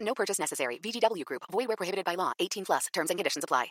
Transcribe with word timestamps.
No 0.00 0.14
purchase 0.14 0.38
necessary. 0.38 0.78
VGW 0.78 1.24
Group. 1.24 1.42
Void 1.50 1.68
where 1.68 1.76
prohibited 1.76 2.04
by 2.04 2.14
law. 2.14 2.32
18 2.38 2.64
plus. 2.64 2.86
Terms 2.92 3.10
and 3.10 3.18
conditions 3.18 3.44
apply. 3.44 3.66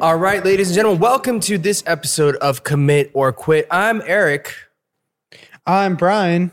All 0.00 0.16
right, 0.16 0.44
ladies 0.44 0.68
and 0.68 0.76
gentlemen, 0.76 1.00
welcome 1.00 1.40
to 1.40 1.58
this 1.58 1.82
episode 1.84 2.36
of 2.36 2.62
Commit 2.62 3.10
or 3.14 3.32
Quit. 3.32 3.66
I'm 3.68 4.00
Eric. 4.06 4.54
I'm 5.66 5.96
Brian. 5.96 6.52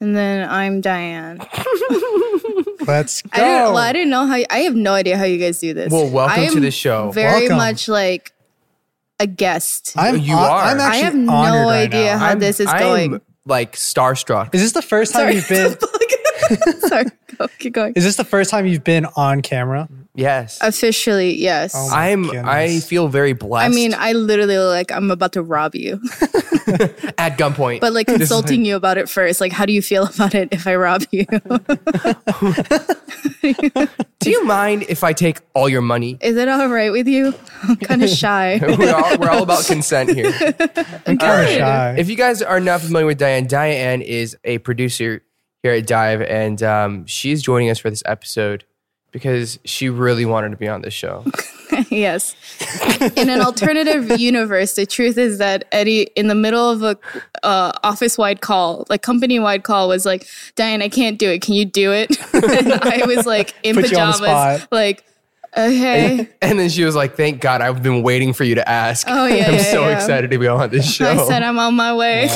And 0.00 0.14
then 0.16 0.48
I'm 0.48 0.80
Diane. 0.80 1.38
Let's 2.86 3.22
go. 3.22 3.30
I 3.32 3.36
didn't. 3.38 3.62
Well, 3.72 3.76
I 3.78 3.92
didn't 3.92 4.10
know 4.10 4.26
how. 4.26 4.40
I 4.48 4.58
have 4.60 4.76
no 4.76 4.92
idea 4.94 5.18
how 5.18 5.24
you 5.24 5.38
guys 5.38 5.58
do 5.58 5.74
this. 5.74 5.92
Well, 5.92 6.08
welcome 6.08 6.44
I 6.44 6.46
to 6.48 6.60
the 6.60 6.70
show. 6.70 7.10
Very 7.10 7.42
Welcome. 7.48 7.56
much 7.56 7.88
like 7.88 8.32
a 9.18 9.26
guest. 9.26 9.94
I'm, 9.96 10.18
You 10.18 10.36
hon- 10.36 10.50
are. 10.50 10.62
I'm 10.62 10.80
I 10.80 10.82
I 10.82 10.86
actually 10.86 11.02
have 11.02 11.14
no 11.16 11.32
honored 11.32 11.66
right 11.66 11.82
idea 11.88 12.12
now. 12.12 12.18
how 12.18 12.26
I'm- 12.28 12.38
this 12.38 12.60
is 12.60 12.68
I'm, 12.68 12.78
going. 12.78 13.20
Like 13.46 13.76
starstruck. 13.76 14.54
Is 14.54 14.62
this 14.62 14.72
the 14.72 14.82
first 14.82 15.12
time 15.12 15.22
Sorry. 15.22 15.34
you've 15.36 15.48
been? 15.48 16.80
Sorry. 16.88 17.04
Go, 17.38 17.48
keep 17.58 17.72
going. 17.72 17.92
Is 17.96 18.04
this 18.04 18.16
the 18.16 18.24
first 18.24 18.50
time 18.50 18.66
you've 18.66 18.84
been 18.84 19.06
on 19.16 19.42
camera? 19.42 19.88
Yes. 20.14 20.58
Officially, 20.60 21.34
yes. 21.34 21.72
Oh 21.74 21.88
I'm 21.90 22.30
I 22.46 22.80
feel 22.80 23.08
very 23.08 23.32
blessed. 23.32 23.64
I 23.64 23.74
mean, 23.74 23.94
I 23.96 24.12
literally 24.12 24.58
like 24.58 24.92
I'm 24.92 25.10
about 25.10 25.32
to 25.32 25.42
rob 25.42 25.74
you, 25.74 25.94
at 27.16 27.38
gunpoint. 27.38 27.80
but 27.80 27.94
like 27.94 28.06
This 28.08 28.14
is 28.14 28.28
consulting 28.28 28.66
you 28.66 28.76
about 28.76 28.98
it 28.98 29.08
first. 29.08 29.40
Like, 29.40 29.52
how 29.52 29.64
do 29.64 29.72
you 29.72 29.80
feel 29.80 30.04
about 30.14 30.34
it 30.34 30.50
if 30.52 30.66
I 30.66 30.74
rob 30.76 31.02
you? 31.10 31.24
Do 34.20 34.30
you 34.30 34.44
mind 34.44 34.84
if 34.88 35.02
I 35.02 35.12
take 35.12 35.40
all 35.54 35.68
your 35.68 35.80
money? 35.82 36.16
is 36.20 36.36
it 36.36 36.48
all 36.48 36.68
right 36.68 36.92
with 36.92 37.08
you? 37.08 37.34
I'm 37.62 37.76
kind 37.76 38.02
of 38.04 38.10
shy. 38.10 38.60
we're, 38.62 38.94
all, 38.94 39.18
we're 39.18 39.30
all 39.30 39.42
about 39.42 39.66
consent 39.66 40.10
here. 40.10 40.32
I'm 41.06 41.18
kind 41.18 41.42
of 41.42 41.48
shy. 41.48 41.94
If 41.98 42.08
you 42.08 42.16
guys 42.16 42.40
are 42.42 42.60
not 42.60 42.82
familiar 42.82 43.06
with 43.06 43.18
Diane, 43.18 43.46
Diane 43.46 44.00
is 44.02 44.36
a 44.44 44.58
producer 44.58 45.22
here 45.62 45.72
at 45.72 45.86
Dive, 45.86 46.22
and 46.22 46.62
um, 46.62 47.06
she's 47.06 47.42
joining 47.42 47.70
us 47.70 47.78
for 47.78 47.90
this 47.90 48.02
episode 48.06 48.64
because 49.12 49.58
she 49.64 49.88
really 49.90 50.24
wanted 50.24 50.50
to 50.50 50.56
be 50.56 50.66
on 50.66 50.82
this 50.82 50.94
show. 50.94 51.24
yes. 51.90 52.34
In 53.16 53.28
an 53.28 53.40
alternative 53.42 54.18
universe, 54.18 54.74
the 54.74 54.86
truth 54.86 55.18
is 55.18 55.38
that 55.38 55.64
Eddie, 55.70 56.02
in 56.16 56.28
the 56.28 56.34
middle 56.34 56.68
of 56.68 56.82
a 56.82 56.98
uh, 57.42 57.72
office-wide 57.84 58.40
call, 58.40 58.86
like 58.88 59.02
company-wide 59.02 59.64
call, 59.64 59.88
was 59.88 60.04
like, 60.06 60.26
"Diane, 60.56 60.82
I 60.82 60.88
can't 60.88 61.18
do 61.18 61.30
it. 61.30 61.42
Can 61.42 61.54
you 61.54 61.64
do 61.64 61.92
it?" 61.92 62.10
and 62.34 62.72
I 62.72 63.04
was 63.06 63.26
like 63.26 63.54
in 63.62 63.76
Put 63.76 63.90
you 63.92 63.98
on 63.98 64.12
the 64.12 64.18
pajamas, 64.18 64.60
spot. 64.62 64.68
like, 64.72 65.04
"Okay." 65.56 66.28
And 66.40 66.58
then 66.58 66.68
she 66.70 66.84
was 66.84 66.94
like, 66.94 67.16
"Thank 67.16 67.40
God, 67.40 67.60
I've 67.60 67.82
been 67.82 68.02
waiting 68.02 68.32
for 68.32 68.44
you 68.44 68.54
to 68.56 68.68
ask. 68.68 69.06
Oh, 69.10 69.26
yeah, 69.26 69.44
I'm 69.48 69.54
yeah, 69.54 69.62
so 69.62 69.82
yeah. 69.82 69.96
excited 69.96 70.30
to 70.30 70.38
be 70.38 70.48
on 70.48 70.70
this 70.70 70.90
show." 70.90 71.10
I 71.10 71.26
said, 71.28 71.42
"I'm 71.42 71.58
on 71.58 71.74
my 71.74 71.94
way." 71.94 72.28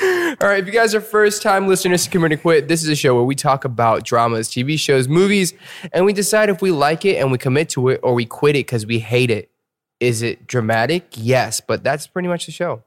All 0.00 0.48
right, 0.48 0.60
if 0.60 0.66
you 0.66 0.72
guys 0.72 0.94
are 0.94 1.00
first 1.00 1.42
time 1.42 1.66
listeners 1.66 2.06
to 2.06 2.24
or 2.24 2.36
Quit, 2.36 2.68
this 2.68 2.84
is 2.84 2.88
a 2.88 2.94
show 2.94 3.16
where 3.16 3.24
we 3.24 3.34
talk 3.34 3.64
about 3.64 4.04
dramas, 4.04 4.48
TV 4.48 4.78
shows, 4.78 5.08
movies, 5.08 5.54
and 5.92 6.04
we 6.04 6.12
decide 6.12 6.50
if 6.50 6.62
we 6.62 6.70
like 6.70 7.04
it 7.04 7.16
and 7.16 7.32
we 7.32 7.38
commit 7.38 7.68
to 7.70 7.88
it 7.88 7.98
or 8.04 8.14
we 8.14 8.24
quit 8.24 8.54
it 8.54 8.60
because 8.60 8.86
we 8.86 9.00
hate 9.00 9.30
it. 9.30 9.50
Is 9.98 10.22
it 10.22 10.46
dramatic? 10.46 11.14
Yes, 11.16 11.60
but 11.60 11.82
that's 11.82 12.06
pretty 12.06 12.28
much 12.28 12.46
the 12.46 12.52
show. 12.52 12.84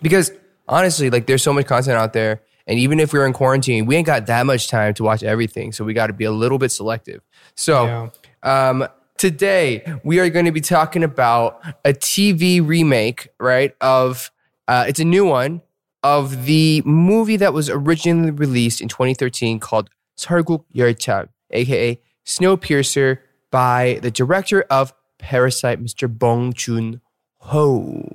Because 0.00 0.32
honestly, 0.66 1.10
like 1.10 1.26
there's 1.26 1.44
so 1.44 1.52
much 1.52 1.66
content 1.66 1.96
out 1.96 2.12
there, 2.12 2.42
and 2.66 2.76
even 2.76 2.98
if 2.98 3.12
we're 3.12 3.26
in 3.26 3.32
quarantine, 3.32 3.86
we 3.86 3.94
ain't 3.94 4.06
got 4.06 4.26
that 4.26 4.44
much 4.44 4.68
time 4.68 4.94
to 4.94 5.04
watch 5.04 5.22
everything. 5.22 5.70
So 5.70 5.84
we 5.84 5.94
got 5.94 6.08
to 6.08 6.12
be 6.12 6.24
a 6.24 6.32
little 6.32 6.58
bit 6.58 6.72
selective. 6.72 7.22
So 7.54 8.10
um, 8.42 8.88
today 9.16 9.84
we 10.02 10.18
are 10.18 10.28
going 10.28 10.46
to 10.46 10.52
be 10.52 10.60
talking 10.60 11.04
about 11.04 11.64
a 11.84 11.92
TV 11.92 12.66
remake, 12.66 13.28
right? 13.38 13.76
Of 13.80 14.32
uh, 14.66 14.86
it's 14.88 14.98
a 14.98 15.04
new 15.04 15.24
one 15.24 15.62
of 16.02 16.44
the 16.46 16.82
movie 16.84 17.36
that 17.36 17.52
was 17.52 17.70
originally 17.70 18.30
released 18.30 18.80
in 18.80 18.88
2013 18.88 19.60
called 19.60 19.88
Sarguk 20.16 20.64
Yerchab, 20.74 21.28
aka 21.50 22.00
Snowpiercer, 22.26 23.18
by 23.50 23.98
the 24.02 24.10
director 24.10 24.62
of 24.70 24.92
Parasite, 25.18 25.80
Mr. 25.82 26.08
Bong 26.08 26.52
Joon 26.52 27.00
Ho, 27.38 28.06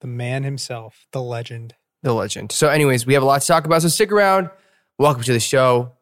the 0.00 0.06
man 0.06 0.42
himself, 0.44 1.06
the 1.12 1.22
legend. 1.22 1.74
the 2.02 2.12
legend. 2.12 2.52
So, 2.52 2.68
anyways, 2.68 3.06
we 3.06 3.14
have 3.14 3.22
a 3.22 3.26
lot 3.26 3.40
to 3.42 3.46
talk 3.46 3.64
about. 3.66 3.82
So 3.82 3.88
stick 3.88 4.10
around. 4.12 4.50
Welcome 4.98 5.22
to 5.24 5.32
the 5.32 5.40
show. 5.40 5.92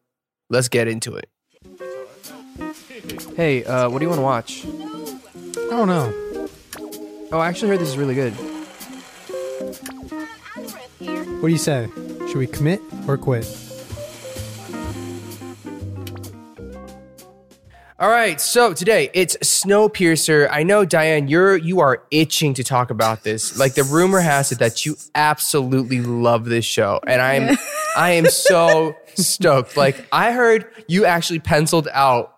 Let's 0.51 0.69
get 0.69 0.89
into 0.89 1.17
it. 1.17 1.29
Hey, 3.37 3.65
uh, 3.65 3.89
what 3.89 3.99
do 3.99 4.05
you 4.05 4.09
want 4.09 4.19
to 4.19 4.23
watch? 4.23 4.65
I 4.67 5.71
don't 5.71 5.89
know. 5.89 6.49
Oh, 7.31 7.39
I 7.39 7.49
actually 7.49 7.69
heard 7.69 7.81
this 7.81 7.89
is 7.91 7.99
really 7.99 8.15
good. 8.15 8.35
What 11.41 11.47
do 11.47 11.53
you 11.53 11.59
say? 11.59 11.89
Should 12.27 12.39
we 12.39 12.49
commit 12.49 12.81
or 13.07 13.17
quit? 13.17 13.47
All 18.01 18.09
right, 18.09 18.41
so 18.41 18.75
today 18.75 19.09
it's 19.15 19.37
Snowpiercer. 19.37 20.49
I 20.51 20.65
know 20.65 20.85
Diane, 20.85 21.29
you're 21.29 21.57
you 21.57 21.79
are 21.79 22.03
itching 22.11 22.55
to 22.55 22.65
talk 22.65 22.91
about 22.91 23.23
this. 23.23 23.57
Like 23.57 23.75
the 23.75 23.85
rumor 23.85 24.19
has 24.19 24.51
it 24.51 24.59
that 24.59 24.85
you 24.85 24.97
absolutely 25.15 26.01
love 26.01 26.45
this 26.45 26.65
show, 26.65 26.99
and 27.07 27.23
I'm 27.23 27.57
I 27.97 28.11
am 28.13 28.27
so 28.27 28.97
stoked. 29.15 29.77
Like 29.77 30.05
I 30.11 30.33
heard 30.33 30.67
you 30.89 31.05
actually 31.05 31.39
penciled 31.39 31.87
out 31.93 32.35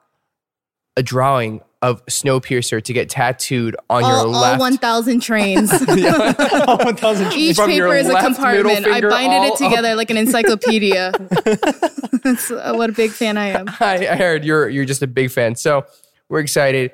a 0.94 1.02
drawing 1.02 1.62
of 1.82 2.04
Snowpiercer 2.06 2.82
to 2.82 2.92
get 2.92 3.08
tattooed 3.08 3.74
on 3.88 4.02
your 4.02 4.12
all, 4.12 4.34
all 4.34 4.58
1,000 4.58 5.20
trains. 5.20 5.72
Oh, 5.92 6.76
1,000 6.84 7.32
Each 7.32 7.56
From 7.56 7.70
paper 7.70 7.94
is 7.94 8.06
a 8.06 8.12
left 8.12 8.28
middle 8.28 8.34
compartment. 8.34 8.86
I 8.86 8.92
finger 8.94 9.10
binded 9.10 9.38
all 9.38 9.52
it 9.54 9.56
together 9.56 9.94
like 9.94 10.10
an 10.10 10.16
encyclopedia. 10.16 11.12
That's 12.22 12.50
uh, 12.50 12.74
what 12.76 12.90
a 12.90 12.92
big 12.92 13.10
fan 13.10 13.38
I 13.38 13.46
am. 13.46 13.68
I, 13.80 14.08
I 14.08 14.16
heard 14.16 14.44
you're 14.44 14.68
you're 14.68 14.84
just 14.84 15.02
a 15.02 15.06
big 15.06 15.30
fan, 15.30 15.56
so 15.56 15.86
we're 16.28 16.40
excited. 16.40 16.92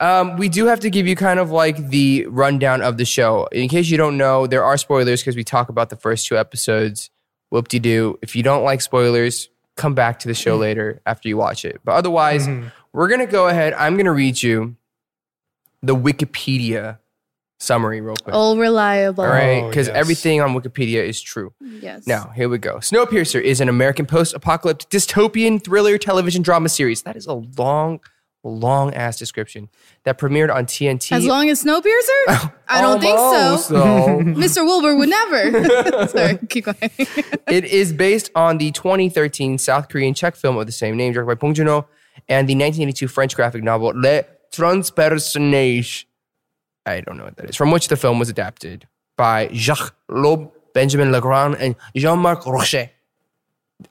Um, 0.00 0.36
we 0.36 0.48
do 0.48 0.66
have 0.66 0.80
to 0.80 0.90
give 0.90 1.06
you 1.06 1.14
kind 1.14 1.38
of 1.38 1.50
like 1.50 1.88
the 1.88 2.26
rundown 2.28 2.82
of 2.82 2.96
the 2.96 3.04
show. 3.04 3.46
In 3.52 3.68
case 3.68 3.90
you 3.90 3.96
don't 3.96 4.16
know, 4.16 4.46
there 4.46 4.64
are 4.64 4.76
spoilers 4.76 5.20
because 5.20 5.36
we 5.36 5.44
talk 5.44 5.68
about 5.68 5.90
the 5.90 5.96
first 5.96 6.26
two 6.26 6.36
episodes. 6.36 7.10
Whoop 7.50 7.68
de 7.68 7.78
doo. 7.78 8.18
If 8.22 8.34
you 8.34 8.42
don't 8.42 8.64
like 8.64 8.80
spoilers, 8.80 9.48
come 9.76 9.94
back 9.94 10.18
to 10.20 10.28
the 10.28 10.34
show 10.34 10.56
later 10.56 11.02
after 11.06 11.28
you 11.28 11.36
watch 11.36 11.64
it. 11.64 11.80
But 11.84 11.92
otherwise, 11.92 12.48
we're 12.92 13.08
gonna 13.08 13.26
go 13.26 13.48
ahead. 13.48 13.72
I'm 13.74 13.96
gonna 13.96 14.12
read 14.12 14.42
you 14.42 14.76
the 15.82 15.94
Wikipedia 15.96 16.98
summary 17.58 18.00
real 18.00 18.16
quick. 18.16 18.34
All 18.34 18.56
reliable. 18.56 19.22
All 19.24 19.30
right, 19.30 19.62
Oh, 19.62 19.68
because 19.68 19.86
yes. 19.88 19.96
everything 19.96 20.40
on 20.40 20.52
Wikipedia 20.54 21.06
is 21.06 21.20
true. 21.20 21.52
Yes. 21.60 22.06
Now, 22.06 22.30
here 22.34 22.48
we 22.48 22.58
go. 22.58 22.76
Snowpiercer 22.76 23.40
is 23.40 23.60
an 23.60 23.68
American 23.68 24.04
post 24.06 24.34
apocalyptic 24.34 24.88
dystopian 24.90 25.62
thriller 25.62 25.96
television 25.98 26.42
drama 26.42 26.68
series. 26.68 27.02
That 27.02 27.14
is 27.16 27.26
a 27.26 27.34
long, 27.34 28.00
long 28.42 28.92
ass 28.94 29.16
description 29.16 29.68
that 30.04 30.18
premiered 30.18 30.52
on 30.52 30.66
TNT. 30.66 31.12
As 31.12 31.24
long 31.24 31.48
as 31.50 31.62
Snowpiercer? 31.62 32.52
I 32.68 32.80
don't 32.80 33.00
think 33.00 33.16
Almost, 33.16 33.68
so. 33.68 33.74
Mr. 34.24 34.64
Wilbur 34.64 34.96
would 34.96 35.08
never. 35.08 36.06
Sorry, 36.08 36.38
keep 36.48 36.64
going. 36.64 36.76
it 37.48 37.64
is 37.64 37.92
based 37.92 38.30
on 38.34 38.58
the 38.58 38.72
2013 38.72 39.58
South 39.58 39.88
Korean 39.88 40.14
Czech 40.14 40.34
film 40.34 40.56
of 40.56 40.66
the 40.66 40.72
same 40.72 40.96
name, 40.96 41.12
directed 41.12 41.28
by 41.28 41.34
Bong 41.36 41.54
Joon-ho, 41.54 41.86
and 42.28 42.48
the 42.48 42.54
1982 42.54 43.08
French 43.08 43.34
graphic 43.36 43.62
novel 43.62 43.92
Le 43.94 44.24
Transperceneige. 44.52 46.04
I 46.84 47.00
don't 47.00 47.16
know 47.16 47.24
what 47.24 47.36
that 47.36 47.50
is. 47.50 47.56
From 47.56 47.70
which 47.70 47.88
the 47.88 47.96
film 47.96 48.18
was 48.18 48.28
adapted 48.28 48.86
by 49.16 49.48
Jacques 49.52 49.94
Lob, 50.08 50.50
Benjamin 50.74 51.12
Legrand, 51.12 51.56
and 51.56 51.76
Jean-Marc 51.94 52.42
Rochette. 52.46 52.90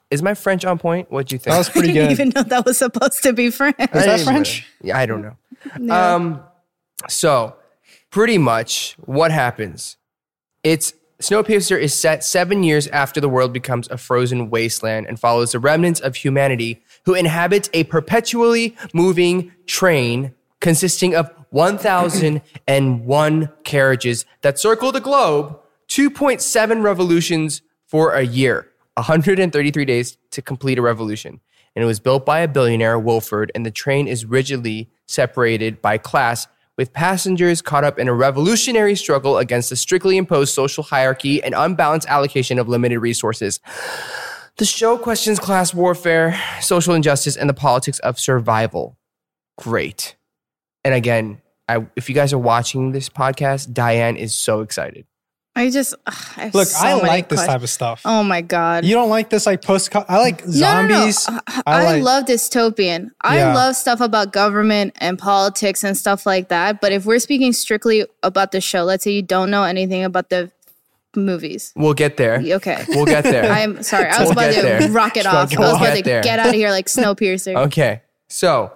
Is 0.09 0.21
my 0.21 0.33
French 0.33 0.65
on 0.65 0.77
point? 0.77 1.11
What 1.11 1.27
do 1.27 1.35
you 1.35 1.39
think? 1.39 1.53
That 1.53 1.57
was 1.57 1.69
I 1.69 1.73
pretty 1.73 1.87
didn't 1.93 2.09
good. 2.09 2.11
even 2.11 2.29
know 2.35 2.43
that 2.43 2.65
was 2.65 2.77
supposed 2.77 3.23
to 3.23 3.33
be 3.33 3.49
French. 3.49 3.75
Is 3.79 4.05
that 4.05 4.21
French? 4.21 4.65
Yeah, 4.81 4.97
I 4.97 5.05
don't 5.05 5.21
know. 5.21 5.35
Yeah. 5.79 6.15
Um, 6.15 6.41
so 7.07 7.55
pretty 8.09 8.39
much 8.39 8.95
what 9.05 9.31
happens? 9.31 9.97
It's 10.63 10.93
Snowpiercer 11.21 11.79
is 11.79 11.93
set 11.93 12.23
seven 12.23 12.63
years 12.63 12.87
after 12.87 13.21
the 13.21 13.29
world 13.29 13.53
becomes 13.53 13.87
a 13.89 13.97
frozen 13.97 14.49
wasteland 14.49 15.05
and 15.05 15.19
follows 15.19 15.51
the 15.51 15.59
remnants 15.59 15.99
of 15.99 16.15
humanity 16.15 16.81
who 17.05 17.13
inhabit 17.13 17.69
a 17.73 17.83
perpetually 17.85 18.75
moving 18.93 19.53
train 19.65 20.33
consisting 20.59 21.15
of 21.15 21.31
1,001 21.49 23.49
carriages 23.63 24.25
that 24.41 24.59
circle 24.59 24.91
the 24.91 25.01
globe 25.01 25.57
2.7 25.89 26.83
revolutions 26.83 27.61
for 27.85 28.13
a 28.13 28.21
year, 28.21 28.71
133 28.93 29.83
days 29.83 30.17
to 30.29 30.41
complete 30.41 30.79
a 30.79 30.81
revolution. 30.81 31.41
And 31.75 31.83
it 31.83 31.85
was 31.85 31.99
built 31.99 32.25
by 32.25 32.39
a 32.39 32.47
billionaire, 32.47 32.97
Wilford, 32.97 33.51
and 33.53 33.65
the 33.65 33.71
train 33.71 34.07
is 34.07 34.23
rigidly 34.23 34.89
separated 35.07 35.81
by 35.81 35.97
class, 35.97 36.47
with 36.77 36.93
passengers 36.93 37.61
caught 37.61 37.83
up 37.83 37.99
in 37.99 38.07
a 38.07 38.13
revolutionary 38.13 38.95
struggle 38.95 39.37
against 39.37 39.73
a 39.73 39.75
strictly 39.75 40.15
imposed 40.15 40.53
social 40.53 40.83
hierarchy 40.83 41.43
and 41.43 41.53
unbalanced 41.53 42.07
allocation 42.07 42.57
of 42.57 42.69
limited 42.69 42.99
resources. 42.99 43.59
The 44.61 44.65
show 44.65 44.95
questions 44.95 45.39
class 45.39 45.73
warfare, 45.73 46.39
social 46.59 46.93
injustice, 46.93 47.35
and 47.35 47.49
the 47.49 47.53
politics 47.55 47.97
of 47.97 48.19
survival. 48.19 48.95
Great. 49.57 50.15
And 50.83 50.93
again, 50.93 51.41
I, 51.67 51.87
if 51.95 52.07
you 52.09 52.13
guys 52.13 52.31
are 52.31 52.37
watching 52.37 52.91
this 52.91 53.09
podcast, 53.09 53.73
Diane 53.73 54.17
is 54.17 54.35
so 54.35 54.61
excited. 54.61 55.07
I 55.55 55.71
just 55.71 55.95
ugh, 56.05 56.13
I 56.37 56.41
have 56.41 56.53
Look, 56.53 56.67
so 56.67 56.77
I 56.77 56.95
many 56.97 57.07
like 57.07 57.27
this 57.29 57.37
questions. 57.39 57.47
type 57.55 57.63
of 57.63 57.69
stuff. 57.71 58.01
Oh 58.05 58.21
my 58.21 58.41
god. 58.41 58.85
You 58.85 58.93
don't 58.93 59.09
like 59.09 59.31
this 59.31 59.47
like 59.47 59.63
post? 59.63 59.89
I 59.95 60.19
like 60.19 60.41
zombies. 60.45 61.27
No, 61.27 61.33
no, 61.33 61.39
no. 61.39 61.43
Uh, 61.47 61.57
uh, 61.57 61.63
I 61.65 61.81
I, 61.81 61.83
like- 61.93 62.03
love 62.03 62.25
dystopian. 62.25 63.09
I 63.19 63.37
Yeah. 63.37 63.55
love 63.55 63.75
stuff 63.75 63.99
about 63.99 64.31
government 64.31 64.93
and 65.01 65.17
politics 65.17 65.83
and 65.83 65.97
stuff 65.97 66.27
like 66.27 66.49
that. 66.49 66.81
But 66.81 66.91
if 66.91 67.07
we're 67.07 67.17
speaking 67.17 67.51
strictly 67.53 68.05
about 68.21 68.51
the 68.51 68.61
show, 68.61 68.83
let's 68.83 69.03
say 69.05 69.11
you 69.11 69.23
don't 69.23 69.49
know 69.49 69.63
anything 69.63 70.03
about 70.03 70.29
the 70.29 70.51
movies. 71.15 71.73
We'll 71.75 71.93
get 71.93 72.17
there. 72.17 72.41
Okay. 72.43 72.83
We'll 72.89 73.05
get 73.05 73.23
there. 73.23 73.51
I'm 73.51 73.83
sorry. 73.83 74.05
I 74.09 74.19
was 74.19 74.29
We'll 74.29 74.31
about 74.31 74.53
to 74.53 74.61
there. 74.61 74.91
rocket 74.91 75.25
off. 75.25 75.33
I 75.55 75.59
was 75.59 75.75
about 75.77 75.95
to 75.97 76.03
there. 76.03 76.21
get 76.21 76.39
out 76.39 76.49
of 76.49 76.53
here 76.53 76.69
like 76.71 76.87
Snowpiercer. 76.87 77.55
Okay. 77.67 78.01
So, 78.29 78.71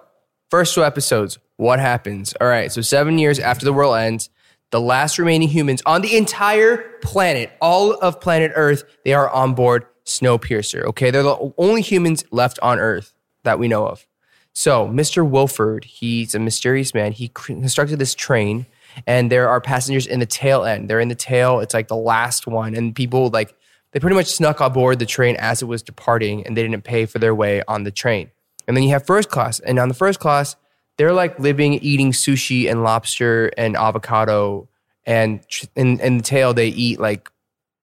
first 0.49 0.75
two 0.75 0.83
episodes, 0.83 1.37
what 1.57 1.79
happens? 1.79 2.33
All 2.41 2.47
right. 2.47 2.71
So, 2.71 2.81
seven 2.81 3.17
years 3.17 3.39
after 3.39 3.65
the 3.65 3.73
world 3.73 3.95
ends, 3.97 4.29
the 4.71 4.81
last 4.81 5.17
remaining 5.19 5.47
humans 5.47 5.81
on 5.85 6.01
the 6.01 6.17
entire 6.17 6.77
planet, 7.01 7.51
all 7.61 7.93
of 7.93 8.19
planet 8.19 8.51
Earth, 8.55 8.83
they 9.05 9.13
are 9.13 9.29
on 9.29 9.53
board 9.53 9.85
Snowpiercer. 10.05 10.83
Okay. 10.85 11.11
They're 11.11 11.23
the 11.23 11.53
only 11.57 11.81
humans 11.81 12.23
left 12.31 12.59
on 12.61 12.79
Earth 12.79 13.13
that 13.43 13.59
we 13.59 13.67
know 13.67 13.87
of. 13.87 14.05
So, 14.53 14.87
Mr. 14.87 15.27
Wilford, 15.29 15.83
he's 15.83 16.33
a 16.33 16.39
mysterious 16.39 16.93
man. 16.93 17.11
He 17.11 17.29
constructed 17.33 17.99
this 17.99 18.15
train, 18.15 18.65
and 19.07 19.31
there 19.31 19.49
are 19.49 19.59
passengers 19.61 20.07
in 20.07 20.19
the 20.19 20.25
tail 20.25 20.63
end. 20.63 20.89
They're 20.89 20.99
in 20.99 21.07
the 21.09 21.15
tail. 21.15 21.59
It's 21.59 21.73
like 21.73 21.87
the 21.87 21.95
last 21.95 22.47
one, 22.47 22.75
and 22.75 22.95
people 22.95 23.29
like 23.29 23.53
they 23.91 23.99
pretty 23.99 24.15
much 24.15 24.27
snuck 24.27 24.59
aboard 24.59 24.99
the 24.99 25.05
train 25.05 25.35
as 25.37 25.61
it 25.61 25.65
was 25.65 25.81
departing, 25.81 26.45
and 26.45 26.55
they 26.57 26.61
didn't 26.63 26.83
pay 26.83 27.05
for 27.05 27.19
their 27.19 27.33
way 27.35 27.61
on 27.67 27.83
the 27.83 27.91
train. 27.91 28.29
And 28.67 28.75
then 28.75 28.83
you 28.83 28.89
have 28.91 29.05
first 29.05 29.29
class, 29.29 29.59
and 29.59 29.77
on 29.79 29.87
the 29.89 29.93
first 29.93 30.19
class, 30.19 30.55
they're 30.97 31.13
like 31.13 31.39
living, 31.39 31.73
eating 31.75 32.11
sushi 32.11 32.69
and 32.69 32.83
lobster 32.83 33.51
and 33.57 33.75
avocado, 33.75 34.67
and 35.05 35.47
tr- 35.47 35.65
in 35.75 35.99
in 35.99 36.17
the 36.17 36.23
tail 36.23 36.53
they 36.53 36.67
eat 36.69 36.99
like 36.99 37.29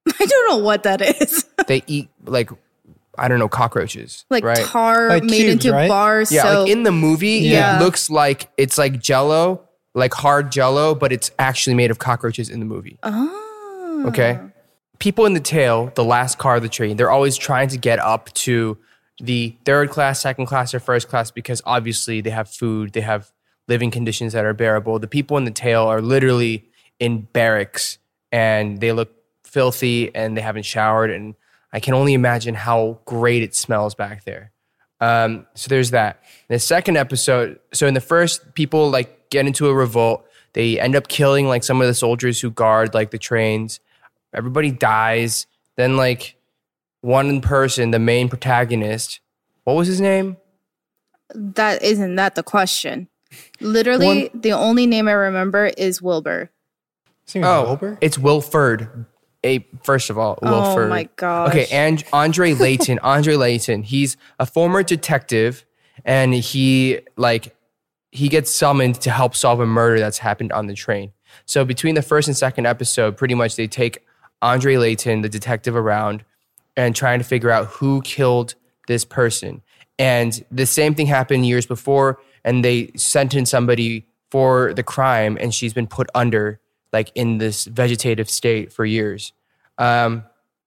I 0.20 0.26
don't 0.26 0.48
know 0.50 0.64
what 0.64 0.82
that 0.84 1.00
is. 1.00 1.44
they 1.66 1.82
eat 1.86 2.08
like 2.24 2.50
I 3.18 3.28
don't 3.28 3.38
know 3.38 3.48
cockroaches, 3.48 4.24
like 4.30 4.42
right? 4.42 4.56
tar 4.64 5.08
Like 5.08 5.22
made 5.24 5.42
cubes, 5.42 5.52
into 5.66 5.72
right? 5.72 5.88
bars. 5.88 6.32
Yeah, 6.32 6.42
so 6.42 6.62
like 6.62 6.70
in 6.72 6.82
the 6.82 6.92
movie, 6.92 7.40
Yeah. 7.40 7.76
it 7.78 7.82
looks 7.84 8.08
like 8.10 8.50
it's 8.56 8.78
like 8.78 9.00
Jello, 9.00 9.68
like 9.94 10.14
hard 10.14 10.50
Jello, 10.52 10.94
but 10.94 11.12
it's 11.12 11.30
actually 11.38 11.74
made 11.74 11.90
of 11.90 11.98
cockroaches 11.98 12.48
in 12.48 12.60
the 12.60 12.66
movie. 12.66 12.98
oh. 13.02 14.04
Okay. 14.06 14.38
People 14.98 15.26
in 15.26 15.34
the 15.34 15.40
tail, 15.40 15.92
the 15.94 16.04
last 16.04 16.38
car 16.38 16.56
of 16.56 16.62
the 16.62 16.68
train, 16.68 16.96
they're 16.96 17.10
always 17.10 17.36
trying 17.36 17.68
to 17.68 17.76
get 17.76 17.98
up 17.98 18.32
to 18.34 18.78
the 19.20 19.56
third 19.64 19.90
class, 19.90 20.20
second 20.20 20.46
class, 20.46 20.74
or 20.74 20.80
first 20.80 21.08
class 21.08 21.30
because 21.30 21.60
obviously 21.64 22.20
they 22.20 22.30
have 22.30 22.48
food, 22.48 22.92
they 22.92 23.00
have 23.00 23.32
living 23.68 23.90
conditions 23.90 24.32
that 24.32 24.44
are 24.44 24.54
bearable. 24.54 24.98
The 24.98 25.08
people 25.08 25.36
in 25.36 25.44
the 25.44 25.50
tail 25.50 25.82
are 25.82 26.00
literally 26.00 26.64
in 26.98 27.22
barracks 27.32 27.98
and 28.30 28.80
they 28.80 28.92
look 28.92 29.12
filthy 29.44 30.14
and 30.14 30.36
they 30.36 30.40
haven't 30.40 30.64
showered. 30.64 31.10
And 31.10 31.34
I 31.72 31.80
can 31.80 31.94
only 31.94 32.14
imagine 32.14 32.54
how 32.54 32.98
great 33.04 33.42
it 33.42 33.54
smells 33.54 33.94
back 33.94 34.24
there. 34.24 34.52
Um, 35.00 35.46
so 35.54 35.68
there's 35.68 35.90
that. 35.90 36.22
The 36.48 36.58
second 36.58 36.96
episode, 36.96 37.58
so 37.72 37.86
in 37.86 37.94
the 37.94 38.00
first, 38.00 38.54
people 38.54 38.90
like 38.90 39.21
get 39.32 39.46
into 39.46 39.68
a 39.68 39.74
revolt. 39.74 40.24
They 40.52 40.78
end 40.78 40.94
up 40.94 41.08
killing 41.08 41.48
like 41.48 41.64
some 41.64 41.80
of 41.80 41.86
the 41.88 41.94
soldiers 41.94 42.40
who 42.40 42.50
guard 42.50 42.94
like 42.94 43.10
the 43.10 43.18
trains. 43.18 43.80
Everybody 44.32 44.70
dies. 44.70 45.46
Then 45.76 45.96
like 45.96 46.36
one 47.00 47.40
person, 47.40 47.90
the 47.90 47.98
main 47.98 48.28
protagonist, 48.28 49.20
what 49.64 49.74
was 49.74 49.88
his 49.88 50.00
name? 50.00 50.36
That 51.34 51.82
isn't 51.82 52.14
that 52.16 52.34
the 52.34 52.42
question. 52.42 53.08
Literally, 53.60 54.30
the 54.34 54.52
only 54.52 54.86
name 54.86 55.08
I 55.08 55.12
remember 55.12 55.66
is 55.78 56.02
Wilbur. 56.02 56.50
His 57.24 57.36
is 57.36 57.42
Oh, 57.44 57.62
Wilbur? 57.64 57.98
it's 58.02 58.18
Wilford. 58.18 59.06
A 59.44 59.66
first 59.82 60.10
of 60.10 60.18
all, 60.18 60.38
oh 60.42 60.50
Wilford. 60.52 60.86
Oh 60.86 60.90
my 60.90 61.08
gosh. 61.16 61.48
Okay, 61.48 61.66
and 61.72 62.04
Andre 62.12 62.52
Layton. 62.64 62.98
Andre 63.00 63.34
Layton. 63.36 63.82
He's 63.82 64.16
a 64.38 64.44
former 64.46 64.82
detective, 64.82 65.64
and 66.04 66.34
he 66.34 67.00
like 67.16 67.56
he 68.12 68.28
gets 68.28 68.50
summoned 68.50 69.00
to 69.00 69.10
help 69.10 69.34
solve 69.34 69.58
a 69.58 69.66
murder 69.66 69.98
that's 69.98 70.18
happened 70.18 70.52
on 70.52 70.66
the 70.66 70.74
train. 70.74 71.12
So 71.46 71.64
between 71.64 71.94
the 71.94 72.02
first 72.02 72.28
and 72.28 72.36
second 72.36 72.66
episode, 72.66 73.16
pretty 73.16 73.34
much 73.34 73.56
they 73.56 73.66
take 73.66 74.04
Andre 74.42 74.76
Layton, 74.76 75.22
the 75.22 75.30
detective, 75.30 75.74
around 75.74 76.24
and 76.76 76.94
trying 76.94 77.18
to 77.18 77.24
figure 77.24 77.50
out 77.50 77.66
who 77.66 78.02
killed 78.02 78.54
this 78.86 79.04
person. 79.04 79.62
And 79.98 80.44
the 80.50 80.66
same 80.66 80.94
thing 80.94 81.06
happened 81.06 81.46
years 81.46 81.66
before, 81.66 82.20
and 82.44 82.64
they 82.64 82.92
sentence 82.96 83.50
somebody 83.50 84.06
for 84.30 84.74
the 84.74 84.82
crime, 84.82 85.38
and 85.40 85.54
she's 85.54 85.72
been 85.72 85.86
put 85.86 86.08
under, 86.14 86.60
like 86.92 87.12
in 87.14 87.38
this 87.38 87.64
vegetative 87.64 88.28
state 88.28 88.72
for 88.72 88.84
years. 88.84 89.32
Um, 89.78 90.24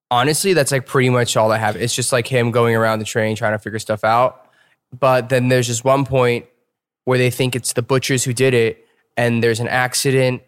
honestly, 0.09 0.53
that's 0.53 0.71
like 0.71 0.85
pretty 0.85 1.09
much 1.09 1.37
all 1.37 1.51
I 1.51 1.57
have. 1.57 1.75
It's 1.75 1.93
just 1.93 2.11
like 2.11 2.27
him 2.27 2.51
going 2.51 2.75
around 2.75 2.99
the 2.99 3.05
train 3.05 3.35
trying 3.35 3.53
to 3.53 3.59
figure 3.59 3.79
stuff 3.79 4.03
out. 4.03 4.49
But 4.97 5.29
then 5.29 5.49
there's 5.49 5.67
just 5.67 5.83
one 5.83 6.05
point 6.05 6.45
where 7.05 7.17
they 7.17 7.29
think 7.31 7.55
it's 7.55 7.73
the 7.73 7.81
butchers 7.81 8.23
who 8.25 8.33
did 8.33 8.53
it, 8.53 8.85
and 9.15 9.41
there's 9.41 9.59
an 9.59 9.67
accident. 9.67 10.43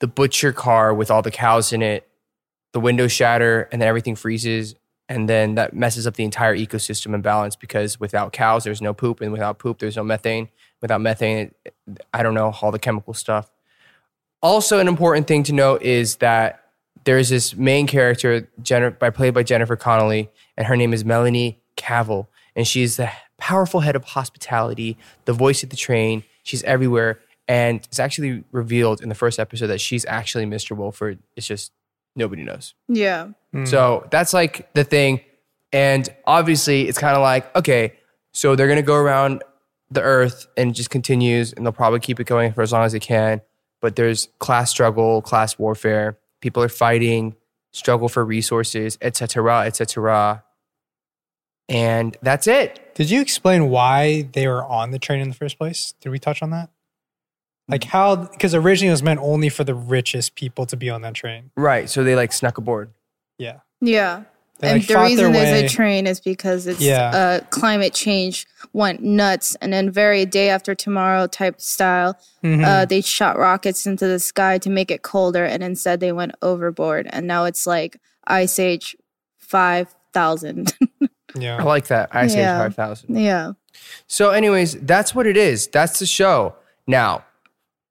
The 0.00 0.08
butcher 0.08 0.52
car 0.52 0.92
with 0.92 1.10
all 1.10 1.22
the 1.22 1.30
cows 1.30 1.72
in 1.72 1.82
it, 1.82 2.08
the 2.72 2.80
windows 2.80 3.12
shatter, 3.12 3.68
and 3.70 3.80
then 3.80 3.88
everything 3.88 4.16
freezes, 4.16 4.74
and 5.08 5.28
then 5.28 5.56
that 5.56 5.74
messes 5.74 6.06
up 6.06 6.14
the 6.14 6.24
entire 6.24 6.56
ecosystem 6.56 7.14
and 7.14 7.22
balance 7.22 7.56
because 7.56 8.00
without 8.00 8.32
cows, 8.32 8.64
there's 8.64 8.80
no 8.80 8.94
poop, 8.94 9.20
and 9.20 9.32
without 9.32 9.58
poop, 9.58 9.78
there's 9.78 9.96
no 9.96 10.04
methane. 10.04 10.48
Without 10.80 11.00
methane, 11.00 11.54
I 12.14 12.22
don't 12.22 12.32
know 12.32 12.54
all 12.62 12.70
the 12.70 12.78
chemical 12.78 13.12
stuff. 13.12 13.50
Also, 14.42 14.78
an 14.78 14.88
important 14.88 15.26
thing 15.26 15.42
to 15.42 15.52
note 15.52 15.82
is 15.82 16.16
that 16.16 16.64
there's 17.04 17.28
this 17.28 17.54
main 17.54 17.86
character, 17.86 18.48
Jennifer, 18.62 18.96
by 18.96 19.10
played 19.10 19.34
by 19.34 19.42
Jennifer 19.42 19.76
Connelly, 19.76 20.30
and 20.56 20.66
her 20.66 20.76
name 20.76 20.94
is 20.94 21.04
Melanie 21.04 21.60
Cavill, 21.76 22.28
and 22.56 22.66
she's 22.66 22.96
the 22.96 23.10
powerful 23.40 23.80
head 23.80 23.96
of 23.96 24.04
hospitality, 24.04 24.96
the 25.24 25.32
voice 25.32 25.62
of 25.62 25.70
the 25.70 25.76
train. 25.76 26.22
She's 26.42 26.62
everywhere, 26.62 27.20
and 27.48 27.78
it's 27.78 27.98
actually 27.98 28.44
revealed 28.52 29.02
in 29.02 29.08
the 29.08 29.14
first 29.14 29.38
episode 29.38 29.66
that 29.68 29.80
she's 29.80 30.04
actually 30.06 30.46
Mr. 30.46 30.76
Wilford. 30.76 31.18
It's 31.36 31.46
just 31.46 31.72
nobody 32.14 32.44
knows. 32.44 32.74
Yeah. 32.88 33.28
Hmm. 33.52 33.64
So 33.64 34.06
that's 34.10 34.32
like 34.32 34.72
the 34.74 34.84
thing. 34.84 35.20
And 35.72 36.08
obviously, 36.26 36.88
it's 36.88 36.98
kind 36.98 37.16
of 37.16 37.22
like, 37.22 37.54
okay, 37.56 37.94
so 38.32 38.54
they're 38.54 38.66
going 38.66 38.76
to 38.76 38.82
go 38.82 38.96
around 38.96 39.42
the 39.90 40.02
earth 40.02 40.46
and 40.56 40.70
it 40.70 40.74
just 40.74 40.90
continues, 40.90 41.52
and 41.52 41.64
they'll 41.64 41.72
probably 41.72 42.00
keep 42.00 42.20
it 42.20 42.24
going 42.24 42.52
for 42.52 42.62
as 42.62 42.72
long 42.72 42.84
as 42.84 42.92
they 42.92 43.00
can. 43.00 43.40
But 43.80 43.96
there's 43.96 44.28
class 44.38 44.70
struggle, 44.70 45.22
class 45.22 45.58
warfare. 45.58 46.18
People 46.40 46.62
are 46.62 46.68
fighting, 46.68 47.34
struggle 47.72 48.08
for 48.08 48.24
resources, 48.24 48.98
etc., 49.00 49.62
etc. 49.62 50.44
And 51.68 52.16
that's 52.22 52.46
it. 52.46 52.89
Did 53.00 53.10
you 53.10 53.22
explain 53.22 53.70
why 53.70 54.28
they 54.34 54.46
were 54.46 54.62
on 54.62 54.90
the 54.90 54.98
train 54.98 55.20
in 55.20 55.30
the 55.30 55.34
first 55.34 55.56
place? 55.56 55.94
Did 56.02 56.10
we 56.10 56.18
touch 56.18 56.42
on 56.42 56.50
that? 56.50 56.68
Like 57.66 57.84
how? 57.84 58.14
Because 58.16 58.54
originally 58.54 58.88
it 58.88 58.92
was 58.92 59.02
meant 59.02 59.20
only 59.22 59.48
for 59.48 59.64
the 59.64 59.74
richest 59.74 60.34
people 60.34 60.66
to 60.66 60.76
be 60.76 60.90
on 60.90 61.00
that 61.00 61.14
train. 61.14 61.50
Right. 61.56 61.88
So 61.88 62.04
they 62.04 62.14
like 62.14 62.30
snuck 62.30 62.58
aboard. 62.58 62.90
Yeah. 63.38 63.60
Yeah. 63.80 64.24
They, 64.58 64.68
and 64.72 64.78
like, 64.80 64.86
the 64.88 64.98
reason 64.98 65.32
their 65.32 65.44
there's 65.44 65.60
way- 65.62 65.64
a 65.64 65.68
train 65.70 66.06
is 66.06 66.20
because 66.20 66.66
it's 66.66 66.82
Yeah. 66.82 67.06
uh, 67.08 67.40
climate 67.48 67.94
change 67.94 68.46
went 68.74 69.02
nuts, 69.02 69.56
and 69.62 69.72
then 69.72 69.90
very 69.90 70.26
day 70.26 70.50
after 70.50 70.74
tomorrow 70.74 71.26
type 71.26 71.58
style, 71.62 72.18
Mm-hmm. 72.44 72.64
uh, 72.66 72.84
they 72.84 73.00
shot 73.00 73.38
rockets 73.38 73.86
into 73.86 74.06
the 74.06 74.18
sky 74.18 74.58
to 74.58 74.68
make 74.68 74.90
it 74.90 75.00
colder, 75.00 75.46
and 75.46 75.62
instead 75.62 76.00
they 76.00 76.12
went 76.12 76.32
overboard, 76.42 77.06
and 77.10 77.26
now 77.26 77.46
it's 77.46 77.66
like 77.66 77.96
ice 78.26 78.58
age 78.58 78.94
five 79.38 79.94
thousand. 80.12 80.74
I 81.36 81.62
like 81.62 81.88
that. 81.88 82.10
I 82.12 82.26
say 82.26 82.40
Yeah. 82.40 82.58
5,000. 82.58 83.16
yeah, 83.18 83.52
So, 84.06 84.30
anyways, 84.30 84.74
that's 84.80 85.14
what 85.14 85.26
it 85.26 85.36
is. 85.36 85.66
That's 85.68 85.98
the 85.98 86.06
show. 86.06 86.54
Now, 86.86 87.24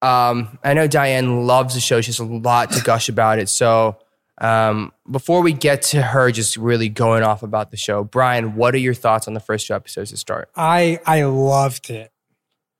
um, 0.01 0.57
I 0.63 0.73
know 0.73 0.87
Diane 0.87 1.45
loves 1.45 1.73
the 1.73 1.79
show. 1.81 2.01
She 2.01 2.07
has 2.11 2.19
a 2.19 2.25
lot 2.25 2.71
to 2.71 2.81
gush 2.81 3.09
about 3.09 3.39
it. 3.39 3.49
So, 3.49 3.97
um, 4.41 4.93
before 5.09 5.41
we 5.41 5.51
get 5.51 5.81
to 5.83 6.01
her 6.01 6.31
just 6.31 6.55
really 6.55 6.87
going 6.89 7.23
off 7.23 7.43
about 7.43 7.71
the 7.71 7.77
show, 7.77 8.03
Brian, 8.05 8.55
what 8.55 8.73
are 8.73 8.77
your 8.79 8.93
thoughts 8.93 9.27
on 9.27 9.33
the 9.33 9.39
first 9.41 9.67
two 9.67 9.73
episodes 9.73 10.11
to 10.11 10.17
start? 10.17 10.49
I 10.55 10.99
I 11.05 11.23
loved 11.23 11.89
it. 11.89 12.11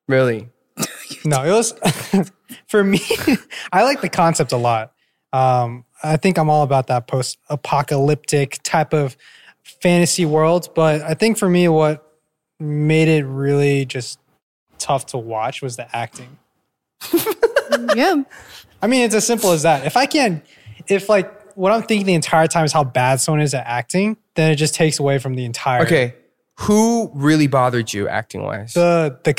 Really? 0.08 0.50
No, 1.26 1.44
it 1.44 1.52
was 1.52 1.74
for 2.68 2.84
me. 2.84 3.02
I 3.74 3.84
like 3.84 4.00
the 4.00 4.08
concept 4.10 4.52
a 4.54 4.58
lot. 4.58 4.94
Um, 5.34 5.84
I 6.04 6.16
think 6.18 6.38
I'm 6.38 6.50
all 6.50 6.64
about 6.64 6.88
that 6.88 7.08
post-apocalyptic 7.08 8.60
type 8.64 8.94
of 8.94 9.18
fantasy 9.82 10.26
world. 10.26 10.70
But 10.76 11.02
I 11.02 11.14
think 11.14 11.38
for 11.38 11.50
me, 11.50 11.68
what 11.68 12.06
made 12.60 13.08
it 13.08 13.26
really 13.26 13.86
just 13.86 14.20
tough 14.78 15.08
to 15.08 15.18
watch 15.18 15.62
was 15.62 15.78
the 15.78 15.94
acting. 15.96 16.38
yeah. 17.96 18.24
I 18.82 18.88
mean, 18.88 19.04
it's 19.04 19.16
as 19.16 19.26
simple 19.26 19.52
as 19.52 19.64
that. 19.64 19.86
If 19.86 19.98
I 19.98 20.06
can't, 20.06 20.44
if 20.88 21.10
like 21.10 21.56
what 21.56 21.72
I'm 21.72 21.84
thinking 21.84 22.06
the 22.06 22.14
entire 22.14 22.48
time 22.48 22.66
is 22.66 22.72
how 22.72 22.84
bad 22.84 23.20
someone 23.20 23.42
is 23.42 23.54
at 23.54 23.66
acting, 23.66 24.18
then 24.36 24.52
it 24.52 24.56
just 24.56 24.74
takes 24.76 25.00
away 25.00 25.20
from 25.20 25.36
the 25.36 25.46
entire. 25.46 25.82
Okay. 25.82 26.16
Who 26.62 27.12
really 27.14 27.48
bothered 27.48 27.94
you 27.94 28.10
acting 28.10 28.44
wise? 28.44 28.74
The, 28.74 29.20
The 29.24 29.34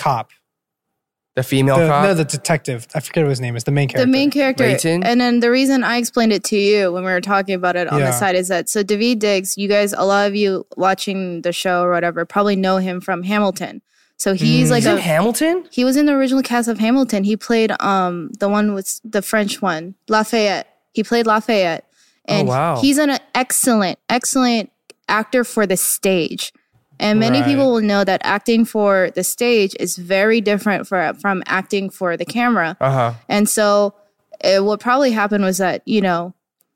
the 1.43 1.49
female 1.49 1.79
the, 1.79 1.87
cop? 1.89 2.05
no, 2.05 2.15
the 2.15 2.25
detective. 2.25 2.87
I 2.95 3.01
forget 3.01 3.25
what 3.25 3.31
his 3.31 3.41
name 3.41 3.57
is. 3.57 3.65
The 3.65 3.71
main 3.73 3.89
character. 3.89 4.07
The 4.07 4.11
main 4.13 4.31
character. 4.31 4.65
Layton? 4.67 5.03
And 5.05 5.21
then 5.21 5.41
the 5.41 5.51
reason 5.51 5.83
I 5.85 5.97
explained 5.97 6.33
it 6.33 6.45
to 6.45 6.57
you 6.57 6.93
when 6.93 7.05
we 7.05 7.11
were 7.11 7.21
talking 7.21 7.55
about 7.55 7.77
it 7.77 7.89
on 7.89 7.99
Yeah. 8.01 8.07
the 8.07 8.13
side 8.13 8.35
is 8.37 8.49
that 8.49 8.69
so 8.69 8.83
David 8.83 9.19
Diggs, 9.19 9.57
you 9.59 9.69
guys, 9.69 9.93
a 9.93 10.05
lot 10.05 10.27
of 10.29 10.35
you 10.37 10.67
watching 10.77 11.43
the 11.43 11.53
show 11.53 11.83
or 11.83 11.91
whatever, 11.91 12.25
probably 12.25 12.57
know 12.57 12.77
him 12.79 13.01
from 13.01 13.23
Hamilton. 13.23 13.83
So 14.17 14.35
he's 14.35 14.69
Mm. 14.69 14.71
like 14.73 14.83
He's 14.83 14.87
in 14.93 14.99
a 14.99 15.01
Hamilton? 15.01 15.65
he 15.71 15.85
was 15.85 15.97
in 15.97 16.05
the 16.07 16.13
original 16.13 16.43
cast 16.43 16.69
of 16.69 16.79
Hamilton. 16.79 17.25
He 17.25 17.37
played 17.37 17.73
um 17.81 18.31
the 18.39 18.49
one 18.49 18.75
with 18.75 19.01
the 19.05 19.23
French 19.23 19.63
one, 19.63 19.95
Lafayette. 20.09 20.67
He 20.93 21.03
played 21.03 21.27
Lafayette. 21.27 21.85
And 22.27 22.49
Oh, 22.49 22.53
wow. 22.53 22.81
he's 22.81 22.99
an 22.99 23.19
excellent, 23.35 23.99
excellent 24.11 24.71
actor 25.09 25.43
for 25.43 25.67
the 25.67 25.77
stage. 25.77 26.53
And 27.01 27.19
many 27.19 27.39
Right. 27.41 27.47
people 27.49 27.73
will 27.73 27.81
know 27.81 28.05
that 28.05 28.21
acting 28.23 28.65
for 28.65 29.11
the 29.17 29.25
stage 29.25 29.75
is 29.81 29.97
very 29.97 30.41
different 30.41 30.87
for, 30.87 31.13
from 31.21 31.43
acting 31.47 31.91
for 31.91 32.17
the 32.17 32.25
camera. 32.25 32.77
Uh 32.81 32.91
huh. 32.93 33.13
And 33.29 33.49
so 33.49 33.95
uh 34.45 34.63
what 34.63 34.79
probably 34.81 35.11
happened 35.11 35.43
was 35.45 35.59
that, 35.59 35.83
you 35.87 36.01
know, 36.01 36.35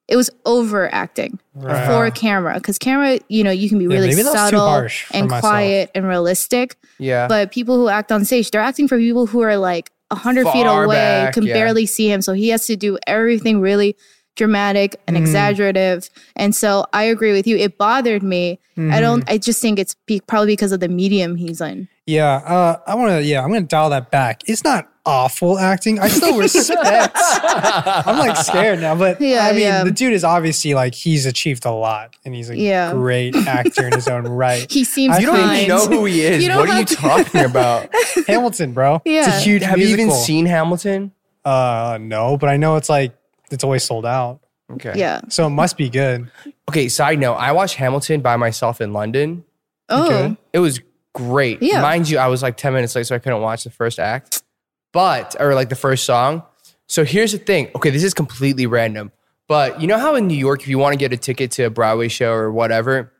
it 0.08 0.16
was 0.16 0.30
overacting 0.44 1.38
Right. 1.54 1.86
for 1.86 2.10
camera 2.10 2.54
because 2.54 2.78
camera, 2.78 3.18
you 3.28 3.44
know, 3.44 3.50
you 3.50 3.68
can 3.68 3.78
be 3.78 3.84
Yeah, 3.84 3.90
really 3.94 4.08
maybe 4.08 4.22
that 4.22 4.32
was 4.34 4.50
too 4.50 4.56
subtle 4.56 4.88
and 5.12 5.28
myself. 5.28 5.40
quiet 5.40 5.90
and 5.94 6.06
realistic. 6.08 6.76
Yeah. 6.98 7.28
But 7.28 7.52
people 7.52 7.76
who 7.76 7.88
act 7.88 8.10
on 8.12 8.24
stage, 8.24 8.50
they're 8.50 8.60
acting 8.60 8.88
for 8.88 8.98
people 8.98 9.26
who 9.26 9.40
are 9.42 9.56
like 9.56 9.90
a 10.10 10.16
hundred 10.16 10.46
feet 10.48 10.66
away, 10.66 10.96
back, 10.96 11.34
can 11.34 11.44
yeah. 11.44 11.54
barely 11.54 11.86
see 11.86 12.10
him. 12.10 12.20
So 12.22 12.32
he 12.34 12.48
has 12.50 12.66
to 12.66 12.76
do 12.76 12.98
everything 13.06 13.60
really 13.60 13.96
dramatic 14.36 15.00
and 15.06 15.16
Mm. 15.16 15.20
exaggerative. 15.20 16.10
And 16.36 16.54
so 16.54 16.86
I 16.92 17.04
agree 17.04 17.32
with 17.32 17.46
you. 17.46 17.56
It 17.56 17.78
bothered 17.78 18.22
me. 18.22 18.58
I 18.76 18.80
Mm-hmm. 18.80 19.00
don't. 19.00 19.30
I 19.30 19.38
just 19.38 19.62
think 19.62 19.78
it's 19.78 19.94
be, 20.06 20.20
probably 20.26 20.52
because 20.52 20.72
of 20.72 20.80
the 20.80 20.88
medium 20.88 21.36
he's 21.36 21.60
in. 21.60 21.86
Yeah, 22.06 22.34
uh, 22.44 22.76
I 22.86 22.96
want 22.96 23.10
to. 23.12 23.22
Yeah, 23.22 23.42
I'm 23.42 23.48
gonna 23.52 23.62
dial 23.62 23.88
that 23.90 24.10
back. 24.10 24.42
It's 24.46 24.64
not 24.64 24.88
awful 25.06 25.58
acting. 25.58 26.00
I 26.00 26.08
still 26.08 26.36
respect. 26.38 27.16
I'm 27.16 28.18
like 28.18 28.36
scared 28.36 28.80
now, 28.80 28.94
but 28.96 29.20
Yeah, 29.20 29.46
I 29.46 29.52
mean, 29.52 29.60
yeah. 29.60 29.84
the 29.84 29.90
dude 29.92 30.12
is 30.12 30.24
obviously 30.24 30.74
like 30.74 30.94
he's 30.94 31.24
achieved 31.24 31.64
a 31.66 31.70
lot, 31.70 32.16
and 32.24 32.34
he's 32.34 32.50
a 32.50 32.56
Yeah. 32.56 32.92
great 32.92 33.36
actor 33.36 33.86
in 33.86 33.92
his 33.92 34.08
own 34.08 34.24
right. 34.28 34.70
He 34.70 34.82
seems 34.84 35.16
I 35.16 35.20
you 35.20 35.26
don't 35.26 35.54
even 35.54 35.68
know 35.68 35.86
who 35.86 36.04
he 36.06 36.22
is. 36.22 36.48
What 36.48 36.68
are 36.68 36.78
you 36.80 36.84
to- 36.84 36.96
talking 36.96 37.44
about? 37.44 37.88
Hamilton, 38.26 38.72
bro. 38.72 38.96
It's 39.04 39.28
a 39.28 39.30
Yeah. 39.30 39.40
huge. 39.40 39.62
Have 39.62 39.78
you 39.78 39.86
even 39.88 40.10
seen 40.10 40.46
Hamilton? 40.46 41.12
Uh, 41.44 41.98
no, 42.00 42.36
but 42.36 42.48
I 42.48 42.56
know 42.56 42.76
it's 42.76 42.88
like 42.88 43.12
it's 43.50 43.64
always 43.64 43.84
sold 43.84 44.06
out, 44.06 44.40
Okay. 44.72 44.92
Yeah. 44.96 45.20
so 45.28 45.46
it 45.46 45.50
must 45.50 45.76
be 45.76 45.88
good. 45.90 46.30
Okay, 46.68 46.88
side 46.88 47.18
note, 47.18 47.34
I 47.34 47.52
watched 47.52 47.74
Hamilton 47.76 48.20
by 48.20 48.36
myself 48.36 48.80
in 48.80 48.92
London. 48.92 49.44
Oh. 49.88 50.06
Okay. 50.06 50.36
It 50.52 50.58
was 50.60 50.80
great. 51.12 51.62
Yeah. 51.62 51.82
Mind 51.82 52.08
you, 52.08 52.18
I 52.18 52.28
was 52.28 52.42
like 52.42 52.56
10 52.56 52.72
minutes 52.72 52.94
late, 52.96 53.06
so 53.06 53.14
I 53.14 53.18
couldn't 53.18 53.40
watch 53.42 53.64
the 53.64 53.70
first 53.70 53.98
act. 53.98 54.42
But, 54.92 55.36
or 55.40 55.54
like 55.54 55.68
the 55.68 55.76
first 55.76 56.04
song. 56.04 56.42
So 56.86 57.04
here's 57.04 57.32
the 57.32 57.38
thing. 57.38 57.70
Okay, 57.74 57.90
this 57.90 58.04
is 58.04 58.14
completely 58.14 58.66
random. 58.66 59.12
But 59.48 59.80
you 59.80 59.86
know 59.86 59.98
how 59.98 60.14
in 60.14 60.26
New 60.26 60.36
York, 60.36 60.62
if 60.62 60.68
you 60.68 60.78
want 60.78 60.92
to 60.94 60.98
get 60.98 61.12
a 61.12 61.16
ticket 61.16 61.50
to 61.52 61.64
a 61.64 61.70
Broadway 61.70 62.08
show 62.08 62.32
or 62.32 62.50
whatever, 62.50 63.12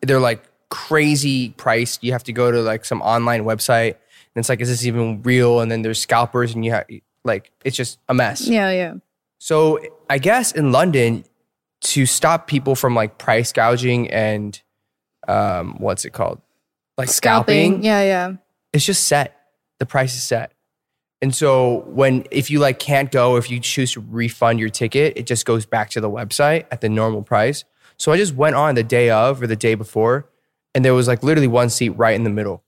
they're 0.00 0.20
like 0.20 0.42
crazy 0.70 1.50
priced. 1.50 2.02
You 2.02 2.12
have 2.12 2.24
to 2.24 2.32
go 2.32 2.50
to 2.50 2.60
like 2.62 2.84
some 2.84 3.02
online 3.02 3.44
website. 3.44 3.92
And 3.94 4.42
it's 4.42 4.48
like, 4.48 4.60
is 4.60 4.68
this 4.68 4.86
even 4.86 5.22
real? 5.22 5.60
And 5.60 5.70
then 5.70 5.82
there's 5.82 6.00
scalpers 6.00 6.54
and 6.54 6.64
you 6.64 6.70
have, 6.72 6.86
like, 7.24 7.50
it's 7.64 7.76
just 7.76 7.98
a 8.08 8.14
mess. 8.14 8.46
Yeah. 8.46 8.70
Yeah. 8.70 8.94
So 9.38 9.80
I 10.08 10.18
guess 10.18 10.52
in 10.52 10.72
London, 10.72 11.24
to 11.82 12.06
stop 12.06 12.46
people 12.46 12.74
from 12.74 12.94
like 12.94 13.18
price 13.18 13.52
gouging 13.52 14.10
and 14.10 14.60
um, 15.28 15.76
what's 15.78 16.04
it 16.04 16.10
called? 16.10 16.40
Like 16.96 17.08
scalping, 17.08 17.82
Yeah. 17.82 18.02
Yeah. 18.02 18.32
it's 18.72 18.84
just 18.84 19.06
set. 19.06 19.36
The 19.78 19.86
price 19.86 20.14
is 20.14 20.22
set. 20.22 20.52
And 21.20 21.34
so 21.34 21.82
when 21.86 22.24
if 22.30 22.50
you 22.50 22.58
like 22.58 22.78
can't 22.78 23.10
go, 23.10 23.36
if 23.36 23.50
you 23.50 23.60
choose 23.60 23.92
to 23.92 24.00
refund 24.00 24.58
your 24.60 24.68
ticket, 24.68 25.16
it 25.16 25.26
just 25.26 25.44
goes 25.44 25.66
back 25.66 25.90
to 25.90 26.00
the 26.00 26.10
website 26.10 26.66
at 26.70 26.80
the 26.80 26.88
normal 26.88 27.22
price. 27.22 27.64
So 27.98 28.12
I 28.12 28.16
just 28.16 28.34
went 28.34 28.56
on 28.56 28.74
the 28.74 28.82
day 28.82 29.10
of 29.10 29.42
or 29.42 29.46
the 29.46 29.56
day 29.56 29.74
before, 29.74 30.28
and 30.74 30.84
there 30.84 30.92
was 30.94 31.08
like 31.08 31.22
literally 31.22 31.46
one 31.48 31.70
seat 31.70 31.90
right 31.90 32.14
in 32.14 32.24
the 32.24 32.30
middle. 32.30 32.62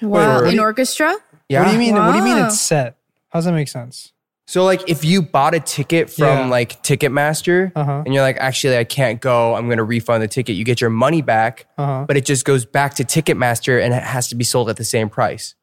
Wow. 0.00 0.36
what 0.36 0.44
do 0.44 0.50
in 0.50 0.58
orchestra. 0.60 1.14
Yeah. 1.48 1.60
What 1.60 1.66
do 1.68 1.72
you 1.72 1.78
mean? 1.78 1.94
What 1.94 2.12
do 2.12 2.18
you 2.18 2.24
mean 2.24 2.38
it's 2.38 2.60
set? 2.60 2.96
How 3.28 3.38
does 3.38 3.44
that 3.44 3.52
make 3.52 3.68
sense? 3.68 4.12
So 4.50 4.64
like 4.64 4.82
if 4.90 5.04
you 5.04 5.22
bought 5.22 5.54
a 5.54 5.60
ticket 5.60 6.10
from 6.10 6.24
Yeah. 6.26 6.46
like 6.46 6.82
Ticketmaster 6.82 7.70
Uh-huh. 7.76 8.02
and 8.04 8.12
you're 8.12 8.24
like, 8.24 8.36
actually 8.38 8.76
I 8.76 8.82
can't 8.82 9.20
go, 9.20 9.54
I'm 9.54 9.68
gonna 9.68 9.84
refund 9.84 10.24
the 10.24 10.26
ticket, 10.26 10.56
you 10.56 10.64
get 10.64 10.80
your 10.80 10.90
money 10.90 11.22
back, 11.22 11.66
Uh-huh. 11.78 12.04
but 12.08 12.16
it 12.16 12.24
just 12.26 12.44
goes 12.44 12.64
back 12.64 12.94
to 12.94 13.04
Ticketmaster 13.04 13.80
and 13.80 13.94
it 13.94 14.02
has 14.02 14.26
to 14.30 14.34
be 14.34 14.42
sold 14.42 14.68
at 14.68 14.76
the 14.76 14.82
same 14.82 15.08
price. 15.08 15.54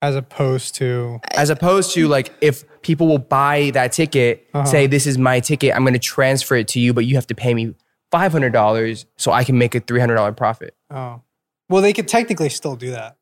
As 0.00 0.14
opposed 0.14 0.76
to 0.76 1.18
As 1.34 1.50
opposed 1.50 1.94
to 1.94 2.06
like 2.06 2.32
if 2.40 2.62
people 2.82 3.08
will 3.08 3.18
buy 3.18 3.72
that 3.74 3.90
ticket, 3.90 4.46
Uh-huh. 4.54 4.64
say 4.64 4.86
this 4.86 5.04
is 5.08 5.18
my 5.18 5.40
ticket, 5.40 5.74
I'm 5.74 5.84
gonna 5.84 5.98
transfer 5.98 6.54
it 6.54 6.68
to 6.68 6.78
you, 6.78 6.94
but 6.94 7.06
you 7.06 7.16
have 7.16 7.26
to 7.26 7.34
pay 7.34 7.54
me 7.54 7.74
five 8.12 8.30
hundred 8.30 8.52
dollars 8.52 9.06
so 9.16 9.32
I 9.32 9.42
can 9.42 9.58
make 9.58 9.74
a 9.74 9.80
three 9.80 9.98
hundred 9.98 10.14
dollar 10.14 10.30
profit. 10.30 10.76
oh, 10.94 11.22
well, 11.68 11.82
they 11.82 11.92
could 11.92 12.06
technically 12.06 12.50
still 12.50 12.76
do 12.76 12.92
that. 12.92 13.16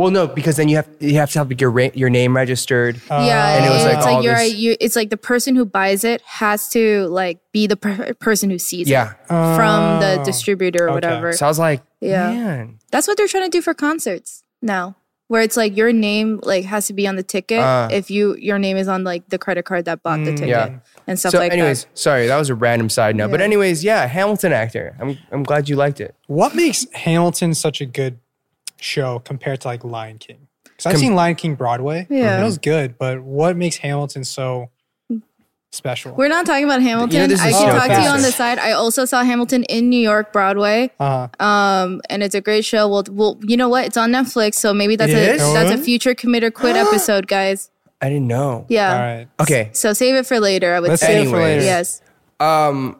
Well, 0.00 0.10
no, 0.10 0.26
because 0.26 0.56
then 0.56 0.68
you 0.70 0.76
have 0.76 0.88
you 0.98 1.16
have 1.16 1.30
to 1.32 1.38
have 1.40 1.48
like, 1.50 1.60
your 1.60 1.70
ra- 1.70 1.90
your 1.94 2.08
name 2.08 2.34
registered. 2.34 3.00
yeah, 3.10 3.56
And 3.56 3.66
it 3.66 3.68
was, 3.70 3.84
like, 3.84 3.96
it's 3.98 4.06
all 4.06 4.14
like 4.14 4.24
you're 4.24 4.34
this- 4.36 4.54
you. 4.54 4.76
It's 4.80 4.96
like 4.96 5.10
the 5.10 5.16
person 5.18 5.54
who 5.54 5.64
buys 5.66 6.04
it 6.04 6.22
has 6.22 6.68
to 6.70 7.06
like 7.08 7.38
be 7.52 7.66
the 7.66 7.76
per- 7.76 8.14
person 8.14 8.48
who 8.48 8.58
sees 8.58 8.88
Yeah. 8.88 9.10
it 9.12 9.16
from 9.28 10.00
the 10.00 10.18
Oh. 10.20 10.24
distributor 10.24 10.84
or 10.86 10.88
Okay. 10.88 10.94
whatever. 10.94 11.32
So 11.34 11.44
I 11.44 11.48
was 11.50 11.58
like, 11.58 11.82
Yeah. 12.00 12.30
man. 12.32 12.78
That's 12.90 13.06
what 13.06 13.18
they're 13.18 13.28
trying 13.28 13.44
to 13.44 13.50
do 13.50 13.60
for 13.60 13.74
concerts 13.74 14.42
now, 14.62 14.96
where 15.28 15.42
it's 15.42 15.56
like 15.58 15.76
your 15.76 15.92
name 15.92 16.40
like 16.44 16.64
has 16.64 16.86
to 16.86 16.94
be 16.94 17.06
on 17.06 17.16
the 17.16 17.22
ticket 17.22 17.60
Uh. 17.60 17.88
if 17.92 18.10
you 18.10 18.36
your 18.38 18.58
name 18.58 18.78
is 18.78 18.88
on 18.88 19.04
like 19.04 19.28
the 19.28 19.36
credit 19.38 19.66
card 19.66 19.84
that 19.84 20.02
bought 20.02 20.24
the 20.24 20.30
Mm, 20.32 20.36
ticket 20.36 20.48
yeah. 20.48 20.68
and 21.06 21.18
stuff 21.18 21.32
so, 21.32 21.38
like 21.38 21.52
anyways, 21.52 21.84
that. 21.84 21.98
sorry, 21.98 22.26
that 22.26 22.38
was 22.38 22.48
a 22.48 22.54
random 22.54 22.88
side 22.88 23.16
note. 23.16 23.30
But 23.30 23.42
anyways, 23.42 23.84
yeah, 23.84 24.06
Hamilton 24.06 24.52
actor. 24.54 24.96
I'm 24.98 25.18
I'm 25.30 25.42
glad 25.42 25.68
you 25.68 25.76
liked 25.76 26.00
it. 26.00 26.14
What 26.26 26.54
makes 26.54 26.86
Hamilton 26.94 27.52
such 27.52 27.82
a 27.82 27.86
good 27.86 28.16
show 28.80 29.18
compared 29.20 29.60
to 29.62 29.68
like 29.68 29.84
Lion 29.84 30.18
King? 30.18 30.48
Because 30.64 30.86
I've 30.86 30.92
Com- 30.94 31.00
seen 31.00 31.14
Lion 31.14 31.34
King 31.36 31.54
Broadway. 31.54 32.06
Yeah. 32.10 32.40
It 32.40 32.44
was 32.44 32.58
good, 32.58 32.96
but 32.98 33.22
what 33.22 33.56
makes 33.56 33.76
Hamilton 33.78 34.24
so 34.24 34.70
special? 35.72 36.14
We're 36.14 36.28
not 36.28 36.46
talking 36.46 36.64
about 36.64 36.82
Hamilton. 36.82 37.28
this 37.28 37.40
I 37.40 37.50
can 37.50 37.60
so 37.72 37.78
talk 37.78 37.88
to 37.88 38.02
you 38.02 38.08
on 38.08 38.22
the 38.22 38.32
side. 38.32 38.58
I 38.58 38.72
also 38.72 39.04
saw 39.04 39.22
Hamilton 39.22 39.64
in 39.64 39.88
New 39.88 40.00
York 40.00 40.32
Broadway. 40.32 40.90
uh, 40.98 41.28
Um, 41.38 42.00
and 42.10 42.22
it's 42.22 42.34
a 42.34 42.40
great 42.40 42.64
show. 42.64 42.88
Well, 42.88 43.04
well, 43.10 43.38
you 43.42 43.56
know 43.56 43.68
what? 43.68 43.84
It's 43.84 43.96
on 43.96 44.10
Netflix, 44.10 44.54
so 44.54 44.74
maybe 44.74 44.96
that's 44.96 45.12
It 45.12 45.16
a 45.16 45.32
is? 45.34 45.52
that's 45.52 45.70
a 45.70 45.78
future 45.82 46.14
commit 46.14 46.42
or 46.44 46.50
quit 46.50 46.76
episode, 46.86 47.26
guys. 47.28 47.70
I 48.02 48.08
didn't 48.08 48.26
know. 48.28 48.64
Yeah. 48.68 48.92
all 48.92 48.98
right. 48.98 49.28
Okay. 49.40 49.70
So 49.72 49.92
save 49.92 50.14
it 50.14 50.26
for 50.26 50.40
later. 50.40 50.74
I 50.74 50.80
would 50.80 50.88
Let's 50.88 51.02
say. 51.02 51.08
save 51.22 51.26
it 51.26 51.30
for 51.30 51.38
later. 51.38 51.62
Yes. 51.62 52.00
Um 52.40 52.98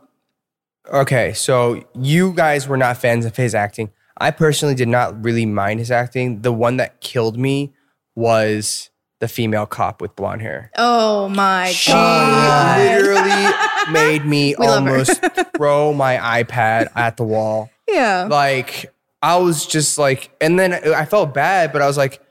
okay, 0.93 1.33
so 1.33 1.83
you 1.99 2.33
guys 2.35 2.69
were 2.69 2.77
not 2.77 2.99
fans 2.99 3.25
of 3.25 3.35
his 3.37 3.55
acting. 3.55 3.91
I 4.21 4.31
personally 4.31 4.75
did 4.75 4.89
not 4.89 5.25
really 5.25 5.47
mind 5.47 5.81
his 5.81 5.91
acting. 5.91 6.43
The 6.43 6.53
one 6.53 6.77
that 6.77 7.01
killed 7.01 7.39
me 7.39 7.73
was 8.15 8.91
the 9.21 9.29
female 9.29 9.67
cop 9.67 10.01
with 10.01 10.15
blonde 10.17 10.43
hair. 10.43 10.71
Oh 10.77 11.29
my 11.29 11.71
She 11.73 11.93
god. 11.93 12.77
She 12.79 13.03
literally 13.03 13.55
made 13.93 14.25
me 14.25 14.55
almost 14.55 15.23
throw 15.57 15.93
my 15.93 16.43
iPad 16.43 16.89
at 16.95 17.17
the 17.17 17.25
wall. 17.25 17.71
Yeah. 17.89 18.29
like 18.31 18.93
I 19.23 19.37
was 19.37 19.67
just 19.67 19.99
like, 19.99 20.31
and 20.41 20.59
then 20.59 20.73
I 20.73 21.05
felt 21.05 21.35
bad, 21.35 21.73
but 21.73 21.83
I 21.83 21.87
was 21.87 21.97
like, 21.97 22.23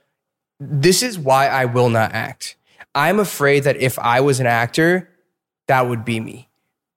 this 0.59 1.03
is 1.03 1.17
why 1.19 1.47
I 1.47 1.65
will 1.65 1.89
not 1.89 2.13
act. 2.13 2.55
I'm 2.95 3.19
afraid 3.19 3.63
that 3.65 3.77
if 3.77 3.99
I 3.99 4.21
was 4.21 4.39
an 4.39 4.47
actor, 4.47 5.09
that 5.67 5.87
would 5.87 6.03
be 6.03 6.19
me. 6.19 6.48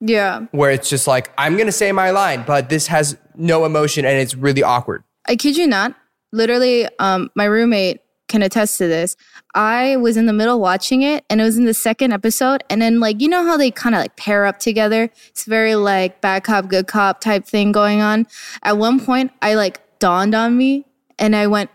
Yeah. 0.04 0.46
Where 0.50 0.72
it's 0.72 0.90
just 0.90 1.06
like, 1.06 1.32
I'm 1.38 1.56
gonna 1.56 1.70
say 1.72 1.92
my 1.92 2.10
line, 2.10 2.42
but 2.46 2.68
this 2.68 2.88
has 2.88 3.16
no 3.36 3.64
emotion 3.64 4.04
and 4.04 4.18
it's 4.18 4.34
really 4.34 4.62
awkward. 4.62 5.04
I 5.28 5.36
kid 5.36 5.56
you 5.56 5.66
not. 5.68 5.94
Literally, 6.32 6.88
um, 6.98 7.30
my 7.36 7.44
roommate 7.44 8.00
can 8.28 8.42
attest 8.42 8.78
to 8.78 8.88
this. 8.88 9.16
I 9.54 9.96
was 9.96 10.16
in 10.16 10.26
the 10.26 10.32
middle 10.32 10.58
watching 10.58 11.02
it 11.02 11.24
and 11.30 11.40
it 11.40 11.44
was 11.44 11.56
in 11.58 11.66
the 11.66 11.74
second 11.74 12.12
episode. 12.12 12.64
And 12.70 12.80
then, 12.82 12.98
like, 12.98 13.20
you 13.20 13.28
know 13.28 13.44
how 13.46 13.56
they 13.56 13.70
kind 13.70 13.94
of 13.94 14.00
like 14.00 14.16
pair 14.16 14.44
up 14.46 14.58
together? 14.58 15.10
It's 15.28 15.44
very 15.44 15.74
like 15.76 16.20
bad 16.20 16.42
cop, 16.42 16.68
good 16.68 16.88
cop 16.88 17.20
type 17.20 17.44
thing 17.46 17.70
going 17.70 18.00
on. 18.00 18.26
At 18.64 18.78
one 18.78 18.98
point, 18.98 19.30
I 19.40 19.54
like 19.54 19.80
dawned 20.00 20.34
on 20.34 20.56
me 20.56 20.86
and 21.18 21.36
I 21.36 21.46
went, 21.46 21.70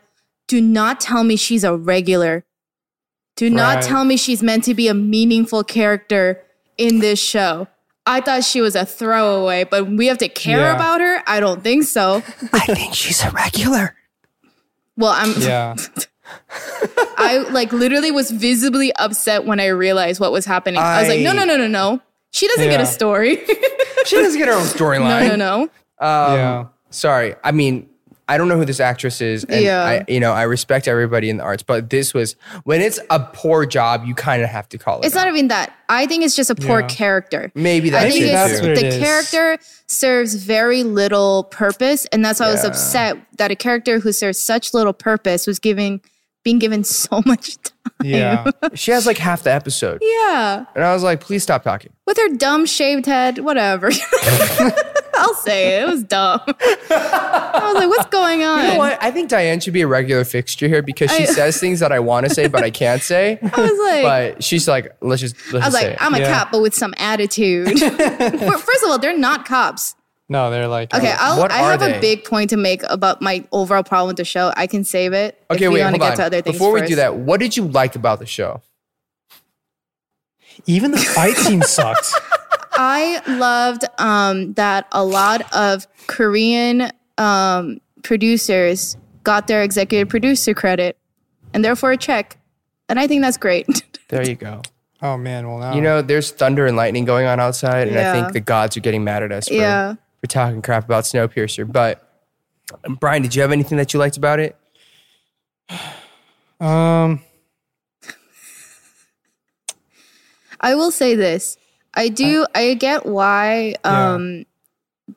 do 0.47 0.59
not 0.59 0.99
tell 0.99 1.23
me 1.23 1.35
she's 1.37 1.63
a 1.63 1.77
regular. 1.77 2.43
Do 3.35 3.49
not 3.49 3.75
Right. 3.75 3.83
tell 3.83 4.03
me 4.03 4.17
she's 4.17 4.41
meant 4.43 4.63
to 4.65 4.73
be 4.73 4.87
a 4.87 4.93
meaningful 4.95 5.63
character 5.63 6.41
in 6.77 6.99
this 6.99 7.19
show. 7.19 7.67
I 8.07 8.21
thought 8.21 8.43
she 8.43 8.61
was 8.61 8.75
a 8.75 8.85
throwaway, 8.85 9.65
but 9.65 9.87
we 9.87 10.07
have 10.07 10.17
to 10.19 10.29
care 10.29 10.59
Yeah. 10.59 10.75
about 10.75 11.01
her. 11.01 11.21
I 11.27 11.39
don't 11.39 11.61
think 11.63 11.83
so. 11.83 12.23
I 12.53 12.59
think 12.65 12.93
she's 12.95 13.21
a 13.23 13.29
regular. 13.31 13.95
Well, 14.95 15.11
I'm. 15.11 15.33
Yeah. 15.39 15.75
I 17.19 17.45
like 17.51 17.71
literally 17.73 18.11
was 18.11 18.31
visibly 18.31 18.93
upset 18.95 19.45
when 19.45 19.59
I 19.59 19.67
realized 19.67 20.19
what 20.19 20.31
was 20.31 20.45
happening. 20.45 20.79
I, 20.79 20.99
was 21.01 21.09
like, 21.09 21.19
no, 21.21 21.33
no, 21.33 21.43
no, 21.45 21.57
no, 21.57 21.67
no. 21.67 22.01
She 22.31 22.47
doesn't 22.47 22.69
get 22.69 22.81
a 22.81 22.85
story. 22.85 23.39
She 24.05 24.15
doesn't 24.15 24.39
get 24.39 24.47
her 24.47 24.53
own 24.53 24.61
storyline. 24.63 25.27
no, 25.27 25.35
no, 25.35 25.35
no. 25.35 25.61
Um, 25.99 26.37
Yeah. 26.37 26.65
Sorry. 26.91 27.35
I 27.43 27.51
mean, 27.51 27.89
I 28.29 28.37
don't 28.37 28.47
know 28.49 28.57
who 28.57 28.65
this 28.65 28.79
actress 28.79 29.21
is. 29.21 29.43
And 29.45 29.63
Yeah. 29.63 29.83
I, 29.83 30.05
you 30.07 30.19
know, 30.19 30.33
I 30.33 30.43
respect 30.43 30.87
everybody 30.87 31.29
in 31.29 31.37
the 31.37 31.43
arts, 31.43 31.63
but 31.63 31.89
this 31.89 32.13
was 32.13 32.35
when 32.65 32.81
it's 32.81 32.99
a 33.09 33.19
poor 33.19 33.65
job, 33.65 34.03
you 34.05 34.13
kind 34.15 34.43
of 34.43 34.49
have 34.49 34.67
to 34.69 34.77
call 34.77 34.99
it. 34.99 35.05
It's 35.05 35.15
out. 35.15 35.25
not 35.25 35.33
even 35.33 35.47
that. 35.47 35.73
I 35.89 36.05
think 36.07 36.23
it's 36.25 36.35
just 36.35 36.49
a 36.49 36.55
poor 36.55 36.81
Yeah. 36.81 36.87
character. 36.87 37.51
Maybe 37.55 37.89
that's 37.89 38.05
I 38.05 38.09
think 38.11 38.25
it 38.25 38.31
that's 38.31 38.53
it's 38.53 38.61
what 38.61 38.75
the 38.75 38.87
is. 38.87 38.97
character 38.97 39.57
serves 39.87 40.35
very 40.35 40.83
little 40.83 41.45
purpose, 41.45 42.05
and 42.07 42.23
that's 42.25 42.39
why 42.41 42.47
I 42.47 42.51
was 42.51 42.65
upset 42.65 43.17
that 43.37 43.51
a 43.51 43.55
character 43.55 43.99
who 43.99 44.11
serves 44.11 44.39
such 44.39 44.73
little 44.73 44.93
purpose 44.93 45.47
was 45.47 45.59
giving 45.59 46.01
being 46.43 46.59
given 46.59 46.83
so 46.83 47.21
much 47.25 47.55
time. 47.61 47.73
Yeah. 48.03 48.51
She 48.73 48.91
has 48.91 49.05
like 49.05 49.17
half 49.17 49.43
the 49.43 49.51
episode, 49.53 50.01
Yeah, 50.01 50.65
and 50.75 50.83
I 50.83 50.93
was 50.93 51.03
like, 51.03 51.19
please 51.21 51.43
stop 51.43 51.63
talking. 51.63 51.91
with 52.05 52.17
her 52.17 52.29
dumb 52.35 52.65
shaved 52.65 53.05
head, 53.05 53.39
whatever. 53.39 53.89
I'll 55.27 55.33
say 55.35 55.77
it. 55.77 55.83
It 55.83 55.91
was 55.91 56.03
dumb. 56.03 56.41
I 56.47 57.61
was 57.73 57.75
like, 57.75 57.89
"What's 57.89 58.09
going 58.09 58.43
on?" 58.43 58.63
You 58.63 58.67
know 58.73 58.77
what? 58.77 58.97
I 59.01 59.11
think 59.11 59.29
Diane 59.29 59.59
should 59.59 59.73
be 59.73 59.81
a 59.81 59.87
regular 59.87 60.23
fixture 60.23 60.67
here 60.67 60.81
because 60.81 61.11
she 61.11 61.23
I- 61.23 61.25
says 61.25 61.59
things 61.59 61.79
that 61.81 61.91
I 61.91 61.99
want 61.99 62.27
to 62.27 62.33
say 62.33 62.47
but 62.47 62.63
I 62.63 62.69
can't 62.71 63.01
say. 63.01 63.39
I 63.43 63.61
was 63.61 63.79
like, 63.79 64.03
But 64.35 64.43
she's 64.43 64.67
like, 64.67 64.95
let's 65.01 65.21
just 65.21 65.35
let's 65.53 65.65
I 65.65 65.67
was 65.67 65.73
just 65.73 65.73
like, 65.83 65.93
it. 65.93 65.97
I'm 66.01 66.13
a 66.15 66.19
Yeah. 66.19 66.39
cop, 66.39 66.51
but 66.51 66.61
with 66.61 66.73
some 66.73 66.93
attitude. 66.97 67.67
First 67.79 68.83
of 68.83 68.89
all, 68.89 68.97
they're 68.99 69.17
not 69.17 69.45
cops. 69.45 69.95
No, 70.29 70.51
they're 70.51 70.67
like 70.67 70.93
Okay, 70.93 71.11
uh, 71.11 71.17
I'll, 71.19 71.39
What 71.39 71.51
I 71.51 71.61
are 71.61 71.71
have 71.71 71.79
they? 71.79 71.97
a 71.97 72.01
big 72.01 72.25
point 72.25 72.49
to 72.49 72.57
make 72.57 72.81
about 72.89 73.21
my 73.21 73.45
overall 73.53 73.83
problem 73.83 74.07
with 74.07 74.17
the 74.17 74.25
show. 74.25 74.51
I 74.57 74.67
can 74.67 74.83
save 74.83 75.13
it. 75.13 75.41
okay, 75.49 75.65
if 75.65 75.69
we 75.71 75.75
wait, 75.75 75.83
want 75.85 75.95
to 75.95 76.01
hold 76.01 76.11
get 76.11 76.11
on. 76.11 76.17
to 76.17 76.23
other 76.25 76.41
things 76.41 76.55
Before 76.55 76.73
we 76.73 76.81
first. 76.81 76.89
do 76.89 76.95
that, 76.97 77.15
what 77.15 77.39
did 77.39 77.55
you 77.55 77.65
like 77.67 77.95
about 77.95 78.19
the 78.19 78.25
show? 78.25 78.61
even 80.65 80.91
the 80.91 80.97
fight 80.97 81.35
scene 81.37 81.61
sucked. 81.61 82.11
I 82.77 83.21
loved 83.27 83.85
um, 83.97 84.53
that 84.53 84.87
a 84.91 85.03
lot 85.03 85.51
of 85.53 85.87
Korean 86.07 86.91
um, 87.17 87.81
producers 88.03 88.95
got 89.23 89.47
their 89.47 89.63
executive 89.63 90.09
producer 90.09 90.53
credit 90.53 90.97
and 91.53 91.65
therefore 91.65 91.91
a 91.93 91.97
check. 91.97 92.37
And 92.87 92.99
I 92.99 93.07
think 93.07 93.21
that's 93.21 93.37
great. 93.37 93.67
There 94.09 94.25
you 94.25 94.35
go. 94.35 94.61
Oh 95.01 95.17
man, 95.17 95.45
well 95.49 95.59
now 95.59 95.75
You 95.75 95.81
know, 95.81 96.01
there's 96.01 96.31
thunder 96.31 96.65
and 96.65 96.77
lightning 96.77 97.03
going 97.03 97.27
on 97.27 97.41
outside, 97.41 97.89
and 97.89 97.99
I 97.99 98.13
think 98.13 98.31
the 98.31 98.39
gods 98.39 98.77
are 98.77 98.79
getting 98.79 99.03
mad 99.03 99.21
at 99.21 99.33
us 99.33 99.49
for, 99.49 99.53
Yeah. 99.55 99.95
for 100.21 100.27
talking 100.27 100.61
crap 100.61 100.85
about 100.85 101.03
Snowpiercer. 101.03 101.69
But 101.69 102.09
Brian, 103.01 103.21
did 103.21 103.35
you 103.35 103.41
have 103.41 103.51
anything 103.51 103.77
that 103.79 103.93
you 103.93 103.99
liked 103.99 104.15
about 104.15 104.39
it? 104.39 104.55
um 106.61 107.19
I 110.61 110.73
will 110.75 110.91
say 110.91 111.13
this. 111.13 111.57
I 111.97 112.07
do 112.09 112.45
I 112.55 112.75
get 112.75 113.05
why 113.05 113.75
um 113.83 114.45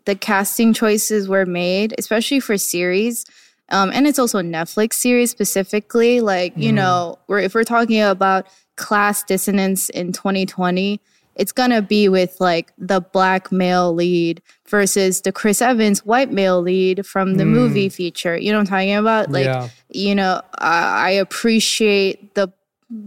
the 0.05 0.15
casting 0.15 0.73
choices 0.73 1.29
were 1.29 1.47
made, 1.47 1.95
especially 1.99 2.41
for 2.41 2.57
series. 2.59 3.25
Um, 3.71 3.91
and 3.93 4.07
it's 4.07 4.19
also 4.19 4.39
a 4.39 4.43
Netflix 4.43 4.95
series 4.95 5.31
specifically. 5.31 6.21
Like, 6.21 6.57
you 6.57 6.73
know, 6.73 7.19
we're, 7.29 7.39
if 7.41 7.55
we're 7.55 7.63
talking 7.65 8.01
about 8.03 8.47
class 8.77 9.23
dissonance 9.23 9.89
in 9.91 10.13
2020, 10.13 11.01
it's 11.37 11.53
gonna 11.53 11.81
be 11.83 12.09
with 12.09 12.37
like 12.41 12.73
the 12.79 13.01
black 13.01 13.51
male 13.53 13.95
lead 13.95 14.43
versus 14.69 15.21
the 15.21 15.33
Chris 15.33 15.63
Evans 15.63 16.05
white 16.05 16.33
male 16.33 16.61
lead 16.61 17.07
from 17.07 17.37
the 17.37 17.45
movie 17.45 17.89
feature. 17.89 18.37
You 18.37 18.53
know 18.53 18.59
what 18.59 18.63
I'm 18.73 18.79
talking 18.79 18.95
about? 18.95 19.31
Like, 19.31 19.45
Yeah. 19.45 19.69
you 19.91 20.15
know, 20.15 20.43
I, 20.59 21.09
I 21.09 21.11
appreciate 21.11 22.35
the 22.35 22.53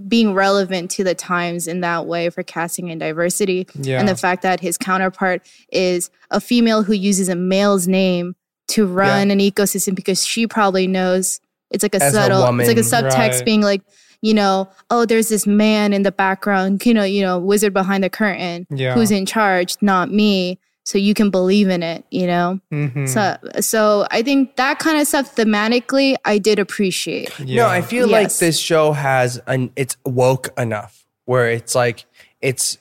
being 0.08 0.34
relevant 0.34 0.90
to 0.92 1.04
the 1.04 1.14
times 1.16 1.68
in 1.68 1.82
that 1.82 2.06
way 2.06 2.30
for 2.30 2.42
casting 2.44 2.90
and 2.90 3.00
diversity. 3.00 3.68
Yeah. 3.76 4.00
And 4.00 4.08
the 4.08 4.16
fact 4.16 4.42
that 4.44 4.60
his 4.60 4.78
counterpart 4.78 5.46
is 5.72 6.10
a 6.32 6.40
female 6.40 6.84
who 6.84 6.94
uses 6.94 7.28
a 7.30 7.36
male's 7.36 7.88
name 7.88 8.36
to 8.70 8.86
run 8.86 9.30
an 9.30 9.40
ecosystem 9.40 9.94
because 9.94 10.26
she 10.26 10.48
probably 10.48 10.88
knows 10.88 11.42
it's 11.70 11.84
like 11.84 11.96
a 11.96 12.04
As 12.04 12.14
a 12.14 12.18
subtle, 12.18 12.60
it's 12.60 12.68
like 12.68 12.78
a 12.78 12.82
subtext 12.82 13.14
Right. 13.38 13.46
being 13.46 13.62
like, 13.62 13.82
you 14.22 14.34
know, 14.34 14.70
oh, 14.90 15.06
there's 15.06 15.28
this 15.28 15.46
man 15.46 15.92
in 15.92 16.04
the 16.04 16.12
background, 16.14 16.86
you 16.86 16.94
know, 16.94 17.04
you 17.04 17.22
know, 17.22 17.38
wizard 17.40 17.74
behind 17.74 18.04
the 18.06 18.10
curtain 18.10 18.66
Yeah. 18.70 18.94
who's 18.94 19.12
in 19.12 19.26
charge, 19.26 19.76
not 19.82 20.10
me. 20.12 20.60
So 20.86 20.98
you 20.98 21.14
can 21.14 21.30
believe 21.30 21.70
in 21.70 21.82
it, 21.82 22.04
you 22.12 22.28
know? 22.28 22.60
mhm. 22.72 23.08
So, 23.08 23.38
so 23.62 24.06
I 24.12 24.22
think 24.22 24.58
that 24.58 24.80
kind 24.80 25.00
of 25.00 25.08
stuff 25.08 25.34
thematically, 25.36 26.16
I 26.26 26.38
did 26.38 26.60
appreciate. 26.60 27.32
yeah. 27.40 27.64
No, 27.64 27.70
I 27.70 27.82
feel 27.82 28.08
like 28.08 28.34
this 28.36 28.60
show 28.60 28.92
has 28.92 29.42
an 29.48 29.72
it's 29.76 29.96
woke 30.06 30.50
enough 30.58 31.06
where 31.26 31.50
it's 31.50 31.74
like 31.74 32.06
it's 32.42 32.78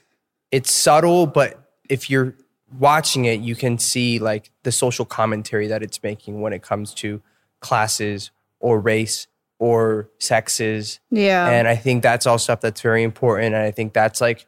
it's 0.51 0.71
subtle, 0.73 1.27
but 1.27 1.71
if 1.89 2.11
you're 2.11 2.35
watching 2.79 3.25
it, 3.25 3.41
you 3.41 3.55
can 3.55 3.79
see 3.79 4.19
like 4.19 4.51
the 4.65 4.73
social 4.73 5.05
commentary 5.05 5.69
that 5.69 5.83
it's 5.83 6.03
making 6.03 6.41
when 6.41 6.53
it 6.53 6.63
comes 6.63 6.93
to 6.95 7.23
classes 7.61 8.31
or 8.59 8.81
race 8.81 9.29
or 9.59 10.09
sexes. 10.19 10.99
Yeah. 11.11 11.49
And 11.49 11.69
I 11.69 11.77
think 11.77 12.03
that's 12.03 12.27
all 12.27 12.39
stuff 12.39 12.61
that's 12.61 12.81
very 12.81 13.05
important. 13.05 13.55
And 13.55 13.63
I 13.63 13.71
think 13.71 13.93
that's 13.93 14.21
like 14.21 14.47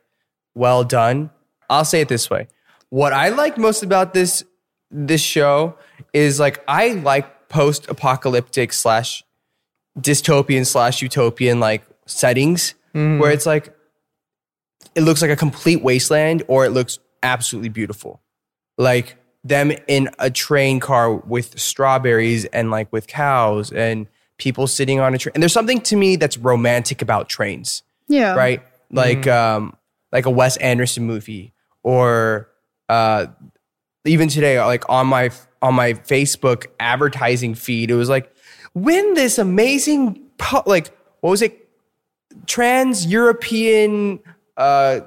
well 0.54 0.82
done. 0.82 1.30
I'll 1.70 1.84
say 1.84 2.00
it 2.00 2.08
this 2.08 2.28
way. 2.28 2.48
What 2.94 3.12
I 3.12 3.30
like 3.30 3.58
most 3.58 3.82
about 3.82 4.14
this 4.14 4.44
this 4.88 5.20
show 5.20 5.76
is 6.12 6.38
like 6.38 6.62
I 6.68 6.92
like 6.92 7.48
post 7.48 7.88
apocalyptic 7.88 8.72
slash 8.72 9.24
dystopian 9.98 10.64
slash 10.64 11.02
utopian 11.02 11.58
like 11.58 11.82
settings 12.06 12.76
where 13.18 13.32
it's 13.32 13.46
like 13.46 13.74
it 14.94 15.00
looks 15.00 15.22
like 15.22 15.32
a 15.32 15.36
complete 15.36 15.82
wasteland 15.82 16.44
or 16.46 16.64
it 16.66 16.70
looks 16.70 17.00
absolutely 17.24 17.68
beautiful. 17.68 18.20
Like 18.78 19.16
them 19.42 19.72
in 19.88 20.08
a 20.20 20.30
train 20.30 20.78
car 20.78 21.16
with 21.16 21.58
strawberries 21.58 22.44
and 22.44 22.70
like 22.70 22.92
with 22.92 23.08
cows 23.08 23.72
and 23.72 24.06
people 24.38 24.68
sitting 24.68 25.00
on 25.00 25.14
a 25.14 25.18
train. 25.18 25.32
And 25.34 25.42
there's 25.42 25.52
something 25.52 25.80
to 25.80 25.96
me 25.96 26.14
that's 26.14 26.38
romantic 26.38 27.02
about 27.02 27.28
trains 27.28 27.82
yeah. 28.06 28.36
right? 28.36 28.62
Like 28.92 29.26
um 29.26 29.76
like 30.12 30.26
a 30.26 30.30
Wes 30.30 30.56
Anderson 30.58 31.04
movie 31.04 31.54
or 31.82 32.50
uh 32.88 33.26
even 34.04 34.28
today 34.28 34.60
like 34.62 34.88
on 34.88 35.06
my 35.06 35.30
on 35.62 35.74
my 35.74 35.94
Facebook 35.94 36.66
advertising 36.78 37.54
feed 37.54 37.90
it 37.90 37.94
was 37.94 38.08
like 38.08 38.34
win 38.74 39.14
this 39.14 39.38
amazing 39.38 40.20
like 40.66 40.90
what 41.20 41.30
was 41.30 41.42
it? 41.42 41.68
Trans 42.46 43.06
European 43.06 44.20
uh 44.56 45.00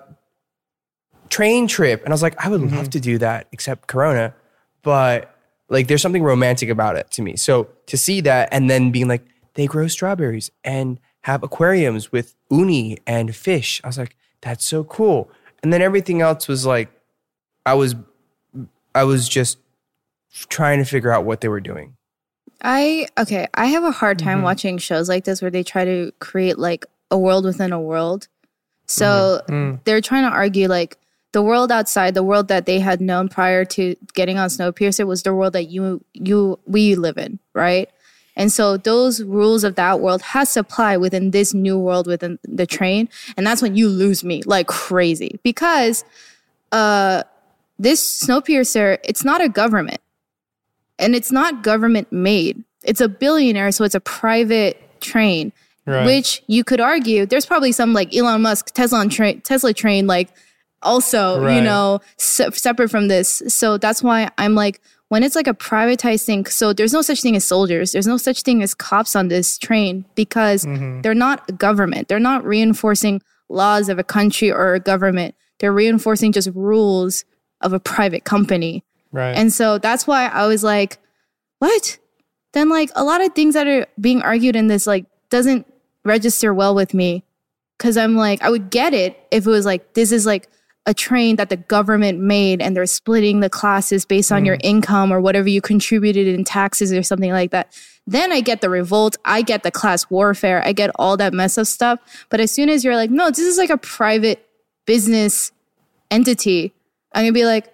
train 1.29 1.67
trip. 1.67 2.03
And 2.03 2.09
I 2.09 2.13
was 2.13 2.23
like 2.23 2.43
I 2.43 2.49
would 2.49 2.71
love 2.71 2.89
to 2.91 2.99
do 2.99 3.17
that 3.19 3.47
except 3.51 3.87
corona. 3.87 4.33
But 4.81 5.35
like 5.69 5.87
there's 5.87 6.01
something 6.01 6.23
romantic 6.23 6.69
about 6.69 6.95
it 6.95 7.11
to 7.11 7.21
me. 7.21 7.35
So 7.35 7.69
to 7.87 7.97
see 7.97 8.21
that 8.21 8.49
and 8.51 8.69
then 8.69 8.91
being 8.91 9.07
like 9.07 9.25
they 9.53 9.67
grow 9.67 9.87
strawberries 9.87 10.49
and 10.63 10.99
have 11.21 11.43
aquariums 11.43 12.11
with 12.11 12.35
uni 12.49 12.97
and 13.05 13.35
fish. 13.35 13.81
I 13.83 13.87
was 13.87 13.97
like 13.97 14.15
that's 14.41 14.65
so 14.65 14.83
cool. 14.83 15.29
And 15.61 15.73
then 15.73 15.81
everything 15.81 16.21
else 16.21 16.47
was 16.47 16.65
like 16.65 16.89
I 17.67 17.73
was 17.73 17.95
I 18.95 19.03
was 19.03 19.27
just 19.27 19.58
trying 20.49 20.80
to 20.80 20.86
figure 20.86 21.12
out 21.12 21.25
what 21.25 21.41
they 21.41 21.49
were 21.49 21.60
doing 21.62 21.95
I 22.62 23.08
okay, 23.17 23.47
I 23.53 23.65
have 23.67 23.84
a 23.84 23.91
hard 23.91 24.17
Mm-hmm. 24.17 24.27
time 24.27 24.41
watching 24.41 24.77
shows 24.80 25.08
like 25.10 25.25
this 25.25 25.41
where 25.41 25.51
they 25.51 25.63
try 25.63 25.86
to 25.86 26.12
create 26.19 26.58
like 26.58 26.86
a 27.12 27.17
world 27.17 27.45
within 27.45 27.71
a 27.71 27.80
world. 27.82 28.27
So 28.88 29.41
Mm-hmm. 29.47 29.75
they're 29.84 30.01
trying 30.01 30.23
to 30.23 30.36
argue 30.36 30.67
like 30.67 30.97
the 31.34 31.41
world 31.43 31.71
outside, 31.71 32.13
the 32.15 32.23
world 32.23 32.47
that 32.47 32.65
they 32.65 32.80
had 32.80 32.99
known 33.01 33.30
prior 33.30 33.63
to 33.65 33.95
getting 34.15 34.38
on 34.39 34.49
Snowpiercer 34.49 35.06
was 35.06 35.21
the 35.23 35.34
world 35.34 35.53
that 35.53 35.65
you 35.69 36.03
you 36.13 36.58
we 36.65 36.95
live 36.95 37.17
in, 37.17 37.38
right? 37.53 37.89
And 38.36 38.51
so 38.51 38.77
those 38.77 39.21
rules 39.23 39.63
of 39.63 39.75
that 39.75 39.99
world 39.99 40.21
has 40.21 40.53
to 40.53 40.62
apply 40.62 40.97
within 40.97 41.32
this 41.32 41.53
new 41.53 41.77
world 41.77 42.08
within 42.08 42.39
the 42.43 42.65
train, 42.65 43.10
and 43.36 43.45
that's 43.45 43.62
when 43.62 43.75
you 43.75 43.88
lose 43.89 44.23
me 44.23 44.41
like 44.45 44.67
crazy 44.67 45.39
because 45.43 46.03
uh 46.71 47.23
this 47.79 48.23
Snowpiercer, 48.23 48.97
it's 49.03 49.23
not 49.23 49.41
a 49.41 49.49
government 49.49 50.01
and 50.99 51.15
it's 51.15 51.31
not 51.31 51.63
government 51.63 52.11
made. 52.11 52.63
It's 52.83 53.01
a 53.01 53.09
billionaire, 53.09 53.71
so 53.71 53.83
it's 53.83 53.95
a 53.95 53.99
private 53.99 54.81
train, 55.01 55.51
Right. 55.85 56.05
which 56.05 56.43
you 56.47 56.63
could 56.63 56.81
argue 56.81 57.25
there's 57.25 57.45
probably 57.45 57.71
some 57.71 57.93
like 57.93 58.13
Elon 58.15 58.41
Musk 58.41 58.73
Tesla 58.73 59.07
train, 59.07 59.41
Tesla 59.41 59.73
train, 59.73 60.07
like 60.07 60.29
also 60.81 61.47
you 61.47 61.61
know 61.61 62.01
se- 62.17 62.51
separate 62.51 62.89
from 62.89 63.07
this. 63.07 63.41
So 63.47 63.77
that's 63.77 64.03
why 64.03 64.29
I'm 64.37 64.53
like 64.53 64.81
when 65.09 65.23
it's 65.23 65.35
like 65.35 65.47
a 65.47 65.53
privatized 65.53 66.25
thing. 66.25 66.45
So 66.45 66.73
there's 66.73 66.93
no 66.93 67.01
such 67.01 67.21
thing 67.21 67.35
as 67.35 67.45
soldiers. 67.45 67.91
There's 67.93 68.07
no 68.07 68.17
such 68.17 68.41
thing 68.41 68.61
as 68.61 68.73
cops 68.73 69.15
on 69.15 69.29
this 69.29 69.57
train 69.57 70.05
because 70.15 70.65
mm-hmm. 70.65 71.01
they're 71.01 71.13
not 71.13 71.47
a 71.47 71.53
government. 71.53 72.09
They're 72.09 72.19
not 72.19 72.43
reinforcing 72.43 73.21
laws 73.49 73.87
of 73.87 73.97
a 73.97 74.03
country 74.03 74.51
or 74.51 74.73
a 74.73 74.79
government. 74.79 75.35
They're 75.59 75.73
reinforcing 75.73 76.33
just 76.33 76.49
rules 76.53 77.23
of 77.61 77.73
a 77.73 77.79
private 77.79 78.23
company. 78.23 78.83
Right. 79.11 79.35
And 79.35 79.51
so 79.51 79.77
that's 79.77 80.05
why 80.05 80.27
I 80.27 80.47
was 80.47 80.63
like, 80.63 80.97
what? 81.59 81.97
Then 82.53 82.69
like 82.69 82.91
a 82.95 83.03
lot 83.03 83.21
of 83.21 83.33
things 83.33 83.53
that 83.53 83.67
are 83.67 83.87
being 83.99 84.21
argued 84.21 84.55
in 84.55 84.67
this 84.67 84.87
like 84.87 85.05
doesn't 85.29 85.71
register 86.03 86.53
well 86.53 86.75
with 86.75 86.93
me. 86.93 87.23
Cause 87.79 87.97
I'm 87.97 88.15
like, 88.15 88.41
I 88.41 88.49
would 88.49 88.69
get 88.69 88.93
it 88.93 89.19
if 89.29 89.45
it 89.45 89.49
was 89.49 89.65
like, 89.65 89.93
this 89.93 90.11
is 90.11 90.25
like 90.25 90.49
a 90.87 90.93
train 90.93 91.35
that 91.35 91.49
the 91.49 91.57
government 91.57 92.17
made 92.19 92.61
and 92.61 92.75
they're 92.75 92.85
splitting 92.85 93.41
the 93.41 93.49
classes 93.49 94.05
based 94.05 94.31
on 94.31 94.45
your 94.45 94.55
mm. 94.55 94.61
income 94.63 95.11
or 95.11 95.19
whatever 95.19 95.49
you 95.49 95.61
contributed 95.61 96.27
in 96.27 96.45
taxes 96.45 96.93
or 96.93 97.03
something 97.03 97.31
like 97.31 97.51
that. 97.51 97.77
Then 98.07 98.31
I 98.31 98.39
get 98.39 98.61
the 98.61 98.69
revolt. 98.69 99.17
I 99.25 99.41
get 99.41 99.63
the 99.63 99.71
class 99.71 100.09
warfare. 100.09 100.65
I 100.65 100.71
get 100.71 100.89
all 100.95 101.17
that 101.17 101.33
mess 101.33 101.57
of 101.57 101.67
stuff. 101.67 101.99
But 102.29 102.39
as 102.39 102.51
soon 102.51 102.69
as 102.69 102.85
you're 102.85 102.95
like, 102.95 103.11
no, 103.11 103.29
this 103.29 103.39
is 103.39 103.57
like 103.57 103.69
a 103.69 103.77
private 103.77 104.47
business 104.85 105.51
entity, 106.09 106.73
I'm 107.17 107.23
gonna 107.23 107.32
be 107.34 107.45
like, 107.45 107.73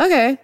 okay. 0.00 0.38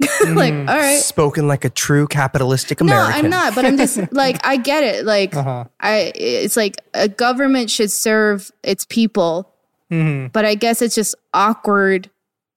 like, 0.28 0.54
all 0.54 0.64
right. 0.64 0.98
Spoken 0.98 1.46
like 1.46 1.66
a 1.66 1.70
true 1.70 2.06
capitalistic 2.06 2.80
American. 2.80 3.10
No, 3.12 3.18
I'm 3.18 3.30
not, 3.30 3.54
but 3.54 3.66
I'm 3.66 3.76
just 3.76 3.98
like 4.12 4.44
I 4.46 4.56
get 4.56 4.82
it. 4.82 5.04
Like 5.04 5.36
Uh-huh. 5.36 5.64
I 5.78 6.10
it's 6.14 6.56
like 6.56 6.76
a 6.94 7.06
government 7.08 7.70
should 7.70 7.90
serve 7.90 8.50
its 8.62 8.84
people, 8.86 9.52
Mm-hmm. 9.90 10.28
but 10.28 10.44
I 10.44 10.54
guess 10.54 10.80
it's 10.82 10.94
just 10.94 11.14
awkward 11.34 12.08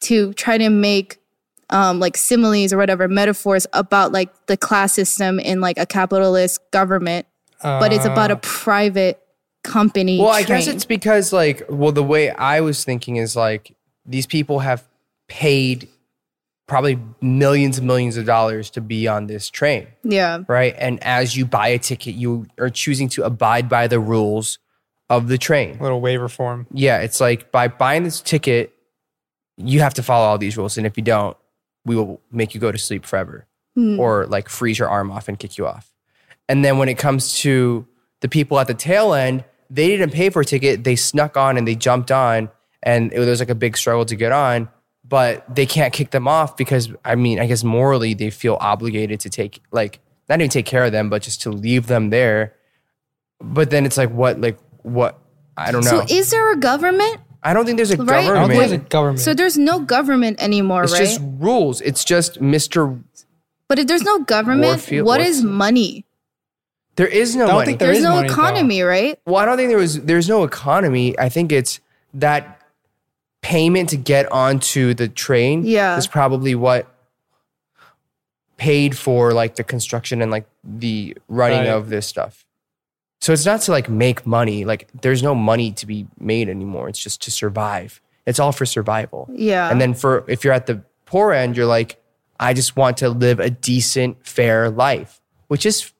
to 0.02 0.34
try 0.34 0.58
to 0.58 0.70
make 0.70 1.18
um 1.72 2.00
like 2.00 2.16
similes 2.16 2.72
or 2.72 2.78
whatever 2.78 3.08
metaphors 3.08 3.66
about 3.74 4.12
like 4.12 4.30
the 4.46 4.56
class 4.56 4.94
system 4.94 5.40
in 5.40 5.60
like 5.60 5.78
a 5.80 5.86
capitalist 5.86 6.60
government, 6.72 7.26
but 7.62 7.92
it's 7.92 8.06
about 8.06 8.30
a 8.32 8.36
private 8.38 9.20
company. 9.64 10.20
Well, 10.20 10.30
I 10.30 10.44
guess 10.44 10.68
it's 10.68 10.86
because 10.86 11.34
like, 11.34 11.64
well, 11.70 11.92
the 11.92 12.04
way 12.04 12.30
I 12.30 12.62
was 12.62 12.84
thinking 12.86 13.16
is 13.18 13.36
like 13.36 13.76
these 14.06 14.28
people 14.28 14.60
have 14.60 14.84
paid 15.28 15.88
probably 16.68 17.00
millions 17.22 17.78
and 17.78 17.88
millions 17.88 18.18
of 18.18 18.26
dollars 18.26 18.70
to 18.72 18.82
be 18.82 19.08
on 19.08 19.28
this 19.28 19.50
train, 19.50 19.88
yeah. 20.04 20.40
right? 20.48 20.76
And 20.78 21.02
as 21.04 21.36
you 21.36 21.46
buy 21.46 21.68
a 21.70 21.80
ticket, 21.80 22.16
you 22.16 22.48
are 22.58 22.70
choosing 22.70 23.10
to 23.10 23.24
abide 23.24 23.70
by 23.70 23.88
the 23.88 24.00
rules 24.00 24.60
of 25.10 25.28
the 25.28 25.38
train. 25.38 25.78
little 25.80 26.02
waiver 26.02 26.30
form. 26.30 26.68
Yeah, 26.72 27.00
it's 27.00 27.20
like 27.20 27.52
by 27.52 27.68
buying 27.68 28.04
this 28.04 28.22
ticket, 28.22 28.74
you 29.58 29.82
have 29.82 29.94
to 29.96 30.04
follow 30.04 30.26
all 30.26 30.38
these 30.38 30.58
rules, 30.58 30.78
and 30.78 30.88
if 30.88 30.98
you 30.98 31.04
don't, 31.04 31.38
we 31.86 31.96
will 31.96 32.22
make 32.32 32.54
you 32.54 32.60
go 32.60 32.72
to 32.72 32.78
sleep 32.78 33.06
forever, 33.06 33.46
hmm. 33.76 34.00
or 34.00 34.26
like 34.26 34.50
freeze 34.50 34.80
your 34.80 34.90
arm 34.90 35.12
off 35.12 35.28
and 35.28 35.38
kick 35.38 35.58
you 35.58 35.68
off. 35.68 35.94
And 36.50 36.64
then 36.64 36.78
when 36.78 36.90
it 36.90 36.98
comes 36.98 37.38
to 37.40 37.86
the 38.22 38.30
people 38.30 38.60
at 38.60 38.68
the 38.68 38.74
tail 38.74 39.14
end, 39.14 39.44
they 39.70 39.88
didn't 39.88 40.12
pay 40.12 40.30
for 40.30 40.42
a 40.42 40.46
ticket; 40.46 40.84
they 40.84 40.96
snuck 40.96 41.38
on 41.38 41.58
and 41.58 41.68
they 41.68 41.76
jumped 41.76 42.12
on, 42.12 42.50
and 42.82 43.12
it 43.14 43.20
was 43.20 43.40
like 43.40 43.50
a 43.50 43.56
big 43.56 43.78
struggle 43.78 44.06
to 44.06 44.16
get 44.16 44.32
on. 44.32 44.70
But 45.08 45.44
they 45.54 45.66
can't 45.66 45.94
kick 45.94 46.12
them 46.12 46.28
off 46.28 46.56
because 46.58 46.90
I 47.04 47.16
mean, 47.16 47.40
I 47.40 47.46
guess 47.46 47.64
morally 47.64 48.14
they 48.14 48.30
feel 48.30 48.58
obligated 48.62 49.20
to 49.22 49.30
take 49.30 49.62
like 49.72 50.00
not 50.30 50.40
even 50.40 50.50
take 50.50 50.66
care 50.66 50.86
of 50.86 50.92
them, 50.92 51.10
but 51.10 51.22
just 51.22 51.42
to 51.44 51.50
leave 51.52 51.88
them 51.88 52.10
there. 52.10 52.56
But 53.42 53.70
then 53.70 53.86
it's 53.86 53.98
like 53.98 54.10
what, 54.12 54.40
like 54.40 54.58
what? 54.84 55.20
I 55.58 55.72
don't 55.72 55.84
know. 55.84 56.06
So 56.06 56.06
is 56.10 56.32
there 56.32 56.52
a 56.52 56.56
government? 56.58 57.18
I 57.44 57.54
don't 57.54 57.66
think 57.66 57.76
there's 57.78 57.92
a 57.92 57.98
Right? 57.98 58.10
I 58.10 58.22
don't 58.22 58.34
government. 58.36 58.50
think 58.52 58.60
there's 58.70 58.72
a 58.72 58.86
government. 58.90 59.20
So 59.20 59.34
there's 59.34 59.58
no 59.58 59.80
government 59.82 60.42
anymore, 60.42 60.84
it's 60.86 60.94
right? 60.94 61.00
just 61.02 61.20
rules. 61.22 61.82
It's 61.82 62.06
just 62.06 62.40
Mr. 62.42 63.04
but 63.68 63.80
if 63.80 63.88
there's 63.88 64.04
no 64.04 64.20
government, 64.20 64.64
Warfield- 64.72 65.06
what's 65.06 65.42
money? 65.42 66.06
There 66.96 67.08
is 67.08 67.36
no 67.36 67.44
I 67.44 67.48
don't 67.48 67.56
money. 67.56 67.66
think 67.66 67.80
there 67.80 67.88
There's 67.88 67.98
is 67.98 68.04
no 68.04 68.12
money, 68.16 68.28
though. 68.30 68.34
economy, 68.34 68.82
right? 68.84 69.20
well, 69.26 69.36
I 69.38 69.46
don't 69.46 69.58
think 69.58 69.70
there 69.70 69.78
was. 69.80 70.00
There's 70.02 70.30
no 70.30 70.44
economy. 70.44 71.18
I 71.20 71.28
think 71.28 71.52
it's 71.52 71.80
that 72.14 72.62
payment 73.44 73.90
to 73.90 73.98
get 73.98 74.30
onto 74.32 74.96
the 74.96 75.08
train. 75.08 75.64
Yeah. 75.66 75.96
is 75.98 76.08
probably 76.08 76.56
what 76.56 76.88
paid 78.58 78.98
for 78.98 79.34
like 79.34 79.56
the 79.56 79.64
construction 79.64 80.22
and 80.22 80.32
like 80.32 80.46
the 80.64 81.16
running 81.28 81.60
Right. 81.60 81.68
of 81.68 81.90
this 81.90 82.08
stuff. 82.08 82.46
So 83.22 83.32
it's 83.34 83.46
not 83.46 83.62
to 83.62 83.72
like 83.72 83.90
make 83.90 84.26
money. 84.26 84.66
Like 84.66 84.90
there's 85.02 85.22
no 85.24 85.36
money 85.36 85.72
to 85.74 85.86
be 85.86 86.08
made 86.20 86.50
anymore. 86.50 86.90
It's 86.90 87.00
just 87.00 87.22
to 87.24 87.32
survive. 87.32 88.02
It's 88.26 88.40
all 88.40 88.52
for 88.52 88.66
survival. 88.66 89.30
Yeah. 89.34 89.70
And 89.70 89.80
then 89.82 89.94
for 89.94 90.24
if 90.28 90.44
you're 90.44 90.54
at 90.54 90.66
the 90.66 90.84
poor 91.06 91.34
end, 91.34 91.56
you're 91.58 91.66
like, 91.66 92.02
I 92.40 92.54
just 92.54 92.76
want 92.76 92.98
to 92.98 93.10
live 93.10 93.40
a 93.40 93.50
decent, 93.50 94.26
fair 94.26 94.70
life, 94.70 95.22
which 95.48 95.66
is 95.66 95.92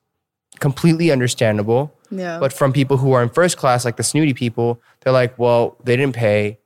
completely 0.60 1.10
understandable. 1.10 1.92
yeah. 2.10 2.38
But 2.38 2.52
from 2.52 2.72
people 2.72 2.96
who 2.98 3.12
are 3.12 3.22
in 3.22 3.28
first 3.28 3.56
class, 3.56 3.84
like 3.84 3.96
the 3.96 4.02
snooty 4.02 4.34
people, 4.34 4.80
they're 5.00 5.12
like, 5.12 5.38
well, 5.38 5.76
they 5.84 5.96
didn't 5.96 6.14
pay. 6.14 6.58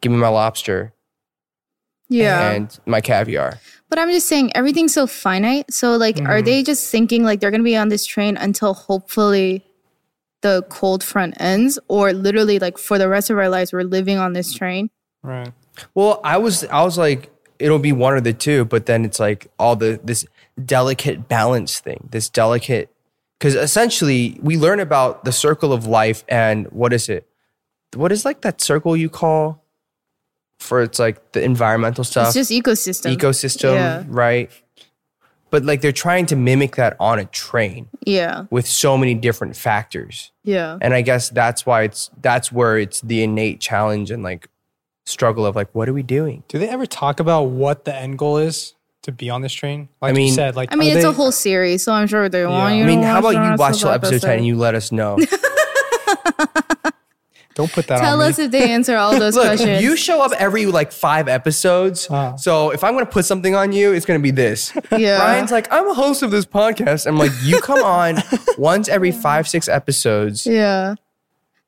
Give 0.00 0.12
me 0.12 0.18
my 0.18 0.28
lobster 0.28 0.92
yeah. 2.08 2.50
and 2.50 2.78
my 2.86 3.00
caviar. 3.00 3.58
But 3.88 3.98
I'm 3.98 4.10
just 4.10 4.26
saying 4.26 4.54
everything's 4.54 4.92
so 4.92 5.06
finite. 5.06 5.72
So 5.72 5.96
like 5.96 6.16
Mm-hmm. 6.16 6.26
are 6.26 6.42
they 6.42 6.62
just 6.62 6.90
thinking 6.90 7.24
like 7.24 7.40
they're 7.40 7.50
gonna 7.50 7.62
be 7.62 7.76
on 7.76 7.88
this 7.88 8.04
train 8.04 8.36
until 8.36 8.74
hopefully 8.74 9.64
the 10.42 10.64
cold 10.68 11.02
front 11.02 11.34
ends? 11.40 11.78
Or 11.88 12.12
literally 12.12 12.58
like 12.58 12.78
for 12.78 12.98
the 12.98 13.08
rest 13.08 13.30
of 13.30 13.38
our 13.38 13.48
lives 13.48 13.72
we're 13.72 13.82
living 13.82 14.18
on 14.18 14.32
this 14.32 14.52
train? 14.52 14.90
right. 15.22 15.52
Well, 15.94 16.20
I 16.24 16.36
was, 16.36 16.64
I 16.64 16.82
was 16.82 16.98
like, 16.98 17.30
it'll 17.58 17.78
be 17.78 17.92
one 17.92 18.12
or 18.12 18.20
the 18.20 18.32
two, 18.32 18.64
but 18.64 18.86
then 18.86 19.04
it's 19.04 19.20
like 19.20 19.46
all 19.58 19.76
the 19.76 20.00
this 20.02 20.26
delicate 20.62 21.28
balance 21.28 21.78
thing, 21.78 22.08
this 22.10 22.28
delicate, 22.28 22.92
because 23.38 23.54
essentially 23.54 24.38
we 24.42 24.56
learn 24.58 24.80
about 24.80 25.24
the 25.24 25.32
circle 25.32 25.72
of 25.72 25.86
life 25.86 26.24
and 26.28 26.66
what 26.72 26.92
is 26.92 27.08
it? 27.08 27.26
What 27.94 28.12
is 28.12 28.24
like 28.24 28.42
that 28.42 28.60
circle 28.60 28.96
you 28.96 29.08
call 29.08 29.59
for 30.60 30.82
it's 30.82 30.98
like 31.00 31.32
the 31.32 31.42
environmental 31.42 32.04
stuff, 32.04 32.28
It's 32.28 32.48
just 32.48 32.50
ecosystem. 32.52 33.16
ecosystem, 33.16 33.74
Yeah. 33.74 34.04
right? 34.06 34.50
But 35.50 35.64
like 35.64 35.80
they're 35.80 35.90
trying 35.90 36.26
to 36.26 36.36
mimic 36.36 36.76
that 36.76 36.94
on 37.00 37.18
a 37.18 37.24
train 37.24 37.88
Yeah. 38.06 38.44
with 38.50 38.68
so 38.68 38.96
many 38.96 39.14
different 39.14 39.56
factors. 39.56 40.30
Yeah. 40.44 40.78
And 40.80 40.94
I 40.94 41.00
guess 41.02 41.28
that's 41.30 41.66
why 41.66 41.82
it's 41.82 42.08
that's 42.22 42.52
where 42.52 42.78
it's 42.78 43.00
the 43.00 43.24
innate 43.24 43.58
challenge 43.60 44.12
and 44.12 44.22
like 44.22 44.48
struggle 45.06 45.44
of 45.44 45.56
like 45.56 45.68
what 45.72 45.88
are 45.88 45.92
we 45.92 46.04
doing? 46.04 46.44
Do 46.46 46.58
they 46.60 46.68
ever 46.68 46.86
talk 46.86 47.18
about 47.18 47.44
what 47.44 47.84
the 47.84 47.92
end 47.96 48.16
goal 48.18 48.36
is 48.36 48.74
to 49.02 49.10
be 49.12 49.28
on 49.28 49.40
this 49.42 49.52
train? 49.52 49.88
Like 50.00 50.14
mean- 50.14 50.28
you 50.28 50.34
said, 50.34 50.54
like 50.54 50.72
I 50.72 50.76
mean 50.76 50.92
it's 50.92 51.02
they- 51.02 51.08
a 51.08 51.12
whole 51.12 51.32
series, 51.32 51.82
so 51.82 51.92
I'm 51.94 52.06
sure 52.06 52.28
they 52.28 52.46
want 52.46 52.74
Yeah. 52.74 52.78
you 52.78 52.84
I 52.84 52.86
mean, 52.86 53.00
to 53.00 53.06
how 53.08 53.20
watch 53.22 53.34
about 53.34 53.50
you 53.50 53.56
watch 53.58 53.78
till 53.80 53.88
the 53.88 53.94
episode 53.94 54.20
10 54.20 54.36
and 54.38 54.46
you 54.46 54.56
let 54.56 54.76
us 54.76 54.92
know? 54.92 55.18
Don't 57.54 57.70
put 57.70 57.86
that 57.88 57.98
on. 57.98 58.04
Tell 58.04 58.20
us 58.22 58.38
me. 58.38 58.44
if 58.44 58.50
they 58.52 58.70
answer 58.70 58.96
all 58.96 59.18
those 59.18 59.34
Look, 59.36 59.44
questions. 59.46 59.82
you 59.82 59.96
show 59.96 60.22
up 60.22 60.32
every 60.38 60.66
like 60.66 60.92
five 60.92 61.28
episodes. 61.28 62.08
Uh. 62.10 62.36
So 62.36 62.70
if 62.70 62.84
I'm 62.84 62.92
going 62.94 63.04
to 63.04 63.10
put 63.10 63.24
something 63.24 63.54
on 63.54 63.72
you, 63.72 63.92
it's 63.92 64.06
going 64.06 64.18
to 64.18 64.22
be 64.22 64.30
this. 64.30 64.72
Yeah. 64.96 65.18
Ryan's 65.18 65.50
like, 65.50 65.66
I'm 65.72 65.88
a 65.88 65.94
host 65.94 66.22
of 66.22 66.30
this 66.30 66.44
podcast. 66.46 67.06
I'm 67.06 67.18
like, 67.18 67.32
you 67.42 67.60
come 67.60 67.82
on 67.82 68.18
once 68.58 68.88
every 68.88 69.10
five, 69.12 69.48
six 69.48 69.68
episodes. 69.68 70.46
Yeah. 70.46 70.94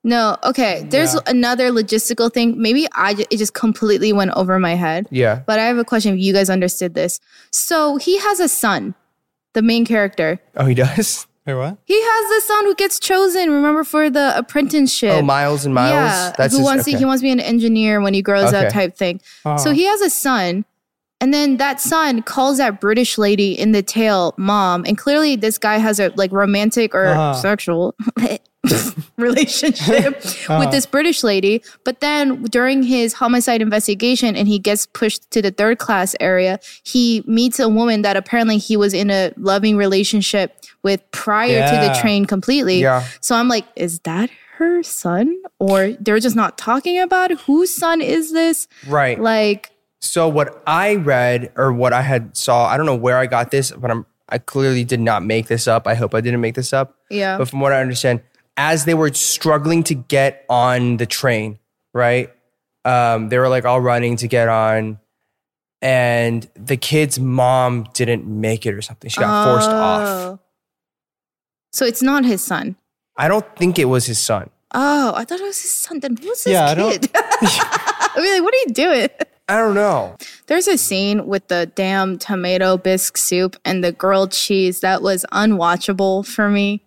No, 0.04 0.36
okay. 0.44 0.84
There's 0.88 1.14
Yeah. 1.14 1.20
another 1.26 1.70
logistical 1.70 2.32
thing. 2.32 2.60
Maybe 2.60 2.86
I 2.94 3.14
it 3.30 3.36
just 3.36 3.54
completely 3.54 4.12
went 4.12 4.32
over 4.32 4.58
my 4.58 4.74
head. 4.74 5.06
Yeah. 5.10 5.42
But 5.46 5.58
I 5.60 5.64
have 5.66 5.78
a 5.78 5.84
question 5.84 6.14
if 6.14 6.20
you 6.20 6.32
guys 6.32 6.50
understood 6.50 6.94
this. 6.94 7.20
So 7.52 7.96
he 7.98 8.18
has 8.18 8.40
a 8.40 8.48
son, 8.48 8.94
the 9.52 9.62
main 9.62 9.84
character. 9.84 10.40
Oh, 10.56 10.66
he 10.66 10.74
does? 10.74 11.26
Wait, 11.46 11.54
what? 11.54 11.78
He 11.84 12.00
has 12.00 12.28
the 12.42 12.46
son 12.46 12.64
who 12.66 12.74
gets 12.76 13.00
chosen, 13.00 13.50
remember, 13.50 13.82
for 13.84 14.08
the 14.08 14.32
apprenticeship. 14.38 15.12
Oh, 15.14 15.22
Miles 15.22 15.64
and 15.64 15.74
Miles? 15.74 15.90
Yeah, 15.92 16.32
That's 16.38 16.52
who 16.54 16.58
his- 16.60 16.64
wants 16.64 16.84
to, 16.84 16.96
he 16.96 17.04
wants 17.04 17.20
to 17.20 17.24
be 17.26 17.32
an 17.32 17.40
engineer 17.40 18.00
when 18.00 18.14
he 18.14 18.22
grows 18.22 18.52
Okay. 18.54 18.66
up 18.66 18.72
type 18.72 18.96
thing. 18.96 19.20
Uh-huh. 19.44 19.58
So 19.58 19.72
he 19.72 19.84
has 19.86 20.00
a 20.00 20.10
son, 20.10 20.64
and 21.20 21.34
then 21.34 21.56
that 21.56 21.80
son 21.80 22.22
calls 22.22 22.58
that 22.58 22.80
British 22.80 23.18
lady 23.18 23.58
in 23.58 23.72
the 23.72 23.82
tail 23.82 24.34
mom, 24.36 24.84
and 24.86 24.96
clearly 24.96 25.34
this 25.34 25.58
guy 25.58 25.78
has 25.78 25.98
a 25.98 26.12
like 26.14 26.30
romantic 26.30 26.94
or 26.94 27.06
Uh-huh. 27.06 27.34
sexual 27.34 27.96
relationship 29.16 30.16
Uh-huh. 30.24 30.58
with 30.60 30.70
this 30.70 30.86
British 30.86 31.24
lady. 31.24 31.62
But 31.84 32.00
then 32.00 32.44
during 32.44 32.82
his 32.84 33.14
homicide 33.14 33.60
investigation, 33.62 34.36
and 34.36 34.46
he 34.46 34.58
gets 34.60 34.86
pushed 34.86 35.28
to 35.32 35.42
the 35.42 35.50
third 35.50 35.78
class 35.78 36.14
area, 36.20 36.60
he 36.84 37.24
meets 37.26 37.58
a 37.58 37.68
woman 37.68 38.02
that 38.02 38.16
apparently 38.16 38.58
he 38.58 38.76
was 38.76 38.94
in 38.94 39.10
a 39.10 39.32
loving 39.36 39.76
relationship 39.76 40.56
with 40.82 41.08
prior 41.10 41.68
to 41.68 41.88
the 41.88 41.98
train 42.00 42.24
completely. 42.24 42.80
Yeah. 42.80 43.06
So 43.20 43.34
I'm 43.36 43.48
like, 43.48 43.64
is 43.76 44.00
that 44.00 44.30
her 44.56 44.82
son? 44.82 45.36
Or 45.58 45.92
they're 45.92 46.20
just 46.20 46.36
not 46.36 46.58
talking 46.58 46.98
about 46.98 47.30
it? 47.30 47.40
whose 47.42 47.74
son 47.74 48.00
is 48.00 48.32
this? 48.32 48.68
Right. 48.86 49.20
Like, 49.20 49.70
So 50.00 50.28
what 50.28 50.62
I 50.66 50.96
read 50.96 51.52
or 51.56 51.72
what 51.72 51.92
I 51.92 52.02
had 52.02 52.36
saw, 52.36 52.66
I 52.66 52.76
don't 52.76 52.86
know 52.86 52.96
where 52.96 53.18
I 53.18 53.26
got 53.26 53.50
this, 53.50 53.70
but 53.70 53.90
I'm 53.90 54.06
I 54.28 54.38
clearly 54.38 54.82
did 54.82 55.00
not 55.00 55.22
make 55.22 55.48
this 55.48 55.68
up. 55.68 55.86
I 55.86 55.94
hope 55.94 56.14
I 56.14 56.22
didn't 56.22 56.40
make 56.40 56.54
this 56.54 56.72
up. 56.72 56.96
Yeah. 57.10 57.36
But 57.36 57.50
from 57.50 57.60
what 57.60 57.72
I 57.72 57.82
understand, 57.82 58.22
as 58.56 58.86
they 58.86 58.94
were 58.94 59.12
struggling 59.12 59.82
to 59.84 59.94
get 59.94 60.46
on 60.48 60.96
the 60.96 61.04
train, 61.04 61.58
right? 61.92 62.32
Um, 62.86 63.28
they 63.28 63.38
were 63.38 63.50
like 63.50 63.66
all 63.66 63.80
running 63.80 64.16
to 64.16 64.28
get 64.28 64.48
on, 64.48 64.98
and 65.82 66.48
the 66.54 66.76
kid's 66.76 67.18
mom 67.20 67.86
didn't 67.92 68.26
make 68.26 68.64
it 68.64 68.74
or 68.74 68.80
something. 68.82 69.10
She 69.10 69.20
got 69.20 69.44
forced 69.44 69.70
off. 69.70 70.38
So 71.72 71.84
it's 71.86 72.02
not 72.02 72.24
his 72.24 72.42
son. 72.42 72.76
I 73.16 73.28
don't 73.28 73.46
think 73.56 73.78
it 73.78 73.86
was 73.86 74.06
his 74.06 74.18
son. 74.18 74.50
Oh, 74.74 75.12
I 75.14 75.24
thought 75.24 75.40
it 75.40 75.44
was 75.44 75.60
his 75.60 75.72
son. 75.72 76.00
Then 76.00 76.16
who's 76.16 76.44
this 76.44 76.52
Yeah, 76.52 76.66
I 76.66 76.74
don't- 76.74 76.92
kid? 76.92 77.10
I 77.14 78.14
mean, 78.16 78.32
like, 78.34 78.42
what 78.42 78.54
are 78.54 78.58
you 78.66 78.72
doing? 78.74 79.08
I 79.48 79.58
don't 79.58 79.74
know. 79.74 80.16
There's 80.46 80.68
a 80.68 80.78
scene 80.78 81.26
with 81.26 81.48
the 81.48 81.66
damn 81.74 82.16
tomato 82.18 82.76
bisque 82.78 83.16
soup 83.18 83.56
and 83.64 83.82
the 83.82 83.92
grilled 83.92 84.32
cheese 84.32 84.80
that 84.80 85.02
was 85.02 85.26
unwatchable 85.32 86.26
for 86.26 86.48
me. 86.48 86.82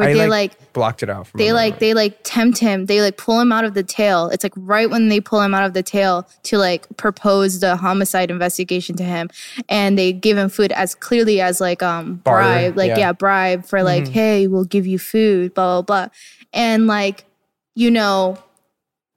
Where 0.00 0.08
I 0.08 0.14
they 0.14 0.26
like, 0.26 0.52
like 0.52 0.72
blocked 0.72 1.02
it 1.02 1.10
out. 1.10 1.26
From 1.26 1.38
they 1.38 1.52
like 1.52 1.78
they 1.78 1.94
like 1.94 2.18
tempt 2.22 2.58
him 2.58 2.86
they 2.86 3.00
like 3.00 3.16
pull 3.16 3.38
him 3.38 3.52
out 3.52 3.64
of 3.64 3.74
the 3.74 3.82
tail 3.82 4.28
it's 4.28 4.42
like 4.42 4.54
right 4.56 4.88
when 4.88 5.08
they 5.08 5.20
pull 5.20 5.40
him 5.40 5.54
out 5.54 5.64
of 5.64 5.74
the 5.74 5.82
tail 5.82 6.26
to 6.44 6.58
like 6.58 6.86
propose 6.96 7.60
the 7.60 7.76
homicide 7.76 8.30
investigation 8.30 8.96
to 8.96 9.04
him 9.04 9.28
and 9.68 9.98
they 9.98 10.12
give 10.12 10.36
him 10.36 10.48
food 10.48 10.72
as 10.72 10.94
clearly 10.94 11.40
as 11.40 11.60
like 11.60 11.82
um 11.82 12.16
Barter, 12.16 12.42
bribe 12.42 12.76
like 12.76 12.88
yeah. 12.88 12.98
yeah. 12.98 13.12
bribe 13.12 13.64
for 13.64 13.82
like 13.82 14.08
hey 14.08 14.46
we'll 14.46 14.64
give 14.64 14.86
you 14.86 14.98
food 14.98 15.52
blah 15.54 15.82
blah 15.82 16.06
blah 16.06 16.12
and 16.52 16.86
like 16.86 17.24
you 17.74 17.90
know 17.90 18.38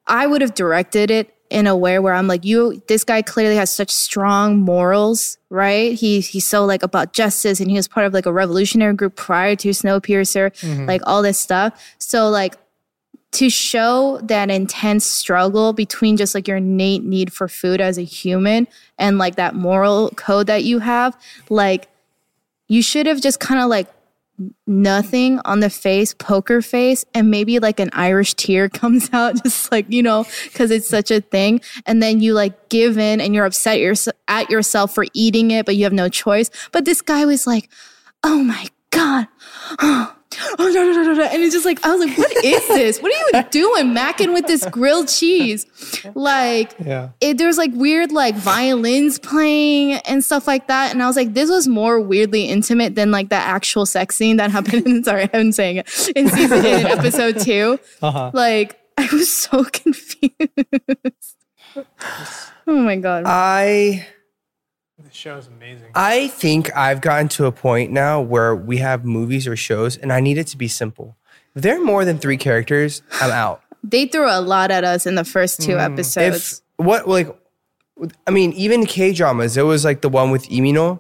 i 0.07 0.27
would 0.27 0.41
have 0.41 0.53
directed 0.53 1.09
it 1.09 1.33
in 1.53 1.67
a 1.67 1.77
way 1.77 1.99
where 1.99 2.13
i'm 2.13 2.27
like 2.27 2.43
you 2.43 2.81
this 2.87 3.03
guy 3.03 3.21
clearly 3.21 3.55
has 3.55 3.69
such 3.69 3.91
strong 3.91 4.59
morals 4.59 5.37
right? 5.53 5.93
He 5.93 6.19
he's 6.19 6.47
so 6.47 6.65
like 6.65 6.81
about 6.81 7.13
justice 7.13 7.59
and 7.59 7.69
he 7.69 7.77
was 7.77 7.87
part 7.87 8.07
of 8.07 8.13
like 8.13 8.25
a 8.25 8.33
revolutionary 8.33 8.95
group 8.95 9.15
prior 9.15 9.55
to 9.57 9.69
snowpiercer 9.69 10.49
mm-hmm. 10.51 10.87
like 10.87 11.01
all 11.05 11.21
this 11.21 11.39
stuff. 11.39 11.79
So 11.99 12.27
like 12.29 12.55
to 13.33 13.51
show 13.51 14.19
that 14.23 14.49
intense 14.49 15.05
struggle 15.05 15.71
between 15.71 16.17
just 16.17 16.33
like 16.33 16.47
your 16.47 16.57
innate 16.57 17.03
need 17.03 17.31
for 17.31 17.47
food 17.47 17.81
as 17.81 17.99
a 17.99 18.03
human 18.03 18.67
and 18.97 19.19
like 19.19 19.35
that 19.35 19.53
moral 19.53 20.09
code 20.15 20.47
that 20.47 20.63
you 20.63 20.79
have 20.79 21.15
like 21.49 21.87
you 22.67 22.81
should 22.81 23.05
have 23.05 23.21
just 23.21 23.39
kind 23.39 23.61
of 23.61 23.69
like 23.69 23.87
nothing 24.65 25.39
on 25.45 25.59
the 25.59 25.69
face, 25.69 26.13
poker 26.13 26.61
face, 26.61 27.05
and 27.13 27.29
maybe 27.29 27.59
like 27.59 27.79
an 27.79 27.89
Irish 27.93 28.33
tear 28.33 28.69
comes 28.81 29.09
out, 29.13 29.41
just 29.43 29.71
like, 29.71 29.85
you 29.89 30.03
know, 30.03 30.25
because 30.45 30.71
it's 30.71 30.89
such 30.89 31.11
a 31.11 31.21
thing. 31.21 31.61
And 31.85 32.01
then 32.01 32.19
you 32.19 32.33
like 32.33 32.69
give 32.69 32.97
in 32.97 33.21
and 33.21 33.33
you're 33.33 33.45
upset 33.45 33.79
yours 33.79 34.07
at 34.27 34.49
yourself 34.49 34.93
for 34.93 35.05
eating 35.13 35.51
it, 35.51 35.65
but 35.65 35.75
you 35.75 35.83
have 35.83 35.93
no 35.93 36.09
choice. 36.09 36.49
But 36.71 36.85
this 36.85 37.01
guy 37.01 37.25
was 37.25 37.45
like, 37.45 37.69
oh 38.23 38.43
my 38.43 38.67
God. 38.91 39.27
no, 40.59 40.65
no, 40.69 40.91
no, 40.91 41.03
no, 41.03 41.13
no. 41.13 41.23
And 41.23 41.41
it's 41.41 41.53
just 41.53 41.65
like, 41.65 41.85
I 41.85 41.93
was 41.95 42.05
like, 42.07 42.17
what 42.17 42.31
is 42.43 42.67
this? 42.67 42.99
What 43.01 43.11
are 43.13 43.37
you 43.37 43.43
doing? 43.51 43.93
Macking 43.93 44.33
with 44.33 44.47
this 44.47 44.65
grilled 44.65 45.07
cheese. 45.07 45.65
Like, 46.15 46.73
Yeah. 46.83 47.09
it, 47.21 47.37
there 47.37 47.47
was 47.47 47.57
like 47.57 47.71
weird 47.73 48.11
like 48.11 48.35
violins 48.35 49.19
playing 49.19 49.93
and 50.05 50.23
stuff 50.23 50.47
like 50.47 50.67
that 50.67 50.91
and 50.91 51.01
i 51.03 51.07
was 51.07 51.15
like 51.15 51.33
this 51.33 51.49
was 51.49 51.67
more 51.67 51.99
weirdly 51.99 52.45
intimate 52.45 52.95
than 52.95 53.11
like 53.11 53.29
the 53.29 53.35
actual 53.35 53.85
sex 53.85 54.15
scene 54.15 54.37
that 54.37 54.51
happened 54.51 54.85
in 54.85 55.03
sorry 55.09 55.29
i'm 55.33 55.51
saying 55.51 55.77
it 55.77 56.09
in 56.15 56.29
season 56.29 56.65
in 56.65 56.85
episode 56.85 57.39
two 57.39 57.79
Uh-huh. 58.01 58.31
like 58.33 58.79
i 58.97 59.07
was 59.11 59.31
so 59.31 59.63
confused 59.71 61.35
oh 62.67 62.81
my 62.81 62.95
god 62.97 63.23
I 63.25 64.05
The 64.05 64.05
show 65.15 65.37
is 65.37 65.47
amazing. 65.47 65.91
I 65.95 66.27
think 66.29 66.75
I've 66.75 67.01
gotten 67.01 67.27
to 67.29 67.45
a 67.45 67.51
point 67.51 67.91
now 67.91 68.21
where 68.21 68.55
we 68.55 68.77
have 68.77 69.05
movies 69.05 69.47
or 69.47 69.55
shows, 69.55 69.97
and 69.97 70.11
I 70.11 70.19
need 70.19 70.37
it 70.37 70.47
to 70.47 70.57
be 70.57 70.67
simple. 70.67 71.15
If 71.55 71.61
there 71.61 71.79
are 71.79 71.83
more 71.83 72.03
than 72.05 72.17
three 72.17 72.37
characters, 72.37 73.01
I'm 73.21 73.31
out. 73.31 73.61
they 73.83 74.07
threw 74.07 74.29
a 74.29 74.41
lot 74.41 74.71
at 74.71 74.83
us 74.83 75.05
in 75.05 75.15
the 75.15 75.23
first 75.23 75.61
two 75.61 75.73
mm. 75.75 75.79
episodes 75.79 76.61
If 76.79 76.85
what 76.85 77.07
like, 77.07 77.35
I 78.25 78.31
mean, 78.31 78.53
even 78.53 78.85
K 78.85 79.13
dramas. 79.13 79.55
There 79.55 79.65
was 79.65 79.85
like 79.85 80.01
the 80.01 80.09
one 80.09 80.31
with 80.31 80.49
Lee 80.49 80.61
Min-ho. 80.61 80.95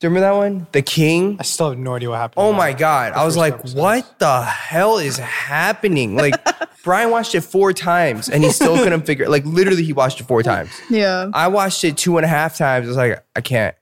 Do 0.00 0.06
you 0.06 0.10
remember 0.10 0.20
that 0.20 0.36
one? 0.36 0.66
The 0.72 0.82
King. 0.82 1.36
I 1.40 1.42
still 1.42 1.70
have 1.70 1.78
no 1.78 1.94
idea 1.94 2.10
what 2.10 2.18
happened. 2.18 2.44
Oh 2.44 2.52
my 2.52 2.72
god! 2.72 3.12
I 3.12 3.24
was 3.24 3.36
like, 3.36 3.54
episodes. 3.54 3.74
what 3.74 4.18
the 4.18 4.42
hell 4.42 4.98
is 4.98 5.18
happening? 5.18 6.14
Like, 6.14 6.34
Brian 6.88 7.10
watched 7.10 7.34
it 7.34 7.42
four 7.42 7.72
times 7.74 8.28
and 8.30 8.42
he 8.42 8.50
still 8.50 8.76
couldn't 8.76 9.02
figure. 9.06 9.26
it. 9.26 9.30
Like, 9.30 9.44
literally, 9.44 9.82
he 9.84 9.92
watched 9.92 10.20
it 10.20 10.24
four 10.24 10.42
times. 10.42 10.70
yeah 10.88 11.30
I 11.34 11.48
watched 11.48 11.84
it 11.84 11.96
two 11.98 12.16
and 12.16 12.24
a 12.24 12.28
half 12.28 12.56
times. 12.56 12.86
I 12.86 12.88
was 12.88 12.96
like, 12.96 13.24
I 13.36 13.40
can't, 13.42 13.74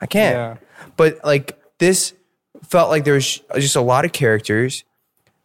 I 0.00 0.06
can't. 0.06 0.36
Yeah. 0.36 0.88
But 0.96 1.24
like 1.24 1.58
this 1.78 2.14
felt 2.62 2.88
like 2.90 3.04
there 3.04 3.14
was 3.14 3.40
just 3.56 3.74
a 3.76 3.80
lot 3.80 4.04
of 4.04 4.12
characters. 4.12 4.84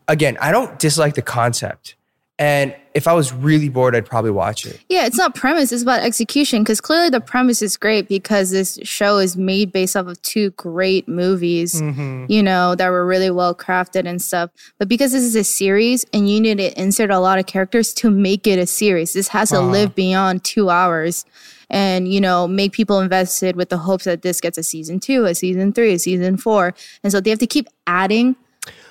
Again, 0.08 0.38
I 0.40 0.52
don't 0.52 0.78
dislike 0.78 1.16
the 1.16 1.24
concept, 1.24 1.96
and 2.38 2.76
if 2.94 3.08
I 3.08 3.14
was 3.14 3.32
really 3.32 3.70
bored, 3.70 3.96
I'd 3.96 4.06
probably 4.06 4.32
watch 4.32 4.66
it. 4.66 4.80
Yeah, 4.90 5.06
it's 5.06 5.18
not 5.18 5.36
premise, 5.36 5.72
it's 5.72 5.84
about 5.84 6.02
execution. 6.02 6.64
Because 6.64 6.82
clearly 6.82 7.10
the 7.10 7.22
premise 7.22 7.62
is 7.62 7.78
great 7.78 8.10
because 8.10 8.52
this 8.52 8.78
show 8.84 9.18
is 9.18 9.38
made 9.38 9.72
based 9.72 9.96
off 9.96 10.08
of 10.08 10.22
two 10.22 10.52
great 10.52 11.08
movies, 11.08 11.82
mm-hmm. 11.82 12.26
you 12.28 12.44
know, 12.44 12.76
that 12.76 12.90
were 12.90 13.06
really 13.06 13.32
well 13.32 13.56
crafted 13.56 14.06
and 14.06 14.22
stuff. 14.22 14.50
But 14.78 14.90
because 14.90 15.14
this 15.14 15.24
is 15.24 15.36
a 15.36 15.46
series 15.46 16.06
and 16.14 16.30
you 16.30 16.42
need 16.42 16.58
to 16.58 16.82
insert 16.82 17.10
a 17.10 17.20
lot 17.20 17.40
of 17.40 17.46
characters 17.46 17.94
to 17.96 18.12
make 18.12 18.48
it 18.48 18.60
a 18.60 18.68
series, 18.68 19.14
this 19.14 19.30
has 19.30 19.50
to 19.50 19.58
uh-huh. 19.58 19.70
live 19.70 19.96
beyond 19.96 20.44
two 20.44 20.70
hours 20.70 21.26
and, 21.70 22.12
you 22.12 22.20
know, 22.20 22.48
make 22.48 22.74
people 22.74 23.00
invested 23.00 23.56
with 23.56 23.70
the 23.70 23.78
hopes 23.78 24.04
that 24.04 24.22
this 24.24 24.42
gets 24.42 24.58
a 24.58 24.64
season 24.64 25.00
two, 25.00 25.26
a 25.26 25.34
season 25.34 25.72
three, 25.72 25.94
a 25.94 26.00
season 26.00 26.38
four. 26.38 26.74
And 27.04 27.12
so 27.12 27.22
they 27.22 27.30
have 27.30 27.40
to 27.40 27.48
keep 27.48 27.68
adding 27.88 28.36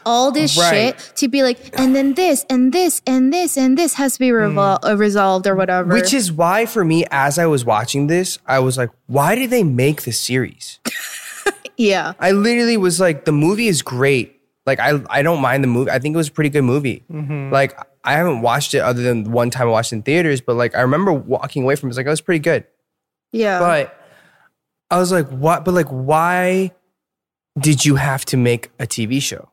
all 0.07 0.31
this 0.33 0.57
Right. 0.59 0.99
shit 0.99 1.13
to 1.17 1.29
be 1.29 1.43
like, 1.43 1.59
and 1.79 1.95
then 1.95 2.15
this, 2.15 2.45
and 2.51 2.73
this, 2.73 3.01
and 3.07 3.33
this, 3.33 3.57
and 3.57 3.77
this 3.79 3.95
has 3.95 4.15
to 4.15 4.19
be 4.21 4.29
revol- 4.29 4.79
uh, 4.85 4.97
resolved 4.97 5.47
or 5.47 5.55
whatever. 5.55 5.93
Which 5.93 6.13
is 6.15 6.31
why, 6.33 6.67
for 6.67 6.85
me, 6.85 7.05
as 7.11 7.39
I 7.39 7.47
was 7.47 7.65
watching 7.65 8.07
this, 8.07 8.39
I 8.47 8.59
was 8.61 8.77
like, 8.79 8.91
why 9.07 9.35
did 9.35 9.51
they 9.51 9.65
make 9.65 10.03
the 10.03 10.13
series? 10.13 10.79
yeah, 11.77 12.13
I 12.21 12.31
literally 12.33 12.77
was 12.77 13.01
like, 13.01 13.25
the 13.25 13.33
movie 13.33 13.69
is 13.69 13.83
great. 13.83 14.41
Like, 14.67 14.81
I 14.81 15.01
I 15.11 15.23
don't 15.23 15.41
mind 15.43 15.63
the 15.63 15.69
movie. 15.69 15.91
I 15.91 15.99
think 15.99 16.15
it 16.15 16.17
was 16.17 16.29
a 16.29 16.33
pretty 16.33 16.51
good 16.51 16.63
movie. 16.63 17.05
Like, 17.11 17.77
I 18.03 18.13
haven't 18.15 18.41
watched 18.43 18.73
it 18.75 18.79
other 18.81 19.03
than 19.03 19.31
one 19.31 19.51
time 19.51 19.69
I 19.69 19.71
watched 19.71 19.93
it 19.93 19.97
in 19.97 20.03
theaters, 20.03 20.41
but 20.41 20.57
like, 20.57 20.75
I 20.75 20.81
remember 20.81 21.13
walking 21.13 21.63
away 21.65 21.77
from 21.77 21.89
it. 21.89 21.93
It's 21.93 21.97
like, 21.99 22.07
it 22.07 22.11
was 22.11 22.21
pretty 22.23 22.39
good. 22.39 22.65
yeah. 23.33 23.59
But 23.59 23.99
I 24.91 24.99
was 24.99 25.11
like, 25.13 25.29
what? 25.29 25.65
But 25.65 25.75
like, 25.75 25.89
why 25.89 26.73
did 27.59 27.85
you 27.85 27.97
have 27.97 28.25
to 28.27 28.37
make 28.37 28.71
a 28.79 28.87
TV 28.87 29.21
show? 29.21 29.51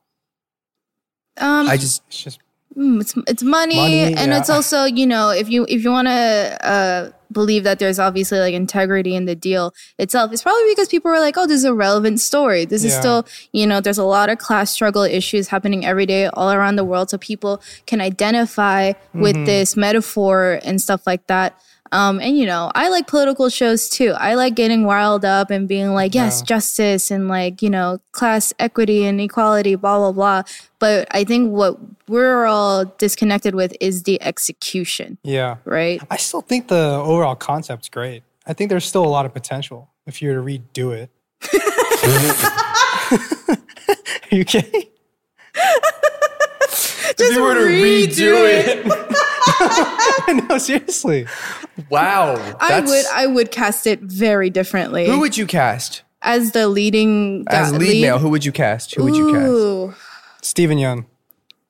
Um, 1.38 1.68
I 1.70 1.78
just, 1.78 2.04
It's 2.08 2.24
just 2.24 2.40
mm, 2.78 3.02
it's 3.02 3.16
it's 3.28 3.44
money, 3.44 3.76
Money, 3.78 4.14
and 4.16 4.32
yeah. 4.32 4.40
it's 4.40 4.50
also 4.50 4.84
you 4.86 5.06
know 5.08 5.30
if 5.30 5.50
you 5.50 5.66
if 5.70 5.84
you 5.84 5.92
want 5.92 6.08
to 6.08 6.58
uh, 6.62 7.12
believe 7.32 7.64
that 7.64 7.80
there's 7.80 7.98
obviously 8.00 8.38
like 8.40 8.54
integrity 8.54 9.16
in 9.16 9.26
the 9.26 9.36
deal 9.36 9.74
itself, 9.98 10.34
it's 10.34 10.44
probably 10.44 10.64
because 10.70 10.90
people 10.90 11.10
were 11.10 11.20
like, 11.20 11.38
oh, 11.38 11.48
this 11.48 11.58
is 11.58 11.64
a 11.66 11.74
relevant 11.74 12.20
story. 12.20 12.66
This 12.66 12.84
is 12.84 12.94
still 12.94 13.26
you 13.54 13.66
know 13.66 13.80
there's 13.82 13.98
a 13.98 14.04
lot 14.04 14.30
of 14.30 14.38
class 14.38 14.72
struggle 14.72 15.04
issues 15.04 15.48
happening 15.48 15.86
every 15.86 16.06
day 16.06 16.28
all 16.28 16.52
around 16.52 16.76
the 16.76 16.84
world, 16.86 17.10
so 17.10 17.18
people 17.18 17.62
can 17.86 18.02
identify 18.02 18.94
with 19.14 19.36
Mm-hmm. 19.36 19.46
this 19.46 19.78
metaphor 19.78 20.60
and 20.64 20.82
stuff 20.82 21.08
like 21.08 21.28
that. 21.28 21.58
Um, 21.92 22.20
and 22.20 22.38
you 22.38 22.46
know, 22.46 22.72
I 22.74 22.90
like 22.90 23.08
political 23.08 23.50
shows 23.50 23.90
too. 23.90 24.14
I 24.18 24.36
like 24.36 24.56
getting 24.56 24.86
riled 24.86 25.26
up 25.26 25.52
and 25.52 25.68
being 25.68 25.94
like, 25.94 26.16
yes, 26.16 26.42
justice 26.42 27.12
and 27.12 27.28
like, 27.28 27.62
you 27.62 27.70
know, 27.70 28.00
class 28.14 28.54
equity 28.60 29.06
and 29.06 29.20
equality, 29.20 29.76
blah, 29.76 29.98
blah, 29.98 30.12
blah. 30.12 30.44
But 30.80 31.08
I 31.12 31.24
think 31.24 31.52
what 31.52 31.78
we're 32.08 32.46
all 32.46 32.86
disconnected 32.86 33.56
with 33.56 33.76
is 33.80 34.04
the 34.04 34.22
execution, 34.22 35.18
yeah. 35.24 35.58
right? 35.66 36.02
I 36.10 36.18
still 36.18 36.42
think 36.42 36.70
the 36.70 36.76
overall 36.76 37.36
concept's 37.36 37.90
great. 37.90 38.24
I 38.48 38.54
think 38.54 38.70
there's 38.70 38.86
still 38.86 39.06
a 39.06 39.10
lot 39.10 39.26
of 39.26 39.34
potential 39.34 39.90
if 40.08 40.22
you 40.22 40.30
were 40.30 40.36
to 40.36 40.42
redo 40.42 40.94
it. 40.94 41.10
Are 44.32 44.36
you 44.36 44.46
kidding? 44.46 44.84
Just 47.18 47.36
you 47.36 47.44
were 47.44 47.54
to 47.54 47.62
redo 47.62 48.48
it. 48.48 48.86
no, 50.50 50.58
seriously. 50.58 51.28
wow. 51.90 52.36
I 52.60 52.80
would 52.82 53.06
I 53.14 53.28
would 53.28 53.52
cast 53.52 53.88
it 53.88 54.00
very 54.02 54.50
differently. 54.50 55.06
Who 55.06 55.20
would 55.20 55.38
you 55.38 55.46
cast 55.46 56.04
as 56.22 56.52
the 56.52 56.68
leading 56.68 57.46
as 57.50 57.72
guy- 57.72 57.78
lead, 57.78 58.02
male? 58.02 58.20
Who 58.20 58.30
would 58.30 58.46
you 58.46 58.52
cast? 58.52 58.96
Who 58.96 59.04
would 59.06 59.16
you 59.16 59.32
cast? 59.34 59.48
Ooh. 59.48 59.94
Steven 60.42 60.78
Yeun. 60.78 61.06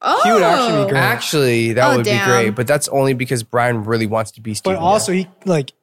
Oh. 0.02 0.22
He 0.24 0.32
would 0.32 0.42
actually 0.42 0.84
be 0.86 0.90
great. 0.90 1.00
Actually, 1.00 1.74
that 1.74 1.94
Oh, 1.94 1.98
would 1.98 2.06
damn. 2.06 2.26
be 2.28 2.32
great, 2.32 2.50
but 2.56 2.66
that's 2.66 2.88
only 2.88 3.14
because 3.14 3.44
Brian 3.44 3.84
really 3.84 4.08
wants 4.08 4.32
to 4.32 4.42
be 4.42 4.54
Steve. 4.56 4.74
But 4.74 4.80
also, 4.82 5.12
he 5.12 5.28
like 5.46 5.74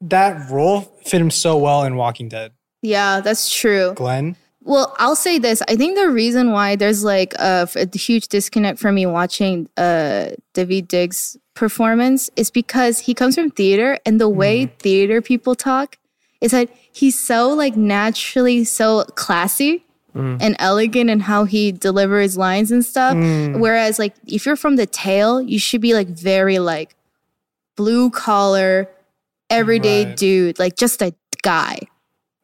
that 0.00 0.50
role 0.50 0.80
fit 1.04 1.20
him 1.20 1.30
so 1.30 1.58
well 1.58 1.82
in 1.84 1.96
Walking 1.96 2.28
Dead. 2.28 2.52
Yeah, 2.82 3.20
that's 3.20 3.52
true. 3.54 3.92
Glenn. 3.94 4.36
Well, 4.66 4.96
I'll 4.98 5.14
say 5.14 5.38
this. 5.38 5.62
I 5.68 5.76
think 5.76 5.96
the 5.96 6.10
reason 6.10 6.50
why 6.50 6.74
there's 6.74 7.04
like 7.04 7.34
a, 7.34 7.68
a 7.76 7.96
huge 7.96 8.26
disconnect 8.26 8.80
for 8.80 8.90
me 8.90 9.06
watching 9.06 9.68
uh, 9.76 10.30
David 10.54 10.88
Diggs' 10.88 11.36
performance 11.54 12.30
is 12.34 12.50
because 12.50 12.98
he 12.98 13.14
comes 13.14 13.36
from 13.36 13.52
theater, 13.52 13.96
and 14.04 14.20
the 14.20 14.28
way 14.28 14.66
mm-hmm. 14.66 14.76
theater 14.78 15.22
people 15.22 15.54
talk 15.54 15.98
is 16.40 16.50
that 16.50 16.68
he's 16.92 17.16
so 17.16 17.48
like 17.50 17.76
naturally 17.76 18.64
so 18.64 19.04
classy 19.14 19.86
mm. 20.16 20.36
and 20.40 20.56
elegant 20.58 21.10
in 21.10 21.20
how 21.20 21.44
he 21.44 21.70
delivers 21.70 22.36
lines 22.36 22.72
and 22.72 22.84
stuff. 22.84 23.14
Mm. 23.14 23.60
Whereas 23.60 24.00
like 24.00 24.14
if 24.26 24.46
you're 24.46 24.56
from 24.56 24.74
the 24.74 24.86
tail, 24.86 25.40
you 25.40 25.60
should 25.60 25.80
be 25.80 25.94
like 25.94 26.08
very 26.08 26.58
like 26.58 26.96
blue 27.76 28.10
collar, 28.10 28.90
everyday 29.48 30.06
Right. 30.06 30.16
dude, 30.16 30.58
like 30.58 30.76
just 30.76 31.00
a 31.02 31.14
guy 31.42 31.78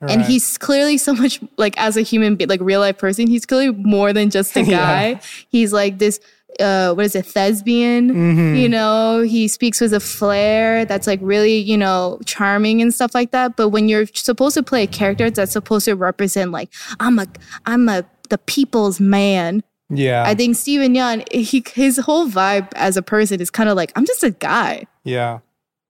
and 0.08 0.22
he's 0.22 0.58
clearly 0.58 0.98
so 0.98 1.14
much 1.14 1.40
like 1.56 1.74
as 1.78 1.96
a 1.96 2.02
human 2.02 2.36
be- 2.36 2.46
like 2.46 2.60
real 2.60 2.80
life 2.80 2.98
person 2.98 3.26
he's 3.26 3.46
clearly 3.46 3.70
more 3.72 4.12
than 4.12 4.30
just 4.30 4.56
a 4.56 4.62
Yeah. 4.64 4.78
guy 5.14 5.20
he's 5.48 5.72
like 5.72 5.98
this 5.98 6.20
uh, 6.60 6.92
what 6.92 7.06
is 7.06 7.14
it, 7.14 7.24
thespian. 7.24 8.54
You 8.56 8.68
know, 8.68 9.22
he 9.22 9.48
speaks 9.48 9.80
with 9.80 9.94
a 9.94 10.00
flair 10.00 10.84
that's 10.84 11.06
like 11.06 11.18
really, 11.22 11.56
you 11.56 11.78
know, 11.78 12.18
charming 12.26 12.82
and 12.82 12.92
stuff 12.92 13.14
like 13.14 13.30
that. 13.30 13.56
But 13.56 13.70
when 13.70 13.88
you're 13.88 14.04
supposed 14.12 14.54
to 14.56 14.62
play 14.62 14.82
a 14.82 14.86
character 14.86 15.30
that's 15.30 15.52
supposed 15.52 15.86
to 15.86 15.94
represent 15.96 16.50
like 16.50 16.68
I'm 17.00 17.18
a 17.18 17.26
I'm 17.64 17.88
a 17.88 18.04
the 18.28 18.36
people's 18.36 19.00
man. 19.00 19.62
Yeah. 19.88 20.24
I 20.26 20.34
think 20.34 20.56
Steven 20.56 20.94
Yeun, 20.94 21.26
he 21.32 21.64
his 21.72 21.96
whole 21.96 22.28
vibe 22.28 22.68
as 22.74 22.98
a 22.98 23.02
person 23.02 23.40
is 23.40 23.50
kind 23.50 23.70
of 23.70 23.76
like 23.76 23.90
I'm 23.96 24.04
just 24.04 24.22
a 24.22 24.30
guy. 24.32 24.84
yeah. 25.04 25.38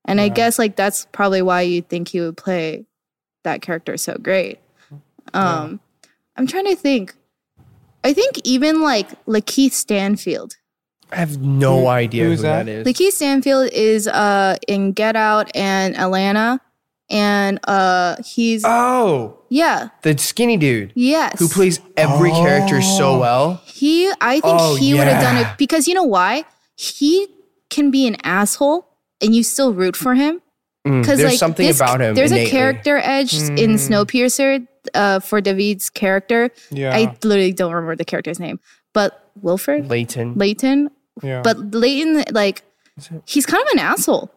And 0.05 0.21
I 0.21 0.29
guess 0.29 0.61
like 0.61 0.77
that's 0.77 1.07
probably 1.11 1.43
why 1.43 1.63
you 1.63 1.83
think 1.83 2.07
he 2.09 2.21
would 2.21 2.37
play 2.37 2.87
that 3.45 3.63
character 3.63 3.95
is 3.95 4.03
so 4.03 4.17
great. 4.23 4.59
Um 5.35 5.81
I'm 6.37 6.47
trying 6.47 6.67
to 6.67 6.77
think. 6.77 7.15
I 8.05 8.13
think 8.13 8.37
even 8.45 8.83
like 8.83 9.09
Lakeith 9.27 9.73
Stanfield. 9.73 10.57
I 11.13 11.17
have 11.17 11.39
no 11.41 11.81
Who- 11.83 11.87
idea 11.89 12.25
who's 12.25 12.39
who 12.39 12.43
that 12.45 12.67
that? 12.67 12.73
is. 12.73 12.87
Lakeith 12.87 13.13
Stanfield 13.13 13.71
is 13.73 14.09
uh 14.09 14.57
in 14.67 14.93
Get 14.93 15.15
Out 15.17 15.55
and 15.55 15.97
Atlanta. 15.97 16.61
And 17.11 17.61
uh 17.65 18.17
he's 18.25 18.65
oh, 18.65 19.39
yeah, 19.51 19.91
the 20.03 20.17
skinny 20.17 20.57
dude 20.57 20.93
yes. 20.95 21.39
who 21.39 21.49
plays 21.49 21.79
every 21.97 22.31
character 22.31 22.81
so 22.81 23.19
well. 23.19 23.61
he 23.67 24.11
I 24.21 24.41
think 24.41 24.45
Oh, 24.61 24.77
he 24.77 24.95
would 24.95 25.07
have 25.07 25.23
done 25.23 25.37
it 25.37 25.59
because 25.59 25.87
you 25.87 25.95
know 25.95 26.05
why? 26.05 26.45
He 26.77 27.29
can 27.69 27.91
be 27.91 28.07
an 28.07 28.17
asshole 28.25 28.89
and 29.21 29.35
you 29.35 29.43
still 29.43 29.73
root 29.75 29.95
for 29.97 30.15
him. 30.15 30.41
Mm, 30.87 31.03
Because 31.03 31.19
there's 31.19 31.33
like 31.33 31.39
something 31.39 31.67
this- 31.67 31.79
about 31.79 32.01
him. 32.01 32.15
There's 32.15 32.33
innately. 32.33 32.49
a 32.49 32.51
character 32.51 32.97
edge 32.99 33.35
in 33.35 33.75
Snowpiercer 33.75 34.67
uh, 34.95 35.21
for 35.21 35.41
Daveed's 35.41 35.91
character. 35.91 36.51
Yeah. 36.71 36.95
I 36.95 37.17
literally 37.23 37.53
don't 37.53 37.73
remember 37.73 37.97
the 37.97 38.05
character's 38.05 38.41
name, 38.41 38.59
but 38.93 39.31
Wilfred 39.41 39.89
Layton. 39.89 40.35
Layton. 40.35 40.91
yeah. 41.23 41.43
But 41.43 41.75
Layton, 41.75 42.25
like, 42.33 42.63
he's 43.27 43.47
kind 43.47 43.63
of 43.63 43.69
an 43.73 43.79
asshole, 43.79 44.31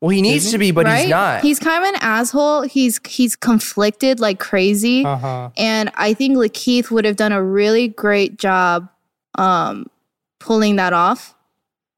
well, 0.00 0.08
he 0.10 0.22
needs 0.22 0.50
to 0.50 0.56
be, 0.56 0.70
but 0.70 0.86
right? 0.86 1.00
he's 1.02 1.10
not. 1.10 1.42
He's 1.42 1.58
kind 1.58 1.84
of 1.84 1.90
an 1.90 2.00
asshole. 2.00 2.62
He's 2.62 2.98
he's 3.06 3.36
conflicted 3.36 4.18
like 4.18 4.38
crazy, 4.38 5.04
uh 5.04 5.16
huh. 5.16 5.50
and 5.58 5.92
I 5.94 6.14
think 6.14 6.38
Lakeith 6.38 6.90
would 6.90 7.04
have 7.04 7.16
done 7.16 7.32
a 7.32 7.42
really 7.42 7.88
great 7.88 8.38
job 8.38 8.88
um, 9.34 9.90
pulling 10.38 10.76
that 10.76 10.94
off. 10.94 11.34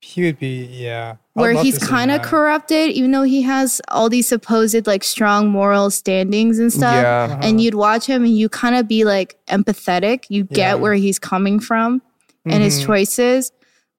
He 0.01 0.25
would 0.25 0.41
be, 0.41 0.65
yeah. 0.65 1.15
I'd 1.37 1.41
where 1.41 1.53
he's 1.63 1.79
kind 1.79 2.11
of 2.11 2.21
corrupted, 2.23 2.91
even 2.91 3.11
though 3.11 3.23
he 3.23 3.41
has 3.43 3.81
all 3.89 4.09
these 4.11 4.29
supposed 4.29 4.87
like 4.87 5.03
strong 5.03 5.49
moral 5.49 5.91
standings 5.91 6.59
and 6.59 6.71
stuff. 6.73 6.95
Yeah. 6.95 7.41
And 7.43 7.61
you'd 7.61 7.75
watch 7.75 8.05
him 8.07 8.25
and 8.25 8.37
you 8.37 8.49
kind 8.51 8.75
of 8.77 8.87
be 8.87 9.05
like 9.05 9.39
empathetic. 9.47 10.25
You 10.29 10.45
get 10.45 10.57
Yeah. 10.57 10.75
where 10.75 10.95
he's 10.95 11.19
coming 11.19 11.59
from 11.59 12.03
and 12.45 12.63
his 12.63 12.81
Mhm. 12.81 12.87
choices. 12.87 13.51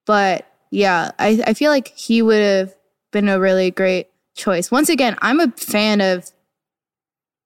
But 0.05 0.45
yeah, 0.69 1.11
I, 1.17 1.41
I 1.47 1.53
feel 1.55 1.71
like 1.71 1.87
he 1.95 2.21
would 2.21 2.41
have 2.41 2.75
been 3.11 3.29
a 3.29 3.39
really 3.39 3.71
great 3.71 4.07
choice. 4.35 4.69
Once 4.69 4.89
again, 4.89 5.15
I'm 5.21 5.39
a 5.39 5.49
fan 5.51 6.01
of 6.01 6.29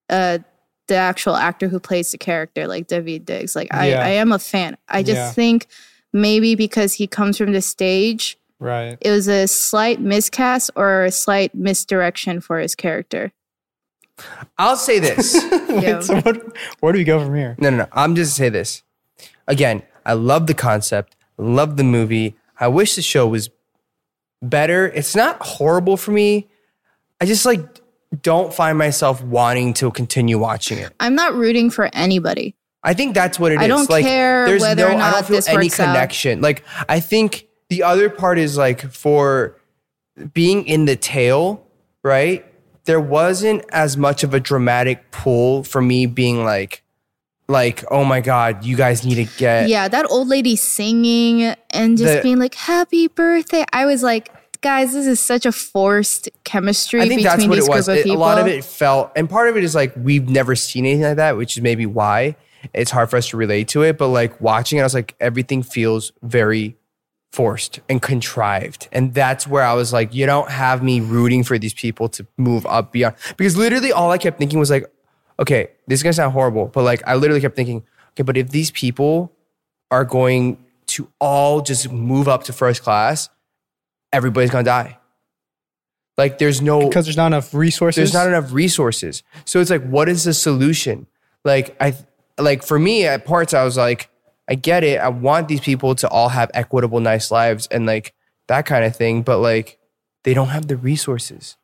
uh 0.09 0.39
the 0.87 0.95
actual 0.95 1.35
actor 1.35 1.67
who 1.67 1.79
plays 1.81 2.11
the 2.11 2.17
character, 2.17 2.65
like 2.65 2.87
Daveed 2.87 3.25
Diggs. 3.25 3.55
Like 3.57 3.67
I, 3.73 3.89
Yeah. 3.89 4.03
I 4.05 4.09
am 4.09 4.31
a 4.31 4.39
fan. 4.39 4.77
I 4.87 5.03
just 5.03 5.17
Yeah. 5.17 5.31
think 5.31 5.67
maybe 6.13 6.55
because 6.55 6.93
he 6.93 7.07
comes 7.07 7.37
from 7.37 7.51
the 7.51 7.61
stage 7.61 8.37
Right. 8.59 8.97
it 9.01 9.11
was 9.11 9.27
a 9.27 9.47
slight 9.47 10.01
miscast 10.01 10.71
or 10.75 11.05
a 11.05 11.11
slight 11.11 11.53
misdirection 11.53 12.41
for 12.41 12.59
his 12.59 12.73
character. 12.75 13.31
I'll 14.57 14.77
say 14.77 14.99
this. 14.99 15.35
Yeah. 15.77 15.99
So 15.99 16.19
what, 16.21 16.57
where 16.79 16.91
do 16.91 16.97
we 16.97 17.03
go 17.03 17.23
from 17.23 17.35
here? 17.35 17.55
No, 17.59 17.69
no, 17.69 17.77
no. 17.77 17.87
I'm 17.91 18.15
just 18.15 18.35
say 18.35 18.49
this. 18.49 18.81
Again, 19.47 19.83
I 20.07 20.13
love 20.13 20.47
the 20.47 20.55
concept, 20.55 21.15
love 21.37 21.77
the 21.77 21.83
movie. 21.83 22.35
I 22.59 22.67
wish 22.67 22.95
the 22.95 23.03
show 23.03 23.27
was 23.27 23.51
better. 24.41 24.87
It's 24.87 25.15
not 25.15 25.37
horrible 25.39 25.97
for 25.97 26.11
me. 26.11 26.47
I 27.21 27.25
just 27.25 27.45
like 27.45 27.61
don't 28.23 28.51
find 28.51 28.77
myself 28.77 29.21
wanting 29.23 29.73
to 29.75 29.91
continue 29.91 30.39
watching 30.39 30.79
it. 30.79 30.93
I'm 30.99 31.13
not 31.13 31.35
rooting 31.35 31.69
for 31.69 31.89
anybody. 31.93 32.55
I 32.83 32.93
think 32.93 33.13
that's 33.13 33.39
what 33.39 33.51
it 33.51 33.55
is. 33.55 33.61
I 33.61 33.67
don't 33.67 33.89
like, 33.89 34.03
care 34.05 34.47
there's 34.47 34.61
whether 34.61 34.83
no, 34.83 34.89
or 34.89 34.91
I 34.93 34.97
not 34.97 35.13
don't 35.13 35.25
feel 35.27 35.35
this 35.35 35.47
any 35.47 35.65
works 35.65 35.79
out. 35.79 35.93
connection. 35.93 36.41
Like 36.41 36.63
I 36.89 36.99
think 37.01 37.46
the 37.69 37.83
other 37.83 38.09
part 38.09 38.37
is 38.39 38.57
like 38.57 38.91
for 38.91 39.57
being 40.33 40.65
in 40.65 40.85
the 40.85 40.95
tail, 40.95 41.65
right? 42.03 42.45
There 42.85 42.99
wasn't 42.99 43.65
as 43.71 43.97
much 43.97 44.23
of 44.23 44.33
a 44.33 44.39
dramatic 44.39 45.11
pull 45.11 45.63
for 45.63 45.81
me 45.81 46.05
being 46.05 46.43
like, 46.43 46.83
like, 47.49 47.83
oh 47.91 48.03
my 48.03 48.21
god, 48.21 48.63
you 48.65 48.75
guys 48.75 49.05
need 49.05 49.15
to 49.15 49.37
get 49.37 49.69
Yeah, 49.69 49.87
that 49.87 50.09
old 50.09 50.27
lady 50.27 50.55
singing 50.55 51.55
and 51.71 51.97
just 51.97 52.15
The- 52.15 52.21
being 52.21 52.39
like, 52.39 52.55
happy 52.55 53.07
birthday. 53.07 53.65
I 53.73 53.85
was 53.85 54.03
like, 54.03 54.31
guys, 54.61 54.93
this 54.93 55.05
is 55.05 55.19
such 55.19 55.45
a 55.45 55.51
forced 55.51 56.29
chemistry 56.45 57.01
I 57.01 57.07
think 57.07 57.23
that's 57.23 57.45
what 57.45 57.57
it 57.57 57.67
was. 57.67 57.87
It- 57.89 58.05
a 58.05 58.13
lot 58.13 58.39
of 58.39 58.47
it 58.47 58.63
felt, 58.63 59.11
and 59.15 59.29
part 59.29 59.49
of 59.49 59.57
it 59.57 59.63
is 59.63 59.75
like 59.75 59.93
we've 59.97 60.29
never 60.29 60.55
seen 60.55 60.85
anything 60.85 61.03
like 61.03 61.17
that, 61.17 61.35
which 61.37 61.57
is 61.57 61.63
maybe 61.63 61.85
why 61.85 62.37
it's 62.73 62.91
hard 62.91 63.09
for 63.09 63.17
us 63.17 63.27
to 63.29 63.37
relate 63.37 63.67
to 63.69 63.83
it. 63.83 63.97
But 63.97 64.07
like 64.07 64.39
watching 64.41 64.79
it, 64.79 64.81
I 64.81 64.85
was 64.85 64.93
like, 64.93 65.15
everything 65.19 65.61
feels 65.63 66.13
very 66.23 66.76
forced 67.31 67.79
and 67.89 68.01
contrived, 68.01 68.87
and 68.91 69.13
that's 69.13 69.47
where 69.47 69.63
I 69.63 69.73
was 69.73 69.93
like, 69.93 70.13
you 70.13 70.25
don't 70.25 70.49
have 70.49 70.81
me 70.81 71.01
rooting 71.01 71.43
for 71.43 71.57
these 71.57 71.73
people 71.73 72.09
to 72.09 72.25
move 72.37 72.65
up 72.65 72.91
beyond. 72.91 73.15
Because 73.37 73.55
literally, 73.57 73.91
all 73.91 74.11
I 74.11 74.17
kept 74.17 74.39
thinking 74.39 74.59
was 74.59 74.69
like, 74.69 74.85
okay, 75.39 75.69
this 75.87 75.99
is 75.99 76.03
gonna 76.03 76.13
sound 76.13 76.33
horrible, 76.33 76.67
but 76.67 76.83
like 76.83 77.01
I 77.05 77.15
literally 77.15 77.41
kept 77.41 77.55
thinking, 77.55 77.83
okay, 78.11 78.23
but 78.23 78.37
if 78.37 78.49
these 78.49 78.71
people 78.71 79.31
are 79.91 80.05
going 80.05 80.57
to 80.87 81.09
all 81.19 81.61
just 81.61 81.91
move 81.91 82.27
up 82.27 82.43
to 82.43 82.53
first 82.53 82.81
class, 82.81 83.29
everybody's 84.11 84.49
gonna 84.49 84.63
die. 84.63 84.97
Like 86.17 86.39
there's 86.39 86.61
no 86.61 86.87
Because 86.87 87.05
there's 87.05 87.17
not 87.17 87.27
enough 87.27 87.53
resources. 87.53 87.97
there's 87.97 88.13
not 88.13 88.27
enough 88.27 88.51
resources. 88.51 89.21
So 89.45 89.59
it's 89.59 89.69
like, 89.69 89.85
what 89.87 90.09
is 90.09 90.23
the 90.23 90.33
solution? 90.33 91.05
Like 91.45 91.75
I 91.79 91.93
like 92.39 92.63
for 92.63 92.79
me 92.79 93.05
at 93.05 93.25
parts, 93.25 93.53
I 93.53 93.63
was 93.63 93.77
like, 93.77 94.09
I 94.49 94.55
get 94.55 94.83
it. 94.83 94.99
I 94.99 95.09
want 95.09 95.47
these 95.47 95.59
people 95.61 95.93
to 95.95 96.07
all 96.09 96.29
have 96.29 96.49
equitable, 96.53 96.99
nice 96.99 97.31
lives 97.31 97.67
and 97.69 97.85
like 97.85 98.13
that 98.47 98.65
kind 98.65 98.85
of 98.85 98.95
thing. 98.95 99.21
But 99.23 99.39
like 99.39 99.77
they 100.23 100.33
don't 100.33 100.47
have 100.49 100.67
the 100.67 100.77
resources. 100.77 101.57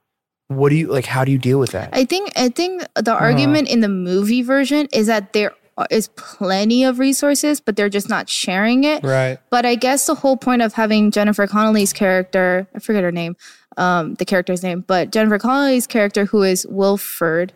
What 0.49 0.69
do 0.69 0.75
you 0.75 0.87
like? 0.87 1.05
How 1.05 1.23
do 1.25 1.31
you 1.31 1.37
deal 1.39 1.59
with 1.59 1.71
that? 1.71 1.89
I 1.93 2.05
think 2.05 2.31
I 2.35 2.49
think 2.49 2.81
Uh-huh. 2.83 3.01
the 3.01 3.13
argument 3.13 3.69
in 3.69 3.79
the 3.79 3.89
movie 3.89 4.41
version 4.41 4.87
is 4.91 5.07
that 5.07 5.33
there 5.33 5.53
is 5.89 6.09
plenty 6.09 6.83
of 6.83 6.99
resources, 6.99 7.59
but 7.59 7.75
they're 7.75 7.89
just 7.89 8.07
not 8.09 8.29
sharing 8.29 8.83
it. 8.83 9.03
Right. 9.03 9.39
But 9.49 9.65
I 9.65 9.73
guess 9.75 10.05
the 10.05 10.13
whole 10.15 10.37
point 10.37 10.61
of 10.61 10.73
having 10.73 11.09
Jennifer 11.09 11.47
Connelly's 11.47 11.93
character, 11.93 12.67
I 12.75 12.79
forget 12.79 13.03
her 13.03 13.11
name, 13.11 13.35
um, 13.77 14.13
the 14.15 14.25
character's 14.25 14.61
name, 14.61 14.83
but 14.85 15.11
Jennifer 15.11 15.39
Connelly's 15.39 15.87
character, 15.87 16.25
who 16.25 16.43
is 16.43 16.67
Wilford, 16.69 17.53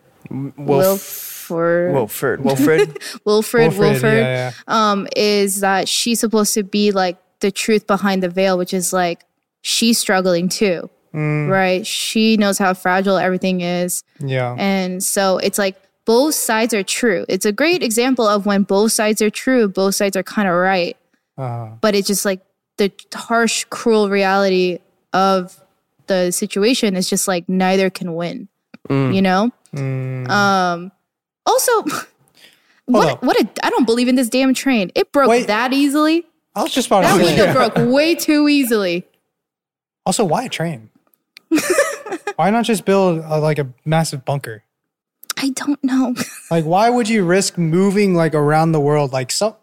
Wilford, 1.50 2.44
Wilford. 2.44 2.44
Wilfred. 2.44 2.98
Wilfred, 3.24 3.78
Wilford, 3.78 4.12
Yeah, 4.12 4.52
yeah. 4.52 4.52
um, 4.66 5.06
is 5.16 5.60
that 5.60 5.88
she's 5.88 6.20
supposed 6.20 6.54
to 6.54 6.62
be 6.62 6.92
like 6.92 7.16
the 7.40 7.50
truth 7.50 7.86
behind 7.86 8.22
the 8.22 8.28
veil, 8.28 8.58
which 8.58 8.74
is 8.74 8.92
like 8.92 9.24
she's 9.62 9.98
struggling 9.98 10.48
too, 10.48 10.88
Mm. 11.14 11.48
right? 11.48 11.86
She 11.86 12.36
knows 12.36 12.58
how 12.58 12.74
fragile 12.74 13.16
everything 13.16 13.60
is. 13.62 14.02
Yeah. 14.20 14.54
And 14.58 15.02
so 15.02 15.38
it's 15.38 15.58
like 15.58 15.76
both 16.04 16.34
sides 16.34 16.74
are 16.74 16.82
true. 16.82 17.24
It's 17.28 17.46
a 17.46 17.52
great 17.52 17.82
example 17.82 18.26
of 18.26 18.44
when 18.46 18.62
both 18.64 18.92
sides 18.92 19.22
are 19.22 19.30
true, 19.30 19.68
both 19.68 19.94
sides 19.94 20.16
are 20.16 20.22
kind 20.22 20.48
of 20.48 20.54
right. 20.54 20.96
Uh, 21.36 21.70
But 21.80 21.94
it's 21.94 22.08
just 22.08 22.24
like 22.24 22.40
the 22.76 22.92
harsh, 23.14 23.64
cruel 23.70 24.08
reality 24.10 24.78
of 25.12 25.58
the 26.08 26.30
situation 26.30 26.96
is 26.96 27.08
just 27.08 27.26
like 27.28 27.48
neither 27.48 27.88
can 27.90 28.14
win. 28.14 28.48
You 28.90 29.20
know? 29.22 29.50
mm. 29.74 30.28
Um 30.30 30.92
also 31.48 31.72
what 32.86 33.22
what 33.22 33.40
a 33.40 33.48
I 33.64 33.70
don't 33.70 33.84
believe 33.86 34.08
in 34.08 34.14
this 34.14 34.28
damn 34.28 34.54
train. 34.54 34.92
It 34.94 35.10
broke 35.12 35.28
Wait. 35.28 35.46
that 35.48 35.72
easily. 35.72 36.24
I 36.54 36.62
was 36.62 36.72
just 36.72 36.88
about 36.88 37.02
That 37.02 37.18
to 37.18 37.24
window 37.24 37.44
say. 37.46 37.52
broke 37.52 37.76
way 37.92 38.14
too 38.14 38.48
easily. 38.48 39.06
Also, 40.04 40.24
why 40.24 40.44
a 40.44 40.48
train? 40.48 40.90
why 42.36 42.50
not 42.50 42.64
just 42.64 42.84
build 42.84 43.22
a, 43.24 43.38
like 43.38 43.58
a 43.58 43.68
massive 43.84 44.24
bunker? 44.24 44.64
I 45.36 45.50
don't 45.50 45.82
know. 45.84 46.14
Like, 46.50 46.64
why 46.64 46.88
would 46.88 47.10
you 47.10 47.24
risk 47.24 47.58
moving 47.58 48.14
like 48.14 48.34
around 48.34 48.72
the 48.72 48.80
world? 48.80 49.12
Like, 49.12 49.30
some 49.30 49.54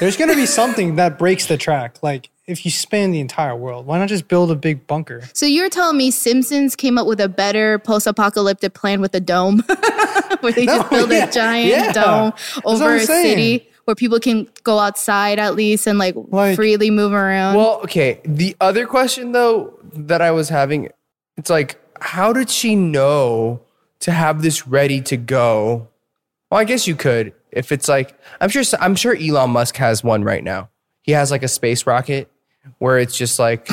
there's 0.00 0.16
gonna 0.16 0.34
be 0.34 0.46
something 0.46 0.96
that 0.96 1.16
breaks 1.16 1.46
the 1.46 1.56
track. 1.56 2.02
Like, 2.02 2.28
if 2.48 2.64
you 2.64 2.70
span 2.72 3.12
the 3.12 3.20
entire 3.20 3.54
world, 3.54 3.86
why 3.86 3.98
not 3.98 4.08
just 4.08 4.26
build 4.26 4.50
a 4.50 4.56
big 4.56 4.86
bunker? 4.86 5.22
So 5.34 5.46
you're 5.46 5.68
telling 5.70 5.96
me 5.96 6.10
Simpsons 6.10 6.74
came 6.74 6.98
up 6.98 7.06
with 7.06 7.20
a 7.20 7.28
better 7.28 7.78
post-apocalyptic 7.78 8.74
plan 8.74 9.00
with 9.00 9.14
a 9.14 9.20
dome, 9.20 9.60
where 10.40 10.52
they 10.52 10.66
just 10.66 10.90
No, 10.90 10.98
build 10.98 11.10
yeah, 11.12 11.28
a 11.28 11.32
giant 11.32 11.68
yeah. 11.68 11.92
dome 11.92 12.32
over 12.64 12.96
a 12.96 13.00
saying. 13.00 13.26
city 13.36 13.68
where 13.84 13.94
people 13.94 14.18
can 14.18 14.48
go 14.64 14.78
outside 14.78 15.38
at 15.38 15.54
least 15.54 15.86
and 15.86 15.98
like, 15.98 16.14
Like- 16.16 16.56
freely 16.56 16.90
move 16.90 17.12
around. 17.12 17.56
Well, 17.56 17.80
okay. 17.84 18.20
The 18.24 18.56
other 18.60 18.86
question 18.86 19.32
though 19.32 19.78
that 19.92 20.20
I 20.20 20.30
was 20.30 20.48
having, 20.48 20.88
it's 21.36 21.50
like, 21.50 21.78
how 22.00 22.32
did 22.32 22.48
she 22.50 22.74
know 22.76 23.60
to 24.00 24.12
have 24.12 24.42
this 24.42 24.66
ready 24.66 25.00
to 25.02 25.16
go? 25.16 25.88
Well, 26.50 26.60
I 26.60 26.64
guess 26.64 26.86
you 26.86 26.96
could 26.96 27.34
if 27.50 27.72
it's 27.72 27.88
like 27.88 28.14
I'm 28.40 28.48
sure 28.50 28.62
I'm 28.80 28.94
sure 28.94 29.14
Elon 29.16 29.50
Musk 29.50 29.76
has 29.76 30.02
one 30.04 30.22
right 30.24 30.44
now. 30.44 30.68
He 31.02 31.12
has 31.12 31.30
like 31.30 31.42
a 31.42 31.48
space 31.48 31.86
rocket 31.86 32.30
where 32.78 32.98
it's 32.98 33.16
just 33.16 33.38
like 33.38 33.68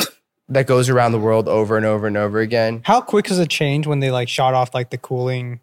that 0.50 0.68
goes 0.68 0.90
around 0.90 1.12
the 1.12 1.20
world 1.20 1.48
over 1.48 1.78
and 1.78 1.86
over 1.86 2.08
and 2.08 2.18
over 2.18 2.40
again. 2.40 2.82
How 2.86 3.02
quick 3.02 3.26
does 3.26 3.40
it 3.40 3.50
change 3.50 3.88
when 3.88 4.00
they 4.00 4.12
like 4.12 4.30
shot 4.30 4.54
off 4.54 4.74
like 4.74 4.90
the 4.90 4.98
cooling 4.98 5.60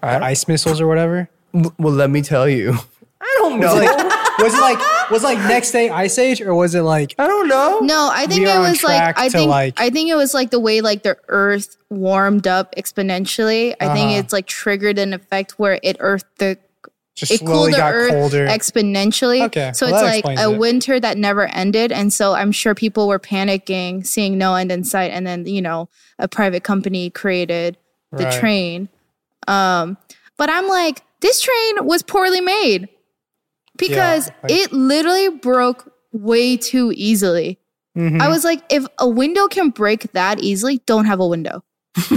the 0.00 0.08
ice 0.22 0.48
missiles 0.48 0.80
or 0.80 0.86
whatever? 0.86 1.28
Well, 1.52 1.92
let 1.92 2.10
me 2.10 2.22
tell 2.22 2.48
you. 2.48 2.74
I 3.20 3.36
don't 3.38 3.60
know. 3.60 3.74
Was 3.74 3.82
it 3.82 3.86
like, 3.86 4.38
was 4.38 4.54
it 4.54 4.60
like 4.60 5.10
was 5.10 5.22
it 5.22 5.26
like 5.26 5.38
next 5.38 5.70
day 5.72 5.90
ice 5.90 6.18
age 6.18 6.40
or 6.40 6.54
was 6.54 6.74
it 6.74 6.80
like 6.82 7.14
I 7.18 7.26
don't 7.28 7.46
know. 7.48 7.80
No, 7.80 8.08
I 8.12 8.26
think 8.26 8.46
it 8.46 8.58
was 8.58 8.82
like 8.82 9.16
I 9.18 9.28
think 9.28 9.48
like- 9.50 9.78
I 9.78 9.90
think 9.90 10.10
it 10.10 10.14
was 10.16 10.34
like 10.34 10.50
the 10.50 10.58
way 10.58 10.80
like 10.80 11.02
the 11.02 11.16
Earth 11.28 11.76
warmed 11.90 12.46
up 12.48 12.74
exponentially. 12.76 13.74
I 13.80 13.92
think 13.94 14.08
Uh-huh. 14.10 14.18
it's 14.20 14.32
like 14.32 14.46
triggered 14.46 14.98
an 14.98 15.12
effect 15.12 15.52
where 15.58 15.78
it 15.82 15.96
Earth 16.00 16.24
the 16.38 16.58
just 17.14 17.32
it 17.32 17.38
slowly 17.40 17.54
cooled 17.54 17.72
the 17.74 17.76
got 17.76 17.94
Earth 17.94 18.10
colder? 18.10 18.46
exponentially. 18.46 19.42
Okay, 19.46 19.72
so 19.74 19.90
well, 19.90 20.04
it's 20.06 20.24
like 20.26 20.38
a 20.38 20.50
it. 20.52 20.58
winter 20.58 20.98
that 20.98 21.18
never 21.18 21.46
ended, 21.48 21.92
and 21.92 22.12
so 22.12 22.32
I'm 22.34 22.52
sure 22.52 22.74
people 22.74 23.06
were 23.08 23.18
panicking, 23.18 24.06
seeing 24.06 24.38
no 24.38 24.54
end 24.54 24.72
in 24.72 24.84
sight, 24.84 25.10
and 25.12 25.26
then 25.26 25.46
you 25.46 25.60
know 25.62 25.88
a 26.18 26.28
private 26.28 26.64
company 26.64 27.10
created 27.10 27.76
the 28.12 28.24
Right. 28.24 28.40
train. 28.40 28.88
Um, 29.48 29.96
but 30.38 30.48
I'm 30.50 30.68
like, 30.68 31.02
this 31.20 31.40
train 31.40 31.84
was 31.86 32.02
poorly 32.02 32.40
made 32.40 32.88
because 33.76 34.30
like- 34.42 34.52
it 34.52 34.72
literally 34.72 35.28
broke 35.30 35.92
way 36.12 36.56
too 36.56 36.92
easily. 36.94 37.58
Mhm. 37.96 38.20
I 38.22 38.28
was 38.28 38.44
like, 38.44 38.62
if 38.70 38.86
a 38.98 39.08
window 39.08 39.48
can 39.48 39.70
break 39.70 40.12
that 40.12 40.40
easily, 40.40 40.78
don't 40.86 41.04
have 41.06 41.20
a 41.20 41.26
window. 41.26 41.62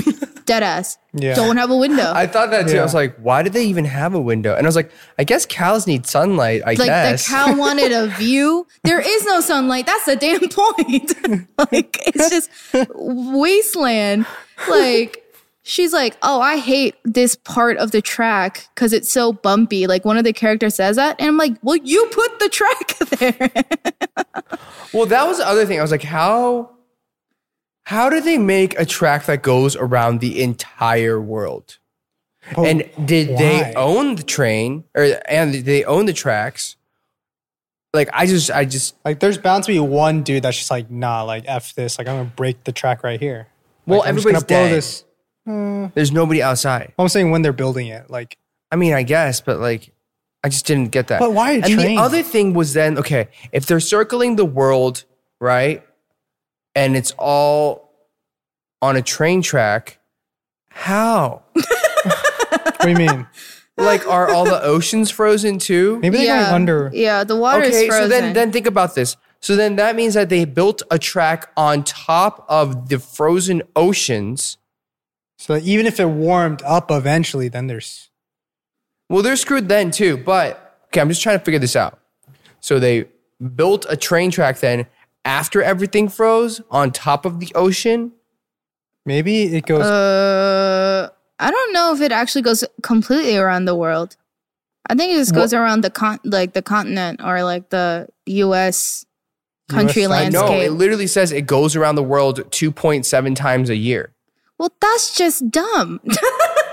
Dead 0.46 0.64
ass. 0.64 0.98
Yeah. 1.14 1.34
Don't 1.34 1.58
have 1.58 1.72
a 1.72 1.76
window. 1.76 2.12
I 2.14 2.28
thought 2.28 2.52
that 2.52 2.68
too. 2.68 2.76
Yeah. 2.76 2.82
I 2.82 2.84
was 2.84 2.94
like, 2.94 3.16
why 3.18 3.42
did 3.42 3.54
they 3.54 3.66
even 3.66 3.86
have 3.86 4.14
a 4.14 4.22
window? 4.22 4.56
And 4.56 4.66
I 4.66 4.70
was 4.70 4.76
like, 4.76 4.92
I 5.18 5.24
guess 5.24 5.46
cows 5.46 5.88
need 5.88 6.06
sunlight. 6.06 6.62
I 6.66 6.74
like 6.74 6.78
guess. 6.78 7.26
the 7.26 7.32
cow 7.32 7.56
wanted 7.58 7.92
a 7.92 8.08
view. 8.08 8.68
There 8.84 9.00
is 9.00 9.26
no 9.26 9.42
sunlight. 9.42 9.86
That's 9.86 10.06
the 10.06 10.16
damn 10.16 10.40
point. 10.50 11.48
like 11.72 11.98
it's 12.08 12.30
just 12.30 12.50
wasteland. 12.94 14.26
Like 14.70 15.24
she's 15.64 15.92
like, 15.94 16.16
"Oh, 16.22 16.40
I 16.40 16.58
hate 16.58 16.96
this 17.04 17.36
part 17.36 17.78
of 17.78 17.92
the 17.92 18.02
track 18.02 18.68
because 18.76 18.94
it's 18.94 19.12
so 19.12 19.34
bumpy." 19.34 19.88
Like 19.88 20.06
one 20.06 20.18
of 20.18 20.24
the 20.24 20.34
characters 20.34 20.76
says 20.76 20.96
that, 20.98 21.16
and 21.20 21.28
I'm 21.28 21.38
like, 21.38 21.54
"Well, 21.64 21.78
you 21.78 22.06
put 22.12 22.40
the 22.40 22.50
track 22.50 22.98
there." 23.20 23.52
Well, 24.94 25.06
that 25.08 25.28
was 25.28 25.40
the 25.40 25.48
other 25.48 25.66
thing. 25.66 25.80
I 25.80 25.82
was 25.82 25.92
like, 25.92 26.04
how 26.04 26.70
how 27.86 28.10
do 28.10 28.20
they 28.22 28.38
make 28.38 28.78
a 28.80 28.86
track 28.86 29.26
that 29.26 29.42
goes 29.42 29.76
around 29.76 30.20
the 30.20 30.42
entire 30.42 31.20
world? 31.20 31.78
But 32.56 32.68
and 32.68 33.08
did 33.08 33.38
they 33.38 33.74
own 33.76 34.16
the 34.16 34.24
train 34.24 34.84
or 34.96 35.08
and 35.28 35.52
did 35.54 35.66
they 35.66 35.84
own 35.84 36.06
the 36.06 36.14
tracks? 36.14 36.76
Like 37.94 38.10
I 38.14 38.26
just 38.28 38.52
I 38.52 38.66
just 38.66 38.96
like 39.06 39.20
there's 39.20 39.38
bound 39.38 39.64
to 39.64 39.72
be 39.72 39.80
one 39.80 40.22
dude 40.24 40.44
that's 40.44 40.58
just 40.58 40.70
like, 40.70 40.92
nah, 40.92 41.24
like 41.24 41.46
F 41.48 41.74
this. 41.74 41.98
Like 41.98 42.08
I'm 42.08 42.18
gonna 42.18 42.32
break 42.36 42.64
the 42.64 42.72
track 42.72 43.04
right 43.04 43.20
here. 43.20 43.48
well 43.88 44.00
Like, 44.00 44.10
I'm 44.10 44.16
just 44.16 44.28
everybody's 44.28 44.44
gonna 44.44 44.62
blow 44.62 44.68
dead. 44.70 44.78
this. 44.78 45.06
Uh, 45.48 45.90
There's 45.94 46.12
nobody 46.12 46.42
outside. 46.42 46.94
I'm 46.98 47.08
saying 47.08 47.30
when 47.32 47.42
they're 47.44 47.54
building 47.54 47.88
it, 47.88 48.10
like 48.10 48.38
I 48.72 48.76
mean, 48.76 48.94
I 48.94 49.04
guess, 49.04 49.42
but 49.42 49.60
like 49.60 49.92
I 50.44 50.50
just 50.50 50.66
didn't 50.66 50.90
get 50.92 51.08
that. 51.08 51.20
But 51.20 51.34
why 51.34 51.52
a 51.52 51.56
And 51.56 51.66
train? 51.66 51.96
the 51.96 52.02
other 52.02 52.22
thing 52.24 52.54
was 52.54 52.74
then 52.74 52.98
okay, 52.98 53.30
if 53.52 53.66
they're 53.66 53.80
circling 53.80 54.36
the 54.38 54.46
world, 54.46 55.06
right? 55.40 55.85
And 56.76 56.96
it's 56.96 57.14
all 57.18 57.92
on 58.82 58.96
a 58.96 59.02
train 59.02 59.42
track, 59.42 60.00
how? 60.70 61.44
what 61.54 62.82
do 62.82 62.90
you 62.90 62.96
mean? 62.96 63.28
like 63.78 64.08
are 64.08 64.30
all 64.30 64.46
the 64.46 64.62
oceans 64.62 65.12
frozen 65.12 65.60
too? 65.60 66.00
Maybe 66.00 66.18
they 66.18 66.26
yeah, 66.26 66.46
got 66.46 66.54
under. 66.54 66.92
Yeah, 66.94 67.24
the 67.24 67.36
water 67.36 67.64
is 67.64 67.76
okay, 67.76 67.88
frozen. 67.88 68.04
so 68.04 68.08
then 68.10 68.34
then 68.34 68.52
think 68.52 68.68
about 68.68 68.96
this. 68.96 69.18
So 69.42 69.56
then 69.56 69.76
that 69.76 69.96
means 69.96 70.14
that 70.14 70.30
they 70.30 70.46
built 70.46 70.82
a 70.90 70.98
track 70.98 71.52
on 71.56 71.84
top 71.84 72.46
of 72.50 72.90
the 72.90 73.00
frozen 73.00 73.62
oceans. 73.76 74.58
So 75.38 75.58
even 75.58 75.86
if 75.86 76.00
it 76.00 76.08
warmed 76.08 76.62
up 76.64 76.90
eventually, 76.90 77.50
then 77.50 77.68
there's 77.68 78.10
Well, 79.10 79.22
they're 79.22 79.36
screwed 79.36 79.70
then 79.70 79.92
too. 79.92 80.18
But 80.18 80.80
okay, 80.88 81.02
I'm 81.02 81.10
just 81.10 81.22
trying 81.22 81.38
to 81.38 81.46
figure 81.46 81.60
this 81.60 81.76
out. 81.76 82.00
So 82.60 82.80
they 82.80 83.06
built 83.56 83.86
a 83.90 83.98
train 83.98 84.32
track 84.32 84.60
then 84.60 84.88
after 85.26 85.62
everything 85.62 86.08
froze 86.08 86.62
on 86.72 86.92
top 86.92 87.26
of 87.26 87.40
the 87.40 87.52
ocean. 87.56 88.14
maybe 89.06 89.44
it 89.56 89.66
goes. 89.66 89.82
Uh, 89.82 91.10
I 91.40 91.52
don't 91.52 91.74
know 91.74 91.94
if 91.94 92.02
it 92.02 92.12
actually 92.12 92.44
goes 92.44 92.64
completely 92.82 93.36
around 93.36 93.66
the 93.66 93.76
world. 93.76 94.16
I 94.88 94.96
think 94.96 95.12
it 95.12 95.18
just 95.18 95.34
goes 95.34 95.54
around 95.54 95.82
the 95.82 95.90
con 95.90 96.20
like 96.24 96.54
the 96.54 96.62
continent 96.62 97.20
or 97.24 97.44
like 97.44 97.70
the 97.70 98.08
U.S. 98.28 99.06
country 99.68 100.04
US 100.04 100.10
side. 100.10 100.34
No, 100.34 100.42
landscape. 100.42 100.68
it 100.68 100.72
literally 100.72 101.08
says 101.08 101.32
it 101.32 101.48
goes 101.48 101.76
around 101.76 101.96
the 101.96 102.04
world 102.04 102.40
2.7 102.52 103.36
times 103.36 103.70
a 103.70 103.76
year. 103.76 104.14
well, 104.60 104.72
that's 104.80 105.16
just 105.18 105.50
dumb. 105.50 106.00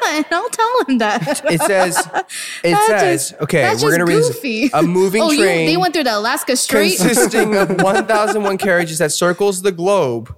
and 0.08 0.26
I'll 0.30 0.48
tell 0.50 0.84
him 0.86 0.98
that. 0.98 1.42
It 1.50 1.60
says 1.62 1.98
it 2.64 2.72
That's 2.72 2.86
says 2.86 3.30
just- 3.30 3.42
okay, 3.42 3.62
that's 3.62 3.82
we're 3.82 3.92
gonna 3.92 4.04
read 4.06 4.70
a 4.74 4.82
moving 4.82 5.22
oh, 5.24 5.28
train. 5.36 5.60
You, 5.60 5.66
they 5.66 5.76
went 5.76 5.94
through 5.94 6.04
the 6.04 6.16
Alaska 6.18 6.56
Strait. 6.56 6.98
consisting 6.98 7.56
of 7.56 7.68
1001 7.82 8.58
carriages 8.58 8.98
that 8.98 9.12
circles 9.12 9.62
the 9.62 9.72
globe 9.72 10.34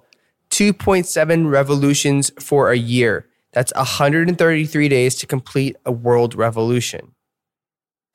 2.7 0.51 1.51
revolutions 1.51 2.31
for 2.39 2.71
a 2.71 2.77
year 2.77 3.27
that's 3.53 3.73
133 3.75 4.89
days 4.89 5.15
to 5.17 5.27
complete 5.27 5.77
a 5.85 5.91
world 5.93 6.35
revolution 6.35 7.13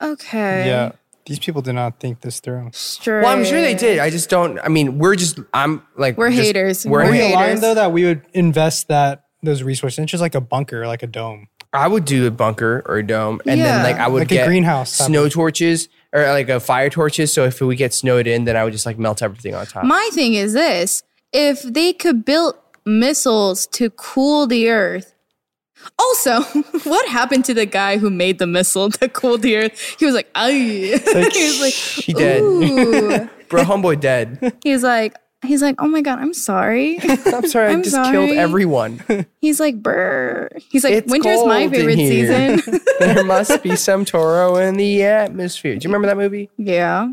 okay. 0.02 0.66
yeah, 0.66 0.92
these 1.26 1.38
people 1.38 1.60
did 1.62 1.74
not 1.74 1.98
think 2.00 2.20
this 2.22 2.40
through. 2.40 2.70
Straight. 2.72 3.22
well 3.22 3.36
i'm 3.36 3.44
sure 3.44 3.60
they 3.60 3.74
did 3.74 3.98
i 3.98 4.08
just 4.10 4.30
don't 4.30 4.58
i 4.60 4.68
mean 4.68 4.98
we're 4.98 5.16
just 5.16 5.38
i'm 5.52 5.82
like 5.96 6.16
We're 6.16 6.30
just- 6.30 6.42
haters. 6.42 6.86
we're 6.86 7.00
Are 7.00 7.04
We're 7.06 7.10
we 7.12 7.18
haters. 7.18 7.32
aligned 7.34 7.60
though 7.62 7.74
that 7.74 7.92
we 7.92 8.04
would 8.04 8.22
invest 8.32 8.88
that 8.88 9.24
those 9.42 9.62
resources 9.62 9.98
in 9.98 10.06
just 10.06 10.20
like 10.20 10.34
a 10.34 10.40
bunker, 10.40 10.86
like 10.86 11.02
a 11.02 11.06
dome, 11.06 11.48
i 11.72 11.86
would 11.86 12.04
do 12.04 12.26
a 12.26 12.30
bunker 12.32 12.82
or 12.86 12.98
a 12.98 13.06
dome 13.06 13.40
and 13.46 13.58
Yeah. 13.60 13.66
then 13.78 13.82
like 13.84 13.96
i 14.00 14.08
would 14.08 14.18
like 14.20 14.32
a 14.32 14.34
get 14.34 14.46
greenhouse? 14.48 14.98
type 14.98 15.06
snow 15.06 15.24
of- 15.26 15.32
torches 15.32 15.88
or 16.12 16.24
like 16.24 16.48
a 16.48 16.58
fire 16.58 16.90
torches 16.90 17.32
so 17.32 17.44
if 17.44 17.60
we 17.60 17.76
get 17.76 17.94
snowed 17.94 18.26
in 18.26 18.44
then 18.44 18.56
i 18.56 18.64
would 18.64 18.72
just 18.72 18.86
like 18.86 18.98
melt 18.98 19.22
everything 19.22 19.54
on 19.54 19.64
top 19.66 19.84
My 19.84 20.10
thing 20.12 20.34
is 20.34 20.52
this: 20.52 21.04
if 21.32 21.62
they 21.62 21.92
could 21.92 22.24
build 22.24 22.56
missiles 22.84 23.66
to 23.68 23.90
cool 23.90 24.46
the 24.48 24.68
Earth. 24.70 25.14
Also, 25.98 26.42
what 26.84 27.08
happened 27.08 27.44
to 27.46 27.54
the 27.54 27.64
guy 27.66 27.96
who 27.98 28.10
made 28.10 28.38
the 28.38 28.46
missile 28.46 28.90
to 28.90 29.08
cool 29.08 29.38
the 29.38 29.56
Earth? 29.56 29.96
He 29.98 30.04
was 30.04 30.14
like, 30.14 30.28
"Ay." 30.34 30.50
he 30.58 30.92
was 30.92 31.60
like, 31.60 31.72
he 31.72 32.12
dead 32.12 32.42
"Ooh." 32.42 33.28
bro 33.48 33.62
homeboy 33.64 33.98
dead 34.00 34.56
He's 34.64 34.82
like, 34.82 35.14
he's 35.44 35.62
like, 35.62 35.76
"Oh 35.80 35.88
my 35.88 36.00
god, 36.02 36.18
I'm 36.18 36.34
sorry." 36.34 36.98
i'm 37.02 37.46
sorry 37.48 37.68
i 37.68 37.72
I'm 37.72 37.82
just 37.82 37.96
killed 38.10 38.30
everyone 38.30 39.02
He's 39.40 39.58
like, 39.60 39.82
"Brr." 39.82 40.48
He's 40.70 40.84
like, 40.84 40.92
It's 40.94 41.10
"Winter's 41.10 41.44
my 41.44 41.60
cold 41.62 41.62
in 41.62 41.70
favorite 41.70 41.98
here." 41.98 42.58
season." 42.58 42.80
there 43.00 43.24
must 43.24 43.62
be 43.62 43.76
some 43.76 44.04
Toro 44.04 44.56
in 44.56 44.76
the 44.76 45.02
atmosphere. 45.04 45.76
Do 45.76 45.84
you 45.86 45.92
remember 45.92 46.08
that 46.08 46.16
movie? 46.16 46.50
yeah, 46.58 47.08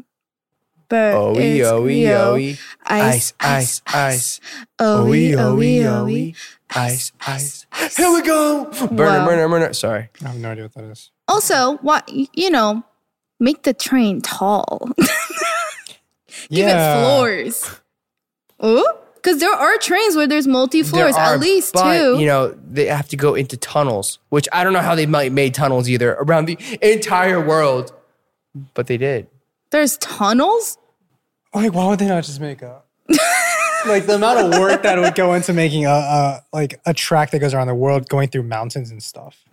but 0.90 1.14
Oh, 1.16 1.34
it's 1.38 1.68
oh, 1.68 1.84
real. 1.84 2.12
oh, 2.18 2.36
Ice, 2.36 2.60
ice, 2.86 3.34
ice, 3.40 3.82
ice, 3.88 3.96
ice. 3.96 4.40
Oh, 4.80 5.08
Oh, 5.08 5.12
oh, 5.12 5.60
oh, 5.60 6.08
oh, 6.10 6.32
ice, 6.72 7.12
ice. 7.26 7.66
Here 7.98 8.12
we 8.12 8.22
go. 8.22 8.66
Burner, 8.92 9.20
Wow. 9.20 9.26
burner, 9.26 9.50
burner. 9.50 9.74
Sorry. 9.74 10.10
I 10.24 10.28
have 10.30 10.38
no 10.38 10.52
idea 10.52 10.64
what 10.66 10.74
that 10.76 10.84
is. 10.86 11.12
Also, 11.28 11.78
what 11.78 12.10
you 12.10 12.50
know, 12.50 12.84
make 13.40 13.64
the 13.64 13.74
train 13.74 14.22
tall. 14.22 14.90
Give 16.50 16.68
it 16.68 16.74
floors. 17.02 17.82
Oh, 18.60 19.00
because 19.16 19.40
there 19.40 19.52
are 19.54 19.78
trains 19.78 20.16
where 20.16 20.28
there's 20.28 20.48
multi 20.48 20.84
floors, 20.84 21.16
There 21.16 21.24
are, 21.24 21.34
at 21.36 21.40
least 21.40 21.74
but, 21.74 21.98
two. 21.98 22.20
You 22.20 22.26
know, 22.26 22.58
they 22.70 22.86
have 22.86 23.08
to 23.10 23.18
go 23.18 23.36
into 23.36 23.58
tunnels, 23.58 24.20
which 24.30 24.48
I 24.54 24.64
don't 24.64 24.74
know 24.74 24.82
how 24.82 24.96
they 24.96 25.06
might 25.06 25.32
made 25.32 25.54
tunnels 25.54 25.90
either 25.90 26.14
around 26.14 26.46
the 26.46 26.58
entire 26.82 27.46
world, 27.46 27.94
but 28.74 28.88
they 28.88 28.98
did. 28.98 29.28
there's 29.72 29.98
tunnels. 29.98 30.78
Like, 31.54 31.74
why 31.74 31.88
would 31.88 32.00
they 32.00 32.08
not 32.08 32.24
just 32.24 32.40
make 32.40 32.62
a 32.62 32.82
like 33.88 34.06
the 34.06 34.16
amount 34.16 34.40
of 34.40 34.60
work 34.60 34.84
that 34.84 34.98
would 35.00 35.16
go 35.16 35.34
into 35.34 35.54
making 35.54 35.86
a, 35.86 35.90
a 35.90 36.44
like 36.54 36.80
a 36.86 36.94
track 36.94 37.32
that 37.32 37.40
goes 37.40 37.54
around 37.54 37.68
the 37.68 37.76
world, 37.76 38.08
going 38.10 38.28
through 38.30 38.44
mountains 38.44 38.92
and 38.92 39.02
stuff? 39.02 39.44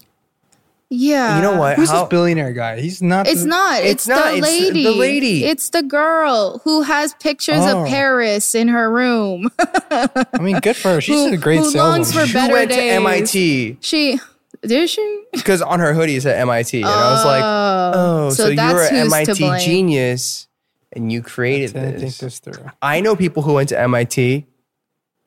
Yeah, 0.91 1.37
You 1.37 1.43
know 1.43 1.59
what? 1.59 1.77
Who's 1.77 1.91
How- 1.91 2.03
this 2.03 2.11
billionaire 2.11 2.53
guy? 2.53 2.81
He's 2.81 3.03
not. 3.03 3.27
It's 3.27 3.43
the- 3.43 3.49
not. 3.49 3.81
It's, 3.83 3.91
It's 3.93 4.09
not. 4.09 4.25
the 4.33 4.39
It's 4.39 4.43
lady. 4.47 4.85
the 4.85 4.93
lady. 4.93 5.45
It's 5.45 5.71
the 5.71 5.83
girl 5.83 6.61
who 6.65 6.83
has 6.83 7.15
pictures 7.15 7.61
Oh. 7.63 7.83
of 7.83 7.89
Paris 7.89 8.55
in 8.55 8.69
her 8.69 8.91
room. 8.91 9.51
I 9.59 10.39
mean, 10.41 10.61
good 10.61 10.77
for 10.77 10.91
her. 10.95 11.01
She's 11.01 11.17
Who- 11.29 11.35
a 11.35 11.37
great 11.37 11.57
who 11.61 11.71
longs 11.73 12.09
saleswoman. 12.09 12.27
for 12.27 12.27
Who 12.27 12.33
better 12.35 12.53
went 12.53 12.71
to. 12.71 12.77
MIT? 12.81 13.79
she 13.81 14.21
did 14.65 14.89
she? 14.89 15.23
Because 15.33 15.61
on 15.63 15.81
her 15.81 15.93
hoodie 15.95 16.17
it 16.17 16.23
said 16.23 16.39
MIT, 16.39 16.79
and 16.83 16.87
I 16.89 17.11
was 17.13 17.25
like, 17.25 17.43
oh, 17.45 17.93
oh 17.95 18.31
so, 18.31 18.45
so 18.45 18.49
you 18.51 18.57
that's 18.57 18.75
were 18.75 18.83
an 18.97 19.07
MIT 19.13 19.59
genius, 19.65 20.49
and 20.93 21.11
you 21.13 21.23
created 21.23 21.73
Didn't 21.75 21.91
think 21.99 22.01
this. 22.01 22.19
this 22.19 22.39
through. 22.39 22.71
I 22.81 23.01
know 23.01 23.17
people 23.17 23.43
who 23.43 23.55
went 23.55 23.69
to 23.71 23.81
MIT. 23.81 24.47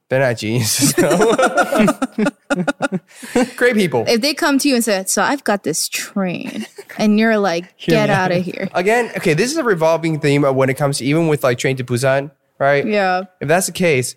They're 0.09 0.21
not 0.21 0.37
geniuses. 0.37 0.93
Great 3.57 3.75
people. 3.75 4.05
If 4.07 4.21
they 4.21 4.33
come 4.33 4.57
to 4.59 4.69
you 4.69 4.75
and 4.75 4.83
say, 4.83 5.03
"So 5.05 5.21
I've 5.21 5.43
got 5.43 5.63
this 5.63 5.87
train," 5.89 6.65
and 6.97 7.19
you're 7.19 7.37
like, 7.37 7.77
"Get 7.79 8.09
out 8.09 8.31
of 8.31 8.43
here." 8.43 8.69
Again, 8.73 9.11
okay, 9.17 9.33
this 9.33 9.51
is 9.51 9.57
a 9.57 9.63
revolving 9.63 10.19
theme 10.19 10.45
of 10.45 10.55
when 10.55 10.69
it 10.69 10.75
comes 10.77 10.99
to 10.99 11.05
even 11.05 11.27
with 11.27 11.43
like 11.43 11.57
Train 11.57 11.75
to 11.77 11.83
Busan. 11.83 12.31
right? 12.59 12.85
Yeah. 12.87 13.23
If 13.41 13.47
that's 13.49 13.65
the 13.67 13.71
case, 13.73 14.15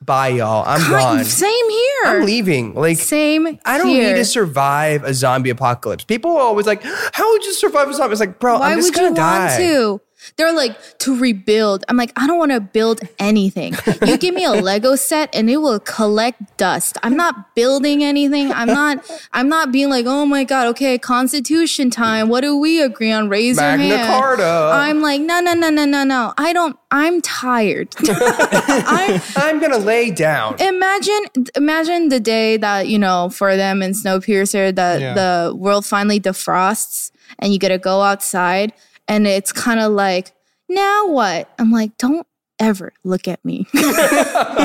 bye, 0.00 0.28
y'all. 0.28 0.64
I'm 0.66 0.88
gone. 0.90 1.24
Same 1.24 1.70
here. 1.70 2.02
I'm 2.06 2.24
leaving. 2.24 2.74
Like, 2.74 2.98
Same. 2.98 3.58
I 3.64 3.78
don't 3.78 3.88
here. 3.88 4.12
need 4.12 4.18
to 4.18 4.24
survive 4.24 5.02
a 5.04 5.12
zombie 5.12 5.50
apocalypse. 5.50 6.04
People 6.04 6.30
are 6.36 6.40
always 6.42 6.66
like, 6.66 6.82
"How 7.12 7.28
would 7.32 7.44
you 7.44 7.52
survive 7.54 7.88
a 7.88 7.94
zombie?" 7.94 8.12
It's 8.12 8.20
like, 8.20 8.38
bro, 8.38 8.60
Why 8.60 8.70
I'm 8.72 8.78
just 8.78 8.94
would 8.94 9.02
you 9.02 9.08
gonna 9.08 9.16
die. 9.16 9.46
want 9.48 9.58
to? 9.58 10.00
They're 10.36 10.52
like 10.52 10.98
to 10.98 11.18
rebuild. 11.18 11.84
I'm 11.88 11.96
like, 11.96 12.12
I 12.16 12.26
don't 12.26 12.38
want 12.38 12.52
to 12.52 12.60
build 12.60 13.00
anything. 13.18 13.74
You 14.06 14.16
give 14.18 14.34
me 14.34 14.44
a 14.44 14.52
Lego 14.52 14.96
set 14.96 15.34
and 15.34 15.48
it 15.48 15.58
will 15.58 15.80
collect 15.80 16.56
dust. 16.56 16.98
I'm 17.02 17.16
not 17.16 17.54
building 17.54 18.02
anything. 18.04 18.52
I'm 18.52 18.68
not. 18.68 19.08
I'm 19.32 19.48
not 19.48 19.72
being 19.72 19.88
like, 19.90 20.06
oh 20.06 20.26
my 20.26 20.44
god, 20.44 20.66
okay, 20.68 20.98
Constitution 20.98 21.90
time. 21.90 22.28
What 22.28 22.40
do 22.42 22.56
we 22.56 22.82
agree 22.82 23.12
on? 23.12 23.28
Raise 23.28 23.56
Magna 23.56 23.86
your 23.86 23.98
hand. 23.98 24.08
Carta. 24.22 24.70
I'm 24.74 25.00
like, 25.00 25.20
no, 25.20 25.40
no, 25.40 25.54
no, 25.54 25.70
no, 25.70 25.84
no, 25.84 26.04
no. 26.04 26.34
I 26.36 26.52
don't. 26.52 26.76
I'm 26.90 27.20
tired. 27.22 27.88
I'm 28.08 29.20
I'm 29.36 29.60
gonna 29.60 29.78
lay 29.78 30.10
down. 30.10 30.56
imagine 30.60 31.20
imagine 31.56 32.08
the 32.08 32.20
day 32.20 32.56
that 32.56 32.88
you 32.88 32.98
know 32.98 33.28
for 33.30 33.56
them 33.56 33.82
in 33.82 33.92
snowpiercer 33.92 34.74
that 34.74 35.00
Yeah. 35.00 35.14
the 35.14 35.54
world 35.54 35.84
finally 35.84 36.20
defrosts 36.20 37.10
and 37.38 37.52
you 37.52 37.58
get 37.58 37.68
to 37.68 37.78
go 37.78 38.02
outside 38.02 38.72
and 39.08 39.26
it's 39.26 39.52
kind 39.52 39.80
of 39.80 39.92
like 39.92 40.32
now 40.68 41.08
what 41.08 41.48
i'm 41.58 41.70
like 41.70 41.96
don't 41.98 42.26
ever 42.58 42.92
look 43.04 43.28
at 43.28 43.44
me 43.44 43.66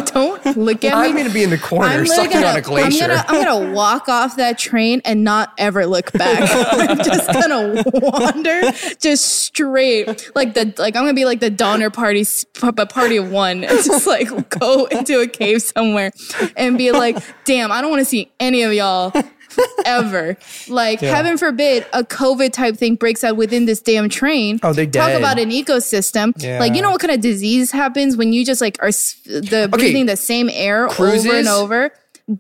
don't 0.05 0.45
look 0.57 0.83
at 0.83 0.93
me. 0.97 1.09
I'm 1.09 1.15
gonna 1.15 1.29
be 1.29 1.43
in 1.43 1.49
the 1.49 1.57
corner 1.57 1.87
I'm 1.87 2.05
sucking 2.05 2.37
on 2.37 2.43
gonna, 2.43 2.59
a 2.59 2.61
glacier. 2.61 3.11
I'm 3.11 3.25
I'm 3.27 3.43
gonna 3.43 3.71
walk 3.75 4.07
off 4.07 4.37
that 4.37 4.57
train 4.57 5.01
and 5.03 5.23
not 5.23 5.53
ever 5.57 5.85
look 5.85 6.11
back. 6.13 6.39
I'm 6.71 6.97
just 6.97 7.31
gonna 7.33 7.83
wander 7.93 8.71
just 8.99 9.43
straight, 9.43 10.31
like 10.35 10.53
the 10.53 10.73
like 10.77 10.95
I'm 10.95 11.03
gonna 11.03 11.13
be 11.13 11.25
like 11.25 11.39
the 11.39 11.49
Donner 11.49 11.89
Party, 11.89 12.25
but 12.61 12.89
party 12.89 13.17
of 13.17 13.31
one, 13.31 13.63
and 13.63 13.83
just 13.83 14.07
like 14.07 14.49
go 14.49 14.85
into 14.85 15.19
a 15.19 15.27
cave 15.27 15.61
somewhere 15.61 16.11
and 16.55 16.77
be 16.77 16.91
like, 16.91 17.17
damn, 17.45 17.71
I 17.71 17.81
don't 17.81 17.89
want 17.89 18.01
to 18.01 18.05
see 18.05 18.31
any 18.39 18.63
of 18.63 18.73
y'all 18.73 19.11
ever. 19.85 20.37
Like, 20.67 21.01
Yeah. 21.01 21.15
heaven 21.15 21.37
forbid, 21.37 21.85
a 21.93 22.03
COVID 22.03 22.51
type 22.53 22.77
thing 22.77 22.95
breaks 22.95 23.23
out 23.23 23.35
within 23.37 23.65
this 23.65 23.81
damn 23.81 24.09
train. 24.09 24.59
Oh, 24.63 24.73
they're 24.73 24.85
Talk 24.85 25.11
about 25.13 25.39
an 25.39 25.49
ecosystem. 25.49 26.33
Like, 26.59 26.75
you 26.75 26.81
know 26.81 26.91
what 26.91 27.01
kind 27.01 27.11
of 27.11 27.21
disease 27.21 27.71
happens 27.71 28.15
when 28.17 28.33
you 28.33 28.45
just 28.45 28.61
like 28.61 28.77
are 28.81 28.91
the 28.91 29.67
breathing 29.71 30.05
the 30.05 30.15
same 30.17 30.49
air 30.51 30.87
over 30.89 31.33
and 31.35 31.47
over. 31.47 31.91
Hate 32.27 32.39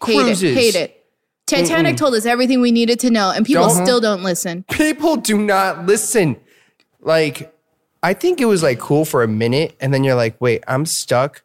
Cruises. 0.00 0.42
it. 0.42 0.54
Hate 0.54 0.74
it. 0.74 1.00
Titanic 1.46 1.96
told 1.96 2.14
us 2.14 2.24
everything 2.26 2.60
we 2.60 2.72
needed 2.72 2.98
to 3.00 3.10
know, 3.10 3.30
and 3.30 3.44
people 3.44 3.68
Don't- 3.68 3.84
still 3.84 4.00
don't 4.00 4.22
listen. 4.22 4.64
People 4.70 5.16
do 5.16 5.38
not 5.38 5.86
listen. 5.86 6.36
Like, 7.00 7.54
I 8.02 8.14
think 8.14 8.40
it 8.40 8.46
was 8.46 8.62
like 8.62 8.78
cool 8.78 9.04
for 9.04 9.22
a 9.22 9.28
minute, 9.28 9.74
and 9.80 9.92
then 9.92 10.04
you're 10.04 10.14
like, 10.14 10.40
wait, 10.40 10.64
I'm 10.66 10.86
stuck 10.86 11.42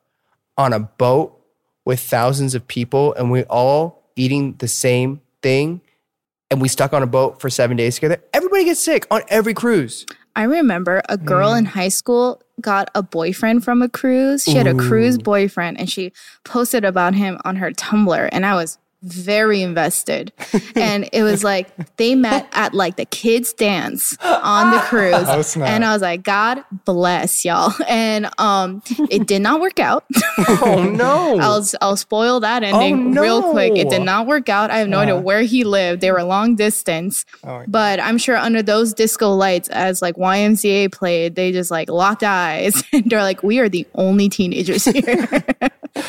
on 0.57 0.71
a 0.73 0.79
boat 0.79 1.37
with 1.85 1.99
thousands 1.99 2.55
of 2.55 2.67
people, 2.67 3.13
and 3.15 3.29
we 3.31 3.43
all 3.43 3.98
eating 4.19 4.55
the 4.59 4.67
same 4.67 5.21
thing, 5.41 5.81
and 6.51 6.61
we 6.61 6.67
stuck 6.67 6.93
on 6.93 7.01
a 7.01 7.07
boat 7.07 7.39
for 7.39 7.49
seven 7.49 7.77
days 7.77 7.95
together. 7.95 8.21
Everybody 8.33 8.65
gets 8.65 8.81
sick 8.81 9.07
on 9.09 9.21
every 9.29 9.53
cruise. 9.53 10.05
I 10.35 10.43
remember 10.43 11.01
a 11.09 11.17
girl 11.17 11.53
in 11.53 11.65
mm. 11.65 11.69
high 11.69 11.89
school 11.89 12.41
got 12.61 12.91
a 12.93 13.01
boyfriend 13.01 13.63
from 13.63 13.81
a 13.81 13.89
cruise. 13.89 14.43
She 14.43 14.53
had 14.53 14.67
a 14.67 14.75
cruise 14.75 15.17
boyfriend, 15.17 15.79
and 15.79 15.89
she 15.89 16.11
posted 16.43 16.85
about 16.85 17.15
him 17.15 17.39
on 17.45 17.55
her 17.55 17.71
Tumblr, 17.71 18.29
and 18.31 18.45
I 18.45 18.55
was 18.55 18.77
very 19.01 19.61
invested. 19.61 20.31
and 20.75 21.09
it 21.13 21.23
was 21.23 21.43
like 21.43 21.95
they 21.97 22.15
met 22.15 22.47
at 22.53 22.73
like 22.73 22.95
the 22.97 23.05
kids' 23.05 23.53
dance 23.53 24.17
on 24.21 24.71
the 24.71 24.79
cruise, 24.79 25.13
Oh, 25.59 25.61
and 25.63 25.85
I 25.85 25.93
was 25.93 26.01
like, 26.01 26.23
God 26.23 26.63
bless 26.85 27.45
y'all. 27.45 27.73
And 27.89 28.29
um, 28.37 28.83
it 29.09 29.27
did 29.27 29.41
not 29.41 29.61
work 29.61 29.79
out. 29.79 30.05
Oh 30.37 30.83
no! 30.83 31.39
I'll 31.39 31.65
I'll 31.81 31.97
spoil 31.97 32.39
that 32.41 32.63
ending 32.63 33.17
Oh, 33.17 33.21
real 33.21 33.51
quick. 33.51 33.75
It 33.75 33.89
did 33.89 34.03
not 34.03 34.27
work 34.27 34.47
out. 34.47 34.69
I 34.69 34.77
have 34.79 34.87
no 34.87 34.99
idea 34.99 35.17
where 35.17 35.41
he 35.41 35.63
lived. 35.63 36.01
They 36.01 36.11
were 36.11 36.23
long 36.23 36.55
distance, 36.55 37.25
Oh, 37.43 37.63
but 37.67 37.99
I'm 37.99 38.17
sure 38.17 38.37
under 38.37 38.61
those 38.61 38.93
disco 38.93 39.33
lights, 39.33 39.69
as 39.69 40.01
like 40.01 40.15
YMCA 40.15 40.91
played, 40.91 41.35
they 41.35 41.51
just 41.51 41.71
like 41.71 41.89
locked 41.89 42.23
eyes 42.23 42.83
and 42.93 43.09
they're 43.09 43.23
like, 43.23 43.41
"We 43.43 43.59
are 43.59 43.69
the 43.69 43.87
only 43.95 44.29
teenagers 44.29 44.85
here. 44.85 45.27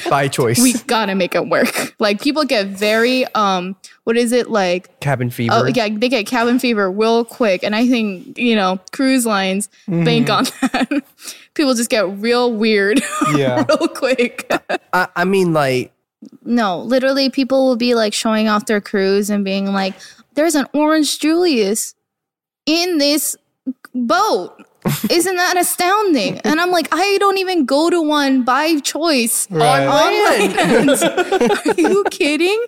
By 0.08 0.28
choice. 0.28 0.60
we 0.60 0.72
gotta 0.86 1.14
make 1.14 1.34
it 1.34 1.48
work." 1.48 1.94
Like 1.98 2.20
people 2.20 2.44
get 2.44 2.66
very 2.68 3.26
um, 3.34 3.76
what 4.04 4.16
is 4.16 4.32
it 4.32 4.50
like? 4.50 5.00
Cabin 5.00 5.30
fever. 5.30 5.52
Oh 5.54 5.66
yeah, 5.66 5.88
they 5.90 6.08
get 6.08 6.26
cabin 6.26 6.58
fever 6.58 6.90
real 6.90 7.24
quick, 7.24 7.62
and 7.62 7.74
I 7.76 7.86
think 7.88 8.38
you 8.38 8.54
know 8.56 8.80
cruise 8.92 9.26
lines 9.26 9.68
bank 9.88 10.30
on 10.30 10.44
that. 10.62 11.02
People 11.54 11.74
just 11.74 11.90
get 11.90 12.08
real 12.18 12.52
weird 12.52 13.02
Yeah. 13.34 13.64
real 13.68 13.88
quick. 13.88 14.50
I, 14.92 15.08
I 15.16 15.24
mean, 15.24 15.52
like, 15.52 15.92
No, 16.44 16.78
literally, 16.80 17.28
people 17.28 17.66
will 17.66 17.76
be 17.76 17.94
like 17.94 18.14
showing 18.14 18.48
off 18.48 18.66
their 18.66 18.80
cruise 18.80 19.30
and 19.30 19.44
being 19.44 19.66
like, 19.72 19.94
"There's 20.34 20.54
an 20.54 20.66
orange 20.72 21.18
Julius 21.18 21.94
in 22.66 22.98
this 22.98 23.36
boat." 23.94 24.64
Isn't 25.10 25.36
that 25.36 25.56
astounding? 25.56 26.38
And 26.38 26.60
I'm 26.60 26.70
like, 26.70 26.88
I 26.92 27.16
don't 27.18 27.38
even 27.38 27.64
go 27.66 27.90
to 27.90 28.00
one 28.00 28.42
by 28.44 28.78
choice 28.80 29.46
Right. 29.50 29.86
on 29.86 30.88
land. 30.88 30.90
Are 31.66 31.74
you 31.80 32.04
kidding? 32.10 32.64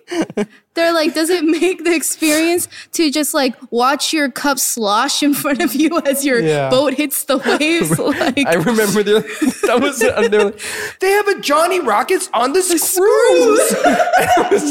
They're 0.75 0.93
like, 0.93 1.13
does 1.13 1.29
it 1.29 1.43
make 1.43 1.83
the 1.83 1.93
experience 1.93 2.67
to 2.93 3.11
just 3.11 3.33
like 3.33 3.55
watch 3.71 4.11
your 4.13 4.29
cup 4.31 4.57
slosh 4.59 5.21
in 5.21 5.33
front 5.33 5.61
of 5.61 5.75
you 5.75 5.99
as 6.05 6.25
your 6.25 6.39
Yeah. 6.39 6.69
boat 6.69 6.93
hits 6.93 7.25
the 7.25 7.37
waves? 7.59 7.97
Like, 7.99 8.45
I 8.47 8.55
remember 8.55 9.03
they're, 9.03 9.19
that 9.67 9.79
was 9.81 9.99
they're 9.99 10.45
like, 10.45 10.59
they 10.99 11.11
have 11.11 11.27
a 11.27 11.39
Johnny 11.41 11.79
Rockets 11.79 12.29
on 12.33 12.53
this 12.53 12.69
cruise. 12.97 13.71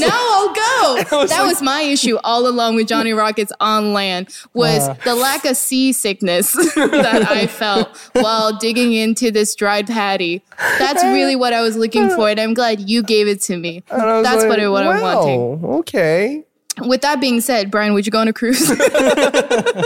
now 0.01 0.09
I'll 0.13 0.53
go. 0.55 0.95
was 1.21 1.31
that 1.31 1.41
like- 1.43 1.49
was 1.49 1.63
my 1.63 1.83
issue 1.83 2.19
all 2.25 2.47
along 2.49 2.75
with 2.77 2.89
Johnny 2.89 3.13
Rockets 3.13 3.53
on 3.61 3.93
land 3.93 4.29
was 4.55 4.89
Uh. 4.89 4.95
the 5.05 5.15
lack 5.15 5.45
of 5.45 5.57
seasickness 5.57 6.53
that 6.53 7.27
I 7.31 7.47
felt 7.47 7.97
while 8.15 8.57
digging 8.57 8.93
into 8.93 9.31
this 9.31 9.55
dried 9.55 9.87
patty. 9.87 10.43
That's 10.79 11.03
really 11.05 11.37
what 11.37 11.53
I 11.53 11.61
was 11.63 11.77
looking 11.77 12.11
for, 12.11 12.29
and 12.29 12.41
I'm 12.41 12.55
glad 12.55 12.89
you 12.89 13.03
gave 13.03 13.29
it 13.29 13.41
to 13.43 13.57
me. 13.57 13.83
And 13.91 14.03
I 14.03 14.19
was 14.19 14.25
That's 14.27 14.43
like, 14.43 14.49
what, 14.51 14.61
I- 14.61 14.69
what 14.69 14.87
I'm 14.87 15.01
wanting. 15.03 15.61
wow, 15.63 15.69
Okay. 15.95 16.45
With 16.81 17.03
that 17.03 17.21
being 17.21 17.43
said, 17.43 17.71
Brian, 17.71 17.93
would 17.93 18.07
you 18.07 18.13
go 18.13 18.21
on 18.21 18.29
a 18.29 18.33
cruise? 18.33 18.71
I 18.81 19.85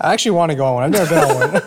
actually 0.00 0.30
want 0.30 0.50
to 0.50 0.56
go 0.56 0.64
on 0.64 0.74
one. 0.74 0.84
I've 0.84 0.90
never 0.90 1.14
been 1.14 1.24
on 1.24 1.52
one. 1.52 1.62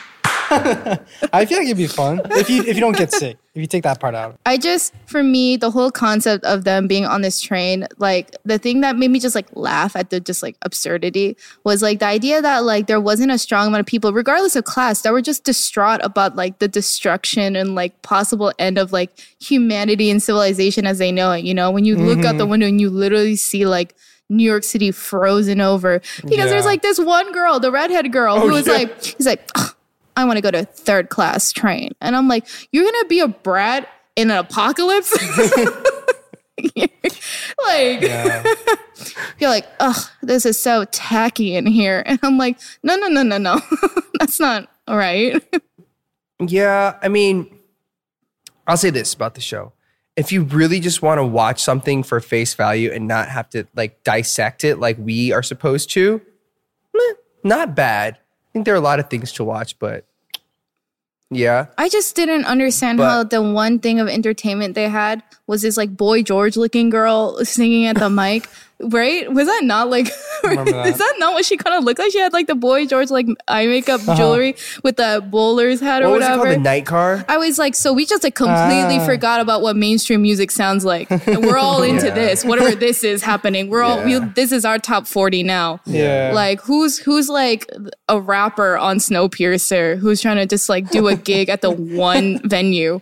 I 1.32 1.44
feel 1.44 1.58
like 1.58 1.66
it'd 1.66 1.76
be 1.76 1.86
fun 1.86 2.20
if 2.30 2.48
you 2.48 2.62
if 2.62 2.74
you 2.74 2.80
don't 2.80 2.96
get 2.96 3.12
sick. 3.12 3.36
If 3.54 3.62
you 3.62 3.66
take 3.66 3.82
that 3.82 3.98
part 3.98 4.14
out. 4.14 4.38
I 4.46 4.56
just, 4.56 4.94
for 5.06 5.20
me, 5.20 5.56
the 5.56 5.72
whole 5.72 5.90
concept 5.90 6.44
of 6.44 6.62
them 6.62 6.86
being 6.86 7.04
on 7.04 7.22
this 7.22 7.40
train, 7.40 7.88
like 7.98 8.36
the 8.44 8.56
thing 8.56 8.82
that 8.82 8.94
made 8.96 9.10
me 9.10 9.18
just 9.18 9.34
like 9.34 9.48
laugh 9.56 9.96
at 9.96 10.10
the 10.10 10.20
just 10.20 10.44
like 10.44 10.56
absurdity 10.62 11.36
was 11.64 11.82
like 11.82 11.98
the 11.98 12.06
idea 12.06 12.40
that 12.40 12.60
like 12.60 12.86
there 12.86 13.00
wasn't 13.00 13.32
a 13.32 13.36
strong 13.36 13.66
amount 13.66 13.80
of 13.80 13.86
people, 13.86 14.12
regardless 14.12 14.54
of 14.54 14.62
class, 14.62 15.02
that 15.02 15.12
were 15.12 15.20
just 15.20 15.42
distraught 15.42 16.00
about 16.04 16.36
like 16.36 16.60
the 16.60 16.68
destruction 16.68 17.56
and 17.56 17.74
like 17.74 18.00
possible 18.02 18.52
end 18.60 18.78
of 18.78 18.92
like 18.92 19.18
humanity 19.40 20.08
and 20.08 20.22
civilization 20.22 20.86
as 20.86 20.98
they 20.98 21.10
know 21.10 21.32
it. 21.32 21.42
You 21.42 21.52
know, 21.52 21.72
when 21.72 21.84
you 21.84 21.96
look 21.96 22.24
out 22.24 22.36
the 22.36 22.44
mm-hmm. 22.44 22.50
window 22.50 22.66
and 22.68 22.80
you 22.80 22.90
literally 22.90 23.34
see 23.34 23.66
like 23.66 23.96
New 24.28 24.44
York 24.44 24.62
City 24.62 24.90
frozen 24.92 25.60
over 25.60 26.00
because 26.22 26.50
there's 26.50 26.64
like 26.64 26.82
this 26.82 27.00
one 27.00 27.32
girl, 27.32 27.58
the 27.58 27.72
redhead 27.72 28.12
girl, 28.12 28.38
who 28.38 28.50
oh, 28.50 28.52
was 28.52 28.66
like, 28.66 29.02
he's 29.02 29.26
like, 29.26 29.50
"Ugh, 29.56 29.74
I 30.18 30.24
want 30.24 30.36
to 30.36 30.40
go 30.40 30.50
to 30.50 30.64
third 30.64 31.10
class 31.10 31.52
train. 31.52 31.92
And 32.00 32.16
I'm 32.16 32.26
like, 32.26 32.44
you're 32.72 32.82
going 32.82 33.04
to 33.04 33.06
be 33.08 33.20
a 33.20 33.28
brat 33.28 33.88
in 34.16 34.32
an 34.32 34.38
apocalypse? 34.38 35.12
like, 37.64 38.02
you're 39.38 39.48
like, 39.48 39.68
ugh, 39.78 40.10
this 40.20 40.44
is 40.44 40.60
so 40.60 40.86
tacky 40.86 41.54
in 41.54 41.66
here. 41.66 42.02
And 42.04 42.18
I'm 42.24 42.36
like, 42.36 42.58
no, 42.82 42.96
no, 42.96 43.06
no, 43.06 43.22
no, 43.22 43.38
no. 43.38 43.60
That's 44.18 44.40
not 44.40 44.68
all 44.88 44.96
right. 44.96 45.40
Yeah, 46.40 46.98
I 47.00 47.06
mean, 47.06 47.56
I'll 48.66 48.76
say 48.76 48.90
this 48.90 49.14
about 49.14 49.36
the 49.36 49.40
show. 49.40 49.72
If 50.16 50.32
you 50.32 50.42
really 50.42 50.80
just 50.80 51.00
want 51.00 51.18
to 51.18 51.24
watch 51.24 51.62
something 51.62 52.02
for 52.02 52.18
face 52.18 52.54
value 52.54 52.90
and 52.90 53.06
not 53.06 53.28
have 53.28 53.48
to 53.50 53.68
like 53.76 54.02
dissect 54.02 54.64
it 54.64 54.80
like 54.80 54.98
we 54.98 55.30
are 55.30 55.44
supposed 55.44 55.90
to, 55.90 56.20
meh, 56.92 57.14
not 57.44 57.76
bad. 57.76 58.18
Think 58.58 58.64
there 58.64 58.74
are 58.74 58.78
a 58.78 58.80
lot 58.80 58.98
of 58.98 59.08
things 59.08 59.30
to 59.34 59.44
watch, 59.44 59.78
but 59.78 60.04
yeah. 61.30 61.66
I 61.78 61.88
just 61.88 62.16
didn't 62.16 62.44
understand 62.44 62.98
But- 62.98 63.04
how 63.08 63.22
the 63.22 63.40
one 63.40 63.78
thing 63.78 64.00
of 64.00 64.08
entertainment 64.08 64.74
they 64.74 64.88
had 64.88 65.22
was 65.48 65.62
this 65.62 65.76
like 65.76 65.96
boy 65.96 66.22
George 66.22 66.56
looking 66.56 66.88
girl 66.90 67.44
singing 67.44 67.86
at 67.86 67.96
the 67.96 68.08
mic. 68.22 68.48
right? 68.80 69.28
Was 69.32 69.48
that 69.48 69.62
not 69.64 69.90
like? 69.90 70.04
that. 70.44 70.86
is 70.86 70.98
that 70.98 71.14
not 71.18 71.32
what 71.32 71.44
she 71.44 71.56
kind 71.56 71.74
of 71.76 71.82
looked 71.82 71.98
like? 71.98 72.12
She 72.12 72.20
had 72.20 72.32
like 72.32 72.46
the 72.46 72.54
boy 72.54 72.86
George 72.86 73.10
like 73.10 73.26
eye 73.48 73.66
makeup 73.66 74.00
jewelry 74.16 74.54
with 74.84 74.96
the 74.98 75.20
bowler's 75.28 75.80
hat 75.80 76.02
or 76.02 76.10
What 76.10 76.20
was 76.20 76.22
it 76.22 76.30
whatever. 76.30 76.44
called? 76.44 76.56
The 76.58 76.60
night 76.62 76.86
car? 76.86 77.24
I 77.28 77.38
was 77.38 77.58
like, 77.58 77.74
so 77.74 77.92
we 77.92 78.06
just 78.06 78.22
like 78.22 78.36
completely 78.36 78.98
Ah. 79.00 79.04
forgot 79.06 79.40
about 79.40 79.62
what 79.62 79.74
mainstream 79.74 80.22
music 80.22 80.52
sounds 80.52 80.84
like, 80.84 81.10
and 81.10 81.44
we're 81.44 81.56
all 81.58 81.82
into 81.90 82.06
Yeah. 82.06 82.14
this. 82.14 82.44
Whatever 82.44 82.76
this 82.76 83.02
is 83.02 83.20
happening, 83.22 83.68
we're 83.68 83.82
all. 83.82 84.04
We, 84.04 84.20
this 84.36 84.52
is 84.52 84.64
our 84.64 84.78
top 84.78 85.08
forty 85.08 85.42
now. 85.42 85.80
Yeah. 85.84 86.30
Like 86.32 86.60
who's 86.60 86.98
who's 86.98 87.28
like 87.28 87.66
a 88.08 88.20
rapper 88.20 88.76
on 88.78 88.98
Snowpiercer 88.98 89.98
who's 89.98 90.20
trying 90.20 90.36
to 90.36 90.46
just 90.46 90.68
like 90.68 90.90
do 90.90 91.08
a 91.08 91.16
gig 91.16 91.48
at 91.48 91.62
the 91.62 91.70
one 91.70 92.38
venue? 92.48 93.00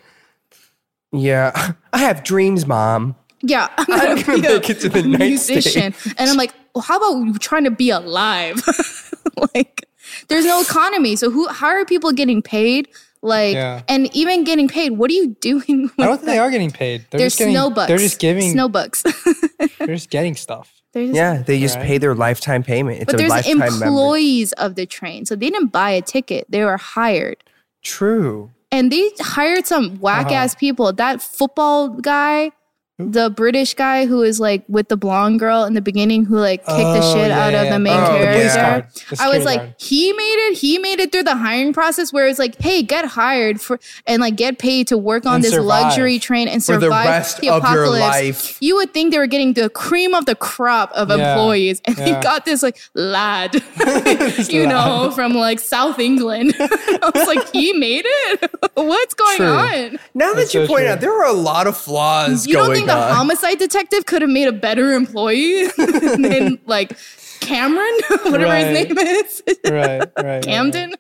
Yeah. 1.13 1.73
I 1.93 1.99
have 1.99 2.23
dreams, 2.25 2.67
mom. 2.67 3.17
Yeah, 3.43 3.69
I'm 3.79 3.87
I'm 3.93 3.99
gonna 3.99 4.23
gonna 4.25 4.41
be 4.43 4.47
a 4.49 4.51
make 4.55 4.71
it 4.71 4.81
to 4.81 4.89
the 4.89 5.03
musician, 5.05 5.95
and 6.19 6.31
I'm 6.31 6.37
like, 6.37 6.53
well, 6.75 6.83
how 6.83 6.97
about 6.97 7.27
you 7.27 7.35
trying 7.35 7.65
to 7.65 7.71
be 7.71 7.91
alive? 7.91 8.63
like, 9.55 9.87
there's 10.29 10.47
no 10.47 10.61
economy, 10.63 11.17
so 11.17 11.31
who? 11.31 11.47
How 11.49 11.67
are 11.69 11.85
people 11.85 12.13
getting 12.13 12.41
paid? 12.43 12.89
Like, 13.23 13.55
Yeah. 13.55 13.83
and 13.89 14.09
even 14.17 14.45
getting 14.45 14.69
paid, 14.69 14.93
what 14.93 15.11
are 15.11 15.15
you 15.15 15.37
doing? 15.41 15.83
With 15.83 15.93
I 16.01 16.05
don't 16.07 16.17
think 16.17 16.27
they 16.27 16.39
are 16.39 16.51
getting 16.51 16.71
paid. 16.71 17.05
They're 17.11 17.19
They're 17.19 17.27
just 17.27 17.39
getting, 17.39 17.55
snowbucks. 17.55 17.87
They're 17.89 17.99
just 17.99 18.19
giving. 18.21 18.55
snowbucks. 18.55 19.77
they're 19.79 19.87
just 19.97 20.11
getting 20.11 20.35
stuff. 20.35 20.73
Just- 20.95 21.15
Yeah, 21.15 21.43
they 21.43 21.61
just 21.61 21.77
Right. 21.77 21.85
pay 21.87 21.99
their 21.99 22.15
lifetime 22.15 22.63
payment. 22.63 22.97
It's 23.03 23.05
but 23.07 23.15
a 23.15 23.19
there's 23.19 23.31
lifetime 23.31 23.59
member. 23.59 23.85
employees 23.87 24.53
of 24.53 24.77
the 24.77 24.87
train, 24.87 25.27
so 25.27 25.37
they 25.37 25.51
didn't 25.51 25.69
buy 25.73 25.91
a 25.91 26.01
ticket; 26.03 26.47
they 26.49 26.65
were 26.65 26.79
hired, 26.79 27.45
True. 27.83 28.51
And 28.77 28.93
they 28.93 29.11
hired 29.21 29.67
some 29.67 29.97
whack 29.99 30.31
ass 30.31 30.53
Uh-huh. 30.53 30.61
people. 30.61 30.93
That 30.93 31.23
football 31.23 31.89
guy. 31.89 32.51
The 32.99 33.29
British 33.29 33.75
guy 33.75 34.07
who 34.07 34.23
is 34.23 34.41
like 34.41 34.65
with 34.69 34.89
the 34.89 34.97
blonde 34.97 35.39
girl 35.39 35.65
in 35.65 35.75
the 35.75 35.83
beginning, 35.83 36.25
who 36.25 36.39
like 36.39 36.61
kicked 36.65 36.79
the 36.79 37.01
Oh, 37.03 37.15
shit 37.15 37.29
yeah, 37.29 37.47
out 37.47 37.53
of 37.55 37.69
the 37.71 37.79
main 37.79 37.93
Oh, 37.93 38.07
character. 38.07 38.33
police 38.39 38.55
guard. 38.57 38.87
The 39.11 39.23
I 39.23 39.29
was 39.37 39.45
like, 39.45 39.61
guard. 39.61 39.75
he 39.79 40.13
made 40.15 40.49
it. 40.49 40.57
He 40.57 40.79
made 40.79 40.99
it 41.01 41.13
through 41.13 41.25
the 41.25 41.37
hiring 41.37 41.75
process 41.75 42.11
where 42.11 42.27
it's 42.27 42.39
like, 42.39 42.59
hey, 42.59 42.83
get 42.83 43.05
hired 43.05 43.61
for 43.61 43.79
and 44.07 44.23
like 44.23 44.37
get 44.37 44.59
paid 44.59 44.87
to 44.89 44.97
work 44.97 45.27
on 45.27 45.35
And 45.37 45.45
this 45.45 45.51
survive. 45.53 45.67
luxury 45.89 46.19
train 46.19 46.49
and 46.49 46.63
For 46.65 46.81
survive 46.81 46.81
the 46.81 46.89
rest 47.11 47.41
the 47.43 47.51
of 47.51 47.63
your 47.65 47.85
apocalypse. 47.85 48.01
life. 48.01 48.59
You 48.63 48.77
would 48.77 48.95
think 48.95 49.13
they 49.13 49.19
were 49.19 49.27
getting 49.27 49.53
the 49.53 49.69
cream 49.69 50.15
of 50.15 50.25
the 50.25 50.35
crop 50.35 50.91
of 50.93 51.11
Yeah. 51.11 51.33
employees, 51.33 51.83
and 51.85 51.99
Yeah. 51.99 52.05
they 52.15 52.21
got 52.23 52.47
this 52.47 52.63
like 52.63 52.79
lad, 52.95 53.63
you 54.49 54.67
know, 54.67 55.11
from 55.15 55.35
like 55.35 55.59
South 55.61 55.99
England. 55.99 56.55
I 56.61 57.11
was 57.15 57.27
like, 57.27 57.53
he 57.53 57.75
made 57.75 58.07
it. 58.07 58.51
What's 58.73 59.13
going 59.13 59.37
True. 59.37 59.47
on? 59.49 59.99
Now 60.15 60.33
That's 60.33 60.53
that 60.53 60.59
you 60.59 60.65
so 60.65 60.67
point 60.73 60.85
true. 60.85 60.93
out, 60.93 61.01
there 61.03 61.13
are 61.13 61.27
a 61.27 61.33
lot 61.35 61.67
of 61.67 61.77
flaws 61.77 62.47
You 62.47 62.55
don't 62.55 62.69
going 62.69 62.86
think 62.87 63.09
the 63.09 63.15
homicide 63.15 63.59
detective 63.59 64.07
could 64.07 64.23
have 64.23 64.31
made 64.31 64.49
a 64.49 64.53
better 64.53 64.93
employee 64.95 65.67
than 65.77 66.59
like 66.67 66.97
Cameron, 67.41 67.99
whatever 68.25 68.45
Right. 68.45 68.67
his 68.67 68.89
name 68.89 68.99
is, 68.99 69.43
Right, 69.65 69.73
right. 70.01 70.11
right, 70.25 70.43
Camden? 70.45 70.95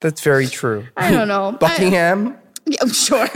That's 0.00 0.20
very 0.20 0.46
true. 0.46 0.86
I 0.96 1.10
don't 1.10 1.28
know. 1.28 1.48
I- 1.48 1.52
Buckingham. 1.52 2.36
Yeah, 2.68 2.84
sure. 2.92 3.28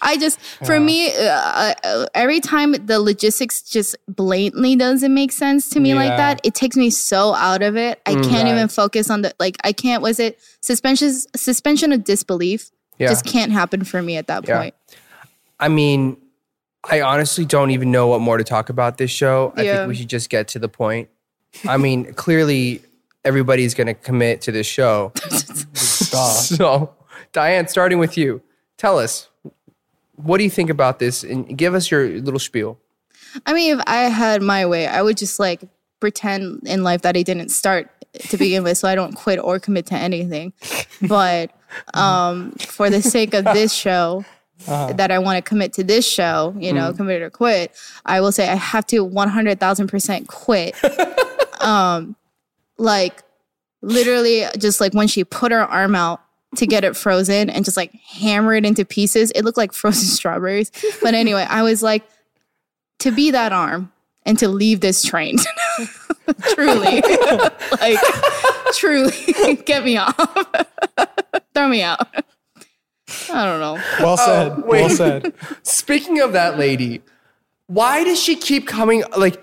I 0.00 0.16
just, 0.18 0.38
for 0.64 0.78
me, 0.78 1.08
uh, 1.16 1.74
uh, 1.84 2.06
every 2.14 2.38
time 2.38 2.72
the 2.72 3.00
logistics 3.00 3.60
just 3.60 3.96
blatantly 4.06 4.76
doesn't 4.76 5.12
make 5.12 5.32
sense 5.32 5.68
to 5.70 5.80
me 5.80 5.94
like 5.94 6.16
that, 6.16 6.40
it 6.44 6.54
takes 6.54 6.76
me 6.76 6.90
so 6.90 7.34
out 7.34 7.60
of 7.62 7.76
it. 7.76 8.00
I 8.06 8.14
can't 8.14 8.26
Right. 8.44 8.46
even 8.48 8.68
focus 8.68 9.10
on 9.10 9.22
the 9.22 9.34
like. 9.40 9.56
I 9.64 9.72
can't. 9.72 10.00
Was 10.00 10.20
it 10.20 10.38
suspension? 10.60 11.12
Suspension 11.34 11.92
of 11.92 12.04
disbelief 12.04 12.70
Yeah. 12.98 13.08
just 13.08 13.24
can't 13.26 13.50
happen 13.50 13.82
for 13.84 14.00
me 14.00 14.16
at 14.16 14.28
that 14.28 14.46
Yeah. 14.46 14.58
point. 14.60 14.74
I 15.58 15.66
mean, 15.68 16.16
I 16.84 17.00
honestly 17.00 17.44
don't 17.44 17.70
even 17.70 17.90
know 17.90 18.08
what 18.08 18.20
more 18.20 18.38
to 18.38 18.44
talk 18.44 18.68
about 18.68 18.98
this 18.98 19.10
show. 19.10 19.52
I 19.56 19.62
think 19.64 19.88
we 19.88 19.94
should 19.94 20.08
just 20.08 20.30
get 20.30 20.48
to 20.48 20.58
the 20.58 20.68
point. 20.68 21.08
I 21.66 21.76
mean, 21.76 22.12
clearly 22.14 22.82
everybody's 23.24 23.74
going 23.74 23.88
to 23.88 23.94
commit 23.94 24.40
to 24.42 24.52
this 24.52 24.66
show. 24.66 25.12
so, 25.74 26.94
Diane, 27.32 27.68
starting 27.68 27.98
with 27.98 28.16
you, 28.16 28.42
tell 28.76 28.98
us 28.98 29.28
what 30.16 30.38
do 30.38 30.44
you 30.44 30.50
think 30.50 30.70
about 30.70 30.98
this 30.98 31.22
and 31.22 31.56
give 31.56 31.74
us 31.74 31.90
your 31.90 32.08
little 32.08 32.40
spiel. 32.40 32.78
I 33.46 33.52
mean, 33.52 33.78
if 33.78 33.84
I 33.86 34.04
had 34.04 34.42
my 34.42 34.66
way, 34.66 34.86
I 34.86 35.02
would 35.02 35.16
just 35.16 35.38
like 35.38 35.62
pretend 36.00 36.62
in 36.66 36.82
life 36.82 37.02
that 37.02 37.16
I 37.16 37.22
didn't 37.22 37.50
start 37.50 37.90
to 38.14 38.36
begin 38.36 38.64
with, 38.64 38.78
so 38.78 38.88
I 38.88 38.94
don't 38.94 39.14
quit 39.14 39.38
or 39.38 39.58
commit 39.58 39.86
to 39.86 39.94
anything. 39.94 40.52
But 41.02 41.50
um, 41.94 42.52
for 42.52 42.90
the 42.90 43.02
sake 43.02 43.34
of 43.34 43.44
this 43.44 43.72
show, 43.84 44.24
that 44.66 45.10
I 45.10 45.18
want 45.18 45.36
to 45.36 45.48
commit 45.48 45.72
to 45.74 45.84
this 45.84 46.06
show, 46.06 46.54
you 46.58 46.72
know, 46.72 46.92
commit 46.92 47.22
or 47.22 47.30
quit, 47.30 47.72
I 48.04 48.20
will 48.20 48.32
say 48.32 48.48
I 48.48 48.54
have 48.54 48.86
to 48.88 49.06
100,000% 49.06 50.26
quit. 50.26 50.74
um, 51.60 52.16
like, 52.76 53.22
literally, 53.82 54.44
just 54.58 54.80
like 54.80 54.94
when 54.94 55.08
she 55.08 55.24
put 55.24 55.52
her 55.52 55.62
arm 55.62 55.94
out 55.94 56.20
to 56.56 56.66
get 56.66 56.84
it 56.84 56.96
frozen 56.96 57.50
and 57.50 57.64
just 57.64 57.76
like 57.76 57.92
hammer 57.92 58.54
it 58.54 58.64
into 58.64 58.84
pieces, 58.84 59.30
it 59.32 59.44
looked 59.44 59.58
like 59.58 59.72
frozen 59.74 60.08
strawberries. 60.08 60.72
But 61.02 61.14
anyway, 61.14 61.46
I 61.48 61.62
was 61.62 61.82
like, 61.82 62.02
to 63.00 63.12
be 63.12 63.30
that 63.30 63.52
arm 63.52 63.92
and 64.26 64.38
to 64.38 64.48
leave 64.48 64.80
this 64.80 65.02
train. 65.02 65.36
truly. 66.54 67.02
like, 67.80 67.98
truly, 68.74 69.54
get 69.64 69.84
me 69.84 69.96
off. 69.96 70.16
Throw 71.54 71.68
me 71.68 71.82
out. 71.82 72.08
I 73.32 73.44
don't 73.44 73.60
know. 73.60 73.74
Well 74.00 74.16
oh, 74.18 74.26
said. 74.26 74.64
well 74.64 74.84
Oh, 74.84 74.88
said. 74.88 75.34
Speaking 75.62 76.20
of 76.20 76.32
that 76.32 76.58
lady, 76.58 77.02
why 77.66 78.04
does 78.04 78.20
she 78.20 78.36
keep 78.36 78.66
coming? 78.66 79.02
Like 79.16 79.42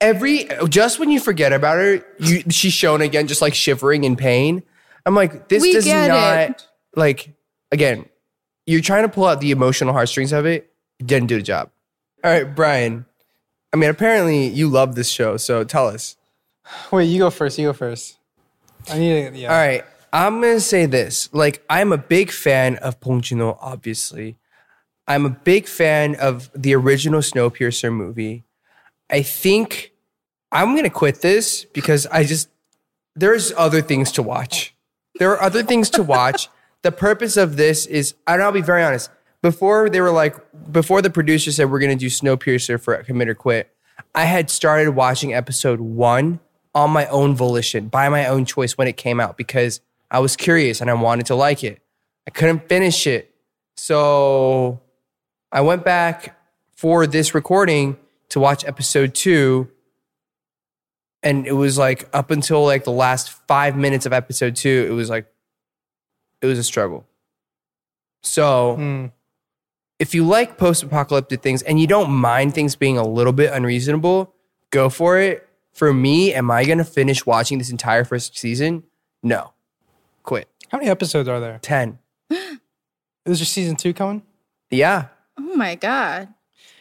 every 0.00 0.48
just 0.68 0.98
when 0.98 1.10
you 1.10 1.20
forget 1.20 1.52
about 1.52 1.76
her, 1.78 2.04
you 2.18 2.42
she's 2.50 2.72
shown 2.72 3.00
again, 3.00 3.26
just 3.26 3.42
like 3.42 3.54
shivering 3.54 4.04
in 4.04 4.16
pain. 4.16 4.62
I'm 5.06 5.14
like, 5.14 5.48
this 5.48 5.62
We 5.62 5.72
does 5.72 5.86
not 5.86 6.50
it. 6.50 6.66
like 6.96 7.30
again. 7.70 8.06
You're 8.66 8.80
trying 8.80 9.02
to 9.02 9.10
pull 9.10 9.26
out 9.26 9.40
the 9.40 9.50
emotional 9.50 9.92
heartstrings 9.92 10.32
of 10.32 10.46
it. 10.46 10.72
It 10.98 11.06
didn't 11.06 11.26
do 11.26 11.36
the 11.36 11.42
job. 11.42 11.70
All 12.22 12.30
right, 12.30 12.44
Brian. 12.44 13.04
I 13.74 13.76
mean, 13.76 13.90
apparently 13.90 14.46
you 14.46 14.68
love 14.68 14.94
this 14.94 15.10
show, 15.10 15.36
so 15.36 15.64
tell 15.64 15.88
us. 15.88 16.16
Wait, 16.90 17.04
you 17.04 17.18
go 17.18 17.28
first. 17.28 17.58
You 17.58 17.68
go 17.68 17.72
first. 17.74 18.16
I 18.88 18.98
need 18.98 19.32
to, 19.32 19.38
yeah. 19.38 19.52
All 19.52 19.58
right. 19.58 19.84
I'm 20.14 20.40
to 20.42 20.60
say 20.60 20.86
this. 20.86 21.28
Like, 21.32 21.64
I'm 21.68 21.92
a 21.92 21.98
big 21.98 22.30
fan 22.30 22.76
of 22.76 23.00
Bong 23.00 23.20
Joon-ho, 23.20 23.58
obviously. 23.60 24.36
I'm 25.08 25.26
a 25.26 25.30
big 25.30 25.66
fan 25.66 26.14
of 26.14 26.52
the 26.54 26.72
original 26.76 27.18
Snowpiercer 27.18 27.92
movie. 27.92 28.44
I 29.10 29.22
think 29.22 29.92
I'm 30.52 30.70
going 30.70 30.84
to 30.84 30.90
quit 30.90 31.20
this 31.20 31.64
because 31.64 32.06
I 32.06 32.22
just, 32.22 32.48
there's 33.16 33.52
other 33.56 33.82
things 33.82 34.12
to 34.12 34.22
watch. 34.22 34.76
There 35.18 35.32
are 35.32 35.42
other 35.42 35.64
things 35.64 35.90
to 35.90 36.02
watch. 36.04 36.48
the 36.82 36.92
purpose 36.92 37.36
of 37.36 37.56
this 37.56 37.84
is, 37.84 38.14
and 38.28 38.40
I'll 38.40 38.52
be 38.52 38.62
very 38.62 38.84
honest, 38.84 39.10
before 39.42 39.90
they 39.90 40.00
were 40.00 40.12
like, 40.12 40.36
before 40.70 41.02
the 41.02 41.10
producer 41.10 41.50
said 41.50 41.72
we're 41.72 41.80
going 41.80 41.90
to 41.90 41.96
do 41.96 42.06
Snowpiercer 42.06 42.80
for 42.80 43.02
Commit 43.02 43.28
or 43.28 43.34
Quit, 43.34 43.74
I 44.14 44.26
had 44.26 44.48
started 44.48 44.90
watching 44.90 45.34
episode 45.34 45.80
one 45.80 46.38
on 46.72 46.90
my 46.90 47.06
own 47.08 47.34
volition, 47.34 47.88
by 47.88 48.08
my 48.08 48.26
own 48.26 48.44
choice 48.44 48.78
when 48.78 48.86
it 48.86 48.96
came 48.96 49.18
out 49.18 49.36
because 49.36 49.80
I 50.14 50.20
was 50.20 50.36
curious 50.36 50.80
and 50.80 50.88
I 50.88 50.94
wanted 50.94 51.26
to 51.26 51.34
like 51.34 51.64
it. 51.64 51.82
I 52.26 52.30
couldn't 52.30 52.68
finish 52.68 53.06
it. 53.06 53.34
So 53.76 54.80
I 55.50 55.60
went 55.62 55.84
back 55.84 56.38
for 56.76 57.06
this 57.06 57.34
recording 57.34 57.96
to 58.28 58.38
watch 58.40 58.64
episode 58.64 59.14
two. 59.14 59.68
And 61.22 61.46
it 61.46 61.52
was 61.52 61.78
like 61.78 62.08
up 62.12 62.30
until 62.30 62.64
like 62.64 62.84
the 62.84 62.92
last 62.92 63.30
five 63.48 63.76
minutes 63.76 64.06
of 64.06 64.12
episode 64.12 64.54
two, 64.56 64.86
it 64.88 64.92
was 64.92 65.10
like, 65.10 65.26
it 66.40 66.46
was 66.46 66.58
a 66.58 66.64
struggle. 66.64 67.06
So 68.22 68.76
Hmm. 68.76 69.06
if 69.98 70.14
you 70.14 70.24
like 70.26 70.58
post 70.58 70.82
apocalyptic 70.82 71.42
things 71.42 71.62
and 71.62 71.80
you 71.80 71.86
don't 71.86 72.10
mind 72.10 72.54
things 72.54 72.76
being 72.76 72.98
a 72.98 73.06
little 73.06 73.32
bit 73.32 73.52
unreasonable, 73.52 74.32
go 74.70 74.88
for 74.90 75.18
it. 75.18 75.48
For 75.72 75.92
me, 75.92 76.32
am 76.32 76.50
I 76.52 76.64
going 76.64 76.78
to 76.78 76.84
finish 76.84 77.26
watching 77.26 77.58
this 77.58 77.70
entire 77.70 78.04
first 78.04 78.38
season? 78.38 78.84
No. 79.24 79.50
Quit. 80.24 80.48
How 80.70 80.78
many 80.78 80.90
episodes 80.90 81.28
are 81.28 81.38
there? 81.38 81.58
10. 81.60 81.98
Is 82.30 83.38
your 83.40 83.46
season 83.46 83.76
two 83.76 83.92
coming? 83.94 84.22
Yeah. 84.70 85.08
Oh 85.38 85.54
my 85.54 85.74
God. 85.76 86.28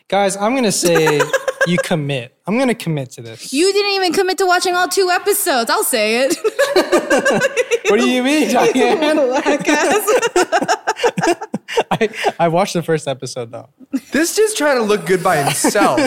Guys, 0.07 0.35
I'm 0.37 0.55
gonna 0.55 0.71
say 0.71 1.21
you 1.67 1.77
commit. 1.83 2.37
I'm 2.47 2.57
gonna 2.57 2.75
commit 2.75 3.11
to 3.11 3.21
this. 3.21 3.53
You 3.53 3.71
didn't 3.71 3.91
even 3.91 4.13
commit 4.13 4.37
to 4.39 4.45
watching 4.45 4.75
all 4.75 4.87
two 4.87 5.09
episodes. 5.09 5.69
I'll 5.69 5.83
say 5.83 6.25
it. 6.25 6.37
what 7.89 7.99
do 7.99 8.09
you 8.09 8.23
mean, 8.23 8.49
Diane? 8.53 9.19
I, 11.91 12.09
I 12.39 12.47
watched 12.49 12.73
the 12.73 12.83
first 12.83 13.07
episode 13.07 13.51
though. 13.51 13.69
This 14.11 14.35
just 14.35 14.57
trying 14.57 14.77
to 14.77 14.83
look 14.83 15.05
good 15.05 15.23
by 15.23 15.37
himself. 15.43 15.99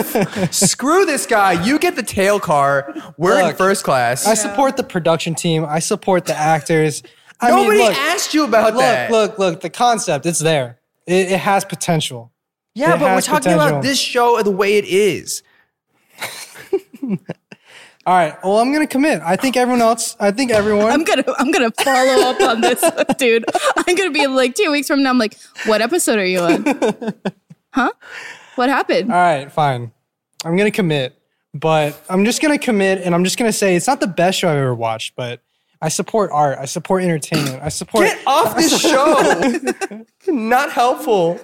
Screw 0.53 1.05
this 1.05 1.25
guy. 1.25 1.63
You 1.63 1.77
get 1.79 1.95
the 1.95 2.03
tail 2.03 2.39
car. 2.39 2.93
We're 3.17 3.39
in 3.39 3.47
Look, 3.47 3.57
first 3.57 3.83
class. 3.83 4.25
I 4.25 4.33
support 4.33 4.77
the 4.77 4.83
production 4.83 5.35
team. 5.35 5.65
I 5.65 5.79
support 5.79 6.25
the 6.25 6.35
actors. 6.35 7.03
I 7.39 7.49
Nobody 7.49 7.77
mean, 7.77 7.87
look, 7.87 7.97
asked 7.97 8.33
you 8.33 8.45
about 8.45 8.73
look, 8.73 8.81
that. 8.81 9.11
look, 9.11 9.31
look. 9.31 9.39
Look. 9.39 9.61
The 9.61 9.69
concept, 9.69 10.25
it's 10.25 10.39
there. 10.39 10.79
It, 11.05 11.31
it 11.31 11.39
has 11.39 11.63
potential. 11.65 12.31
yeah, 12.73 12.95
it 12.95 12.99
but 12.99 13.15
we're 13.15 13.21
talking 13.21 13.51
potential. 13.53 13.67
about 13.67 13.83
this 13.83 13.99
show 13.99 14.41
the 14.41 14.51
way 14.51 14.77
it 14.77 14.85
is. 14.85 15.43
All 18.05 18.15
right. 18.15 18.35
Well, 18.43 18.59
I'm 18.59 18.71
gonna 18.71 18.87
commit. 18.87 19.21
I 19.21 19.35
think 19.35 19.57
everyone 19.57 19.81
else. 19.81 20.15
I 20.19 20.31
think 20.31 20.49
everyone. 20.51 20.91
I'm 20.91 21.03
gonna 21.03 21.23
I'm 21.37 21.51
gonna 21.51 21.71
follow 21.83 22.29
up 22.29 22.39
on 22.41 22.61
this, 22.61 22.81
dude. 23.17 23.43
I'm 23.85 23.95
gonna 23.95 24.11
be 24.11 24.25
like 24.27 24.55
two 24.55 24.71
weeks 24.71 24.87
from 24.87 25.03
now. 25.03 25.09
I'm 25.09 25.17
like, 25.17 25.37
what 25.65 25.81
episode 25.81 26.17
are 26.19 26.25
you 26.25 26.39
on? 26.39 27.13
Huh? 27.73 27.91
What 28.55 28.69
happened? 28.69 29.11
All 29.11 29.17
right, 29.19 29.51
fine. 29.51 29.91
I'm 30.43 30.57
gonna 30.57 30.71
commit, 30.71 31.15
but 31.53 32.01
I'm 32.09 32.25
just 32.25 32.41
gonna 32.41 32.57
commit, 32.57 33.01
and 33.03 33.13
I'm 33.13 33.23
just 33.23 33.37
gonna 33.37 33.51
say 33.51 33.75
it's 33.75 33.85
not 33.85 33.99
the 33.99 34.07
best 34.07 34.39
show 34.39 34.49
I've 34.49 34.57
ever 34.57 34.73
watched, 34.73 35.15
but 35.15 35.41
I 35.81 35.89
support 35.89 36.31
art. 36.31 36.57
I 36.59 36.65
support 36.65 37.03
entertainment. 37.03 37.61
I 37.61 37.69
support. 37.69 38.05
Get 38.05 38.19
off 38.27 38.55
this 38.55 38.79
show. 38.81 40.03
not 40.27 40.71
helpful 40.71 41.39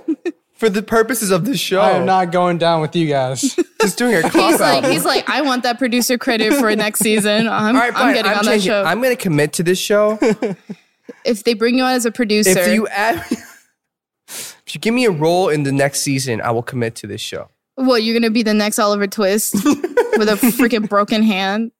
for 0.53 0.69
the 0.69 0.81
purposes 0.81 1.29
of 1.29 1.45
this 1.45 1.59
show. 1.59 1.81
I 1.81 1.91
am 1.91 2.05
not 2.05 2.31
going 2.31 2.57
down 2.57 2.81
with 2.81 2.95
you 2.95 3.07
guys. 3.07 3.55
just 3.81 3.97
doing 3.97 4.15
a 4.15 4.21
cop 4.21 4.33
He's 4.33 4.61
out. 4.61 4.83
like, 4.83 4.85
he's 4.91 5.05
like, 5.05 5.29
I 5.29 5.41
want 5.41 5.63
that 5.63 5.77
producer 5.77 6.17
credit 6.17 6.53
for 6.53 6.75
next 6.75 6.99
season. 6.99 7.47
I'm, 7.47 7.75
All 7.75 7.81
right, 7.81 7.93
I'm 7.95 8.13
getting 8.13 8.31
I'm 8.31 8.39
on 8.39 8.45
that 8.45 8.61
show. 8.61 8.83
I'm 8.83 9.01
going 9.01 9.15
to 9.15 9.21
commit 9.21 9.53
to 9.53 9.63
this 9.63 9.77
show. 9.77 10.17
if 11.25 11.43
they 11.43 11.53
bring 11.53 11.77
you 11.77 11.83
on 11.83 11.93
as 11.93 12.05
a 12.05 12.11
producer, 12.11 12.57
if 12.57 12.73
you 12.73 12.87
add, 12.87 13.23
if 14.27 14.73
you 14.73 14.79
give 14.79 14.93
me 14.93 15.05
a 15.05 15.11
role 15.11 15.49
in 15.49 15.63
the 15.63 15.71
next 15.71 15.99
season, 15.99 16.41
I 16.41 16.51
will 16.51 16.63
commit 16.63 16.95
to 16.95 17.07
this 17.07 17.21
show. 17.21 17.49
what 17.75 18.03
you're 18.03 18.17
gonna 18.19 18.31
be 18.31 18.43
the 18.43 18.53
next 18.53 18.79
Oliver 18.79 19.05
Twist 19.07 19.53
with 19.55 20.29
a 20.29 20.37
freaking 20.57 20.87
broken 20.89 21.23
hand? 21.23 21.71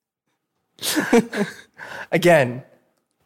Again, 2.12 2.64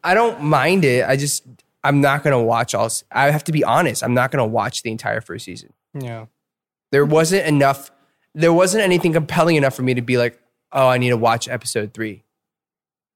I 0.02 0.14
don't 0.14 0.42
mind 0.42 0.84
it. 0.84 1.06
I 1.06 1.16
just 1.16 1.44
I'm 1.84 2.00
not 2.00 2.22
going 2.22 2.32
to 2.32 2.42
watch 2.42 2.74
all. 2.74 2.90
I 3.10 3.30
have 3.30 3.44
to 3.44 3.52
be 3.52 3.64
honest. 3.64 4.02
I'm 4.02 4.14
not 4.14 4.30
going 4.30 4.44
to 4.44 4.48
watch 4.48 4.82
the 4.82 4.90
entire 4.90 5.20
first 5.20 5.44
season. 5.44 5.72
yeah. 5.94 6.26
There 6.90 7.04
wasn't 7.04 7.46
enough. 7.46 7.90
There 8.34 8.52
wasn't 8.52 8.82
anything 8.82 9.12
compelling 9.12 9.56
enough 9.56 9.74
for 9.74 9.82
me 9.82 9.92
to 9.94 10.00
be 10.00 10.16
like, 10.16 10.40
oh, 10.72 10.88
I 10.88 10.96
need 10.96 11.10
to 11.10 11.18
watch 11.18 11.48
episode 11.48 11.92
three. 11.92 12.24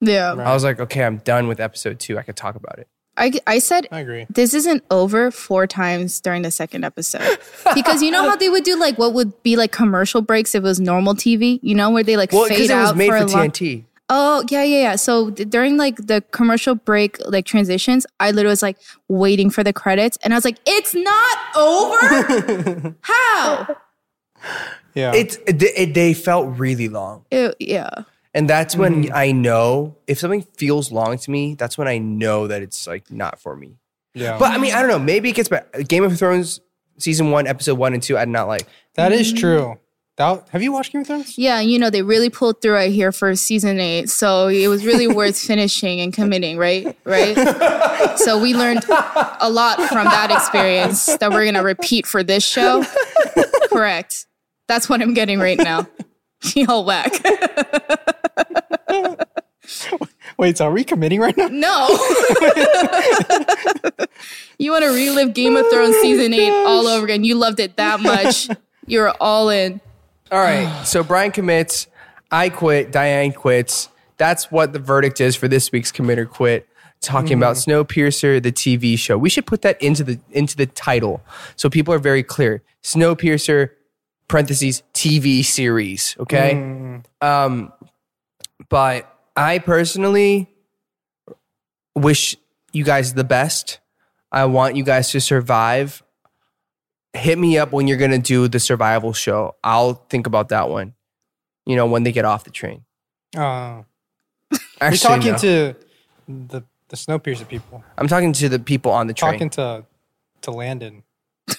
Yeah, 0.01 0.33
I 0.33 0.53
was 0.53 0.65
like, 0.65 0.81
okay, 0.81 1.05
I'm 1.05 1.19
done 1.19 1.47
with 1.49 1.61
episode 1.61 2.01
two. 2.01 2.19
I 2.19 2.23
could 2.23 2.37
talk 2.37 2.57
about 2.57 2.79
it. 2.79 2.89
I 3.17 3.33
I 3.47 3.59
said 3.61 3.87
I 3.93 4.01
agree. 4.01 4.27
this 4.31 4.53
isn't 4.55 4.83
over 4.91 5.31
four 5.31 5.67
times 5.67 6.21
during 6.21 6.43
the 6.43 6.51
second 6.51 6.85
episode 6.85 7.39
because 7.75 8.03
you 8.03 8.11
know 8.11 8.29
how 8.29 8.37
they 8.37 8.49
would 8.49 8.65
do 8.65 8.79
like 8.79 8.99
what 8.99 9.13
would 9.13 9.43
be 9.43 9.55
like 9.57 9.71
commercial 9.71 10.23
breaks 10.23 10.55
if 10.55 10.61
it 10.61 10.65
was 10.65 10.81
normal 10.81 11.15
TV. 11.15 11.61
You 11.63 11.75
know 11.75 11.91
where 11.91 12.03
they 12.03 12.17
like 12.17 12.33
Well, 12.33 12.45
fade 12.45 12.59
because 12.59 12.71
it 12.71 12.75
was 12.75 12.91
out 12.91 12.97
made 12.97 13.09
for, 13.11 13.19
for, 13.19 13.25
a 13.25 13.27
long. 13.29 13.51
TNT. 14.09 14.15
Oh 14.15 14.45
yeah, 14.51 14.63
yeah, 14.63 14.81
yeah. 14.83 14.97
So 14.97 15.31
d- 15.31 15.45
during 15.45 15.77
like 15.77 15.97
the 15.97 16.23
commercial 16.33 16.75
break, 16.75 17.19
like 17.27 17.45
transitions, 17.47 18.07
I 18.21 18.31
literally 18.31 18.53
was 18.53 18.63
like 18.63 18.79
waiting 19.09 19.49
for 19.51 19.63
the 19.65 19.73
credits, 19.73 20.19
and 20.23 20.33
I 20.35 20.37
was 20.37 20.45
like, 20.45 20.59
"It's 20.67 20.95
not 20.95 21.39
over. 21.57 22.97
How? 23.03 23.77
Yeah. 24.95 25.13
It's 25.15 25.37
it, 25.47 25.63
it, 25.63 25.95
they 25.95 26.15
felt 26.15 26.59
really 26.59 26.89
long. 26.89 27.25
Ew, 27.31 27.53
yeah, 27.59 27.89
And 28.35 28.49
that's 28.51 28.77
when 28.77 29.05
Mm-hmm. 29.05 29.15
I 29.15 29.33
know 29.33 29.97
if 30.07 30.19
something 30.19 30.43
feels 30.57 30.93
long 30.93 31.17
to 31.19 31.31
me, 31.31 31.55
that's 31.55 31.79
when 31.79 31.89
I 31.89 31.99
know 31.99 32.47
that 32.49 32.61
it's 32.63 32.87
like 32.87 33.11
not 33.11 33.39
for 33.41 33.57
me. 33.57 33.79
yeah. 34.15 34.37
But 34.39 34.53
I 34.53 34.59
mean, 34.59 34.75
I 34.75 34.81
don't 34.81 34.89
know. 34.91 34.99
Maybe 34.99 35.31
it 35.31 35.35
gets 35.35 35.49
better. 35.49 35.83
Game 35.85 36.05
of 36.05 36.19
Thrones 36.19 36.61
season 36.99 37.31
one, 37.31 37.47
episode 37.47 37.79
one 37.79 37.95
and 37.95 38.03
two, 38.03 38.19
I 38.19 38.25
did 38.27 38.33
not 38.33 38.49
like. 38.49 38.67
that 38.95 39.13
is 39.13 39.33
true. 39.33 39.79
That, 40.19 40.47
have 40.51 40.63
you 40.63 40.73
watched 40.73 40.93
Game 40.93 41.01
of 41.01 41.07
Thrones? 41.07 41.39
yeah. 41.39 41.61
You 41.61 41.79
know 41.79 41.89
they 41.89 42.03
really 42.03 42.29
pulled 42.29 42.61
through 42.61 42.75
right 42.75 42.93
here 42.93 43.13
for 43.13 43.35
season 43.35 43.81
eight, 43.81 44.11
so 44.11 44.49
it 44.49 44.69
was 44.69 44.85
really 44.85 45.09
worth 45.09 45.39
finishing 45.47 46.01
and 46.01 46.13
committing. 46.13 46.59
Right, 46.59 46.97
right. 47.05 48.19
so 48.19 48.41
we 48.41 48.55
learned 48.55 48.85
a 48.89 49.49
lot 49.51 49.77
from 49.89 50.05
that 50.05 50.31
experience 50.31 51.07
that 51.07 51.31
we're 51.31 51.47
gonna 51.47 51.63
repeat 51.63 52.07
for 52.07 52.23
this 52.23 52.45
show. 52.45 52.85
Correct. 53.71 54.27
That's 54.69 54.89
what 54.89 55.01
I'm 55.03 55.15
getting 55.15 55.39
right 55.39 55.59
now. 55.59 55.87
Y'all 56.55 56.85
whack. 56.85 57.13
Wait, 60.39 60.59
so 60.59 60.67
are 60.67 60.73
we 60.73 60.83
committing 60.85 61.21
right 61.21 61.37
now? 61.37 61.49
No. 61.49 61.89
you 64.59 64.73
want 64.73 64.83
to 64.83 64.91
relive 64.91 65.35
Game 65.35 65.57
of 65.57 65.69
Thrones 65.71 65.97
season 65.97 66.35
oh 66.35 66.37
eight 66.37 66.67
all 66.67 66.87
over 66.87 67.05
again. 67.05 67.23
You 67.25 67.37
loved 67.37 67.61
it 67.61 67.77
that 67.77 68.01
much. 68.01 68.49
You're 68.87 69.11
all 69.21 69.51
in. 69.51 69.81
All 70.33 70.39
right. 70.39 70.85
so 70.85 71.05
Brian 71.05 71.31
commits. 71.31 71.87
I 72.31 72.49
quit. 72.49 72.91
Diane 72.91 73.33
quits. 73.33 73.89
That's 74.17 74.51
what 74.51 74.73
the 74.73 74.79
verdict 74.79 75.21
is 75.21 75.37
for 75.37 75.47
this 75.47 75.71
week's 75.71 75.93
commit 75.93 76.19
or 76.19 76.27
quit. 76.27 76.67
Talking 77.03 77.37
about 77.37 77.57
Snowpiercer, 77.57 78.41
the 78.41 78.53
TV 78.53 78.97
show. 78.97 79.19
We 79.19 79.29
should 79.29 79.45
put 79.45 79.63
that 79.63 79.83
into 79.83 80.05
the 80.05 80.21
into 80.31 80.57
the 80.57 80.67
title 80.67 81.21
so 81.57 81.69
people 81.69 81.93
are 81.93 81.99
very 81.99 82.23
clear. 82.23 82.63
Snowpiercer, 82.85 83.71
parentheses 84.29 84.85
TV 84.95 85.45
series. 85.45 86.17
Okay. 86.21 87.03
Um, 87.21 87.73
but 88.69 89.13
I 89.37 89.59
personally 89.59 90.49
wish 91.97 92.37
you 92.73 92.85
guys 92.85 93.15
the 93.15 93.25
best. 93.25 93.81
I 94.31 94.45
want 94.45 94.77
you 94.77 94.85
guys 94.85 95.11
to 95.11 95.21
survive. 95.21 96.03
Hit 97.15 97.39
me 97.39 97.59
up 97.59 97.73
when 97.73 97.87
you're 97.87 97.99
gonna 97.99 98.19
do 98.19 98.49
the 98.49 98.61
survival 98.61 99.13
show. 99.13 99.57
I'll 99.63 99.95
think 99.95 100.27
about 100.27 100.49
that 100.49 100.69
one. 100.71 100.95
You 101.67 101.77
know, 101.77 101.87
when 101.87 102.03
they 102.03 102.13
get 102.13 102.25
off 102.25 102.45
the 102.45 102.51
train. 102.51 102.85
Uh, 103.37 103.83
you're 104.81 104.93
talking 104.93 105.33
no. 105.33 105.39
to 105.39 105.77
the 106.29 106.65
the 106.89 106.97
Snowpiercer 106.97 107.49
people. 107.49 107.83
I'm 107.97 108.09
talking 108.09 108.33
to 108.35 108.49
the 108.49 108.59
people 108.59 108.93
on 108.93 109.07
the 109.07 109.15
train. 109.15 109.33
Talking 109.33 109.51
to 109.51 109.85
to 110.43 110.51
Landon. 110.51 111.03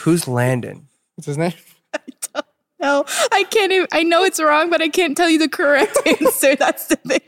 Who's 0.00 0.28
Landon? 0.28 0.88
What's 1.16 1.26
his 1.26 1.38
name? 1.38 1.54
No, 2.80 3.06
I 3.32 3.44
can't 3.44 3.72
even. 3.72 3.88
I 3.92 4.02
know 4.02 4.24
it's 4.24 4.38
wrong, 4.38 4.68
but 4.68 4.82
I 4.82 4.90
can't 4.90 5.16
tell 5.16 5.30
you 5.30 5.38
the 5.38 5.48
correct 5.48 5.96
answer. 6.06 6.54
That's 6.54 6.86
the 6.88 6.96
thing. 6.96 7.20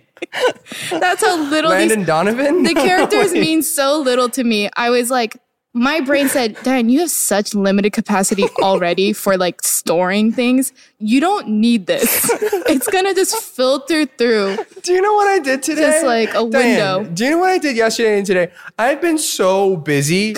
That's 0.90 1.24
how 1.24 1.48
little 1.48 1.70
Landon 1.70 2.00
these, 2.00 2.06
Donovan? 2.06 2.62
the 2.62 2.74
characters 2.74 3.32
mean 3.32 3.62
so 3.62 3.98
little 3.98 4.28
to 4.30 4.44
me. 4.44 4.68
I 4.76 4.90
was 4.90 5.10
like, 5.10 5.38
my 5.76 6.00
brain 6.00 6.26
said, 6.28 6.56
Dan, 6.62 6.88
you 6.88 7.00
have 7.00 7.10
such 7.10 7.54
limited 7.54 7.92
capacity 7.92 8.44
already 8.62 9.12
for 9.12 9.36
like 9.36 9.60
storing 9.62 10.32
things. 10.32 10.72
You 10.98 11.20
don't 11.20 11.48
need 11.48 11.86
this. 11.86 12.30
It's 12.68 12.88
gonna 12.88 13.14
just 13.14 13.36
filter 13.36 14.06
through. 14.06 14.56
Do 14.82 14.92
you 14.92 15.00
know 15.00 15.14
what 15.14 15.28
I 15.28 15.38
did 15.38 15.62
today? 15.62 15.82
Just 15.82 16.04
like 16.04 16.30
a 16.30 16.48
Diane, 16.48 16.50
window. 16.50 17.14
Do 17.14 17.24
you 17.24 17.30
know 17.30 17.38
what 17.38 17.50
I 17.50 17.58
did 17.58 17.76
yesterday 17.76 18.18
and 18.18 18.26
today? 18.26 18.50
I've 18.76 19.00
been 19.00 19.18
so 19.18 19.76
busy. 19.76 20.34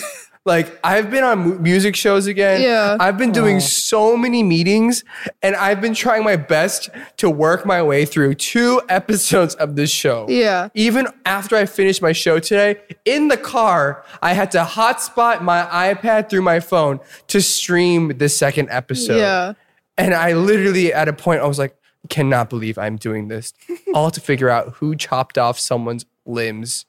Like 0.48 0.76
I've 0.82 1.10
been 1.10 1.22
on 1.22 1.38
mu- 1.38 1.58
music 1.60 1.94
shows 1.94 2.26
again. 2.26 2.60
Yeah. 2.60 2.96
I've 2.98 3.16
been 3.16 3.30
doing 3.30 3.60
so 3.60 4.16
many 4.16 4.42
meetings, 4.42 5.04
and 5.42 5.54
I've 5.54 5.80
been 5.80 5.94
trying 5.94 6.24
my 6.24 6.34
best 6.34 6.90
to 7.18 7.30
work 7.30 7.64
my 7.64 7.82
way 7.82 8.04
through 8.04 8.34
two 8.34 8.82
episodes 8.88 9.54
of 9.54 9.76
this 9.76 9.90
show. 9.90 10.26
Yeah. 10.28 10.70
Even 10.74 11.06
after 11.24 11.54
I 11.54 11.66
finished 11.66 12.02
my 12.02 12.12
show 12.12 12.40
today, 12.40 12.80
in 13.04 13.28
the 13.28 13.36
car, 13.36 14.04
I 14.20 14.32
had 14.32 14.50
to 14.52 14.64
hotspot 14.64 15.42
my 15.42 15.62
iPad 15.94 16.28
through 16.28 16.42
my 16.42 16.58
phone 16.58 16.98
to 17.28 17.40
stream 17.40 18.18
the 18.18 18.28
second 18.28 18.68
episode. 18.70 19.18
Yeah. 19.18 19.52
And 19.96 20.14
I 20.14 20.32
literally, 20.32 20.92
at 20.92 21.08
a 21.08 21.12
point, 21.12 21.40
I 21.42 21.46
was 21.46 21.58
like, 21.58 21.76
cannot 22.08 22.48
believe 22.48 22.78
I'm 22.78 22.96
doing 22.96 23.28
this. 23.28 23.52
All 23.94 24.10
to 24.10 24.20
figure 24.20 24.48
out 24.48 24.74
who 24.74 24.96
chopped 24.96 25.36
off 25.38 25.58
someone's 25.58 26.06
limbs. 26.24 26.86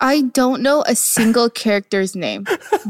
I 0.00 0.22
don't 0.22 0.62
know 0.62 0.82
a 0.86 0.94
single 0.94 1.50
character's 1.50 2.14
name. 2.14 2.46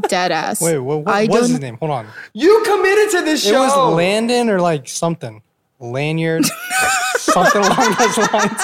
Dead 0.09 0.31
ass. 0.31 0.61
Wait, 0.61 0.79
what, 0.79 1.01
what 1.01 1.15
I 1.15 1.27
was 1.27 1.49
his 1.49 1.61
name? 1.61 1.79
Hold 1.79 1.91
on. 1.91 2.07
You 2.35 2.63
committed 2.67 3.11
to 3.13 3.23
this 3.25 3.45
show. 3.45 3.63
It 3.63 3.67
was 3.67 3.95
Landon 3.95 4.51
or 4.51 4.61
like 4.61 4.89
something. 4.89 5.43
Lanyard. 5.81 6.45
something 7.17 7.63
along 7.63 7.95
those 7.99 8.19
lines. 8.33 8.63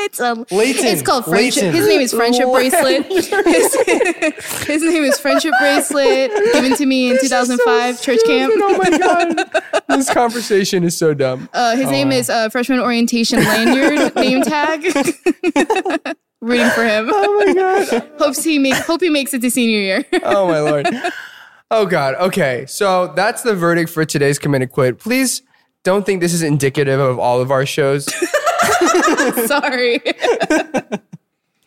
It's 0.00 0.20
a 0.20 0.34
Layton. 0.52 0.86
It's 0.86 1.02
called 1.02 1.24
friendship. 1.24 1.62
Layton. 1.64 1.74
His 1.74 1.88
name 1.88 2.00
is 2.00 2.12
friendship 2.12 2.48
bracelet. 2.52 3.06
His, 3.06 3.26
his 4.66 4.82
name 4.82 5.02
is 5.02 5.18
friendship 5.18 5.52
bracelet, 5.58 6.30
given 6.52 6.76
to 6.76 6.86
me 6.86 7.10
in 7.10 7.18
2005 7.20 8.00
church 8.00 8.20
camp. 8.24 8.52
Oh 8.56 8.78
my 8.78 8.98
god, 8.98 9.84
this 9.88 10.12
conversation 10.12 10.84
is 10.84 10.96
so 10.96 11.14
dumb. 11.14 11.48
Uh, 11.52 11.74
his 11.74 11.90
name 11.90 12.12
is 12.12 12.30
uh, 12.30 12.48
freshman 12.48 12.78
orientation 12.78 13.40
lanyard 13.40 14.14
name 14.14 14.42
tag. 14.42 14.94
Rooting 16.40 16.70
for 16.70 16.84
him. 16.84 17.08
Oh 17.10 17.44
my 17.44 17.52
god. 17.54 18.10
Hopes 18.18 18.44
he 18.44 18.58
makes. 18.58 18.86
Hope 18.86 19.00
he 19.00 19.10
makes 19.10 19.34
it 19.34 19.40
to 19.42 19.50
senior 19.50 19.78
year. 19.80 20.04
Oh 20.22 20.46
my 20.48 20.60
lord. 20.60 20.86
Oh 21.70 21.84
god. 21.84 22.14
Okay, 22.14 22.64
so 22.66 23.08
that's 23.08 23.42
the 23.42 23.54
verdict 23.54 23.90
for 23.90 24.02
today's 24.06 24.38
commit 24.38 24.62
and 24.62 24.70
quit. 24.72 24.98
Please 24.98 25.42
don't 25.84 26.06
think 26.06 26.22
this 26.22 26.32
is 26.32 26.42
indicative 26.42 26.98
of 26.98 27.18
all 27.18 27.42
of 27.42 27.50
our 27.50 27.66
shows. 27.66 28.06
Sorry. 29.46 30.00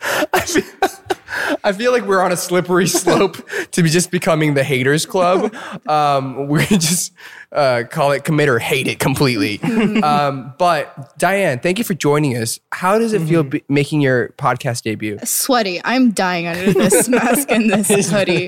I 1.63 1.71
feel 1.71 1.91
like 1.91 2.03
we're 2.03 2.21
on 2.21 2.31
a 2.31 2.37
slippery 2.37 2.87
slope 2.87 3.37
to 3.71 3.83
be 3.83 3.89
just 3.89 4.11
becoming 4.11 4.53
the 4.53 4.63
haters 4.63 5.05
club. 5.05 5.53
Um, 5.87 6.47
we're 6.47 6.59
gonna 6.65 6.79
just 6.79 7.11
uh, 7.51 7.83
call 7.89 8.11
it 8.11 8.23
commit 8.23 8.47
or 8.47 8.59
hate 8.59 8.87
it 8.87 8.99
completely. 8.99 9.61
um, 10.03 10.53
but 10.57 11.17
Diane, 11.17 11.59
thank 11.59 11.79
you 11.79 11.83
for 11.83 11.93
joining 11.93 12.37
us. 12.37 12.59
How 12.71 12.97
does 12.97 13.13
it 13.13 13.21
feel 13.23 13.43
be- 13.43 13.63
making 13.67 14.01
your 14.01 14.29
podcast 14.37 14.83
debut? 14.83 15.17
Sweaty. 15.23 15.81
I'm 15.83 16.11
dying 16.11 16.47
under 16.47 16.73
this 16.73 17.09
mask 17.09 17.51
and 17.51 17.69
this 17.69 18.09
hoodie. 18.09 18.47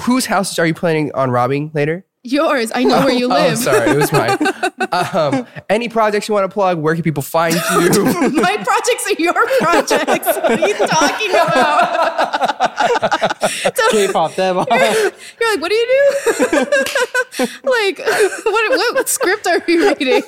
Whose 0.00 0.26
houses 0.26 0.58
are 0.58 0.66
you 0.66 0.74
planning 0.74 1.12
on 1.14 1.30
robbing 1.30 1.70
later? 1.72 2.04
Yours. 2.26 2.70
I 2.74 2.84
know 2.84 3.00
where 3.04 3.14
you 3.14 3.26
Oh, 3.26 3.28
live. 3.28 3.58
sorry, 3.58 3.90
it 3.90 3.96
was 3.96 4.12
mine. 4.12 4.36
um, 5.14 5.46
any 5.70 5.88
projects 5.88 6.28
you 6.28 6.34
want 6.34 6.44
to 6.50 6.52
plug? 6.52 6.78
Where 6.78 6.94
can 6.94 7.02
people 7.02 7.22
find 7.22 7.54
you? 7.54 7.60
My 8.42 8.56
projects 8.56 9.06
are 9.06 9.14
your 9.18 9.32
projects. 9.60 10.26
What 10.26 10.60
are 10.60 10.68
you 10.68 10.74
talking 10.74 11.30
about? 11.30 13.50
So- 13.76 13.90
K-pop 13.90 14.34
dev. 14.34 14.56
You're 14.56 15.52
like, 15.52 15.60
what 15.60 15.68
do 15.68 15.74
you 15.74 15.86
do? 15.86 16.00
like, 17.64 17.98
what, 17.98 18.70
what, 18.70 18.94
what 18.94 19.08
script 19.08 19.46
are 19.46 19.62
you 19.68 19.88
reading? 19.88 20.22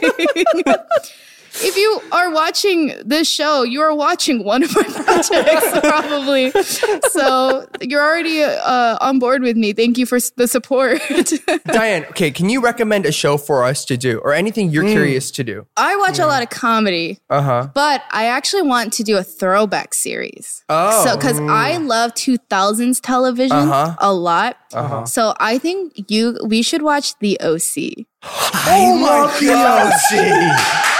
If 1.60 1.76
you 1.76 2.00
are 2.12 2.30
watching 2.32 2.94
this 3.04 3.28
show, 3.28 3.62
you 3.62 3.80
are 3.80 3.94
watching 3.94 4.44
one 4.44 4.62
of 4.62 4.74
my 4.74 4.82
projects, 5.04 5.80
probably. 5.80 6.50
So 7.10 7.66
you're 7.80 8.02
already 8.02 8.42
uh, 8.42 8.98
on 9.00 9.18
board 9.18 9.42
with 9.42 9.56
me. 9.56 9.72
Thank 9.72 9.98
you 9.98 10.06
for 10.06 10.18
the 10.36 10.46
support. 10.48 11.00
Diane, 11.66 12.04
okay, 12.06 12.30
can 12.30 12.48
you 12.48 12.60
recommend 12.60 13.06
a 13.06 13.12
show 13.12 13.36
for 13.36 13.64
us 13.64 13.84
to 13.86 13.96
do 13.96 14.18
or 14.20 14.32
anything 14.32 14.70
you're 14.70 14.84
curious 14.88 15.30
to 15.32 15.44
do? 15.44 15.66
I 15.76 15.96
watch 15.96 16.18
a 16.18 16.26
lot 16.26 16.42
of 16.42 16.50
comedy, 16.50 17.18
Uh 17.30 17.42
huh. 17.42 17.68
but 17.74 18.02
I 18.10 18.26
actually 18.26 18.62
want 18.62 18.92
to 18.94 19.02
do 19.02 19.16
a 19.16 19.22
throwback 19.24 19.94
series. 19.94 20.64
Oh. 20.68 21.04
So, 21.04 21.16
because 21.16 21.38
I 21.40 21.76
love 21.78 22.14
2000s 22.14 23.00
television 23.02 23.56
Uh-huh. 23.56 23.96
a 24.00 24.12
lot. 24.12 24.56
Uh-huh. 24.72 25.04
So 25.06 25.34
I 25.40 25.58
think 25.58 25.92
you 26.10 26.38
we 26.44 26.62
should 26.62 26.82
watch 26.82 27.18
The 27.20 27.38
OC. 27.40 28.06
Oh 28.22 28.98
my 28.98 29.46
god! 29.46 29.92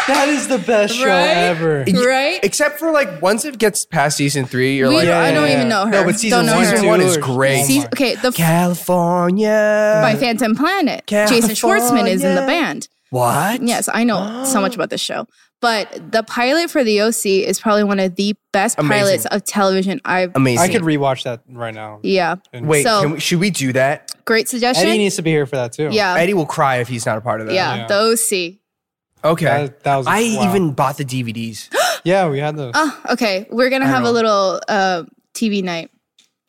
that 0.06 0.26
is 0.28 0.46
the 0.48 0.58
best 0.58 0.94
show 0.94 1.06
Right? 1.06 1.26
ever. 1.26 1.84
Right? 1.86 2.38
Except 2.42 2.78
for 2.78 2.92
like 2.92 3.20
once 3.20 3.44
it 3.44 3.58
gets 3.58 3.84
past 3.84 4.16
season 4.16 4.44
three, 4.46 4.76
you're 4.76 4.88
We- 4.88 4.96
like, 4.96 5.08
I 5.08 5.32
don't 5.32 5.48
yeah, 5.48 5.54
even 5.56 5.68
know 5.68 5.84
her. 5.86 5.90
No, 5.90 6.04
but 6.04 6.18
season 6.18 6.46
one, 6.46 6.64
season 6.64 6.86
one 6.86 7.00
is 7.00 7.16
great. 7.16 7.62
oh 7.62 7.64
See, 7.64 7.78
my- 7.80 7.86
okay, 7.86 8.14
the 8.14 8.30
California 8.32 9.98
by 10.02 10.14
Phantom 10.16 10.54
Planet. 10.54 11.06
Jason 11.06 11.50
Schwartzman 11.50 12.08
is 12.08 12.22
in 12.22 12.34
the 12.34 12.42
band. 12.42 12.88
What? 13.10 13.62
Yes, 13.62 13.88
I 13.92 14.04
know 14.04 14.44
so 14.44 14.60
much 14.60 14.74
about 14.76 14.90
this 14.90 15.00
show. 15.00 15.26
But 15.61 16.12
the 16.12 16.22
pilot 16.22 16.70
for 16.70 16.84
the 16.84 17.00
OC 17.02 17.26
is 17.26 17.59
probably 17.61 17.82
one 17.82 17.98
of 17.98 18.14
the 18.14 18.36
best 18.52 18.78
Amazing. 18.78 19.04
pilots 19.06 19.26
of 19.26 19.44
television 19.44 20.00
I've. 20.04 20.30
Amazing. 20.36 20.70
I 20.70 20.72
could 20.72 20.82
rewatch 20.82 21.24
that 21.24 21.40
right 21.48 21.74
now. 21.74 21.98
Yeah, 22.04 22.36
Wait, 22.54 22.84
So- 22.84 23.02
can 23.02 23.11
we, 23.12 23.20
should 23.20 23.40
we 23.40 23.50
do 23.50 23.72
that? 23.72 24.12
great 24.24 24.48
suggestion. 24.48 24.86
Eddie 24.88 24.98
needs 24.98 25.16
to 25.16 25.22
be 25.22 25.30
here 25.30 25.46
for 25.46 25.56
that 25.56 25.72
too. 25.72 25.88
yeah, 25.90 26.14
Eddie 26.14 26.34
will 26.34 26.46
cry 26.46 26.76
if 26.76 26.86
he's 26.88 27.04
not 27.06 27.18
a 27.18 27.20
part 27.20 27.40
of 27.40 27.48
that. 27.48 27.54
yeah, 27.54 27.74
Yeah. 27.76 27.86
the 27.88 27.94
OC. 27.94 28.59
Okay. 29.24 29.44
That- 29.46 29.82
that 29.82 29.96
was- 29.96 30.06
I 30.06 30.20
wow. 30.36 30.48
even 30.48 30.72
bought 30.74 30.96
the 30.96 31.04
DVDs. 31.04 31.68
yeah, 32.04 32.28
we 32.28 32.38
had 32.38 32.56
those. 32.56 32.72
Oh, 32.76 33.00
okay. 33.11 33.46
We're 33.50 33.70
gonna 33.70 33.86
have 33.86 34.04
know. 34.04 34.11
a 34.11 34.12
little 34.12 34.61
uh, 34.68 35.02
TV 35.34 35.64
night. 35.64 35.90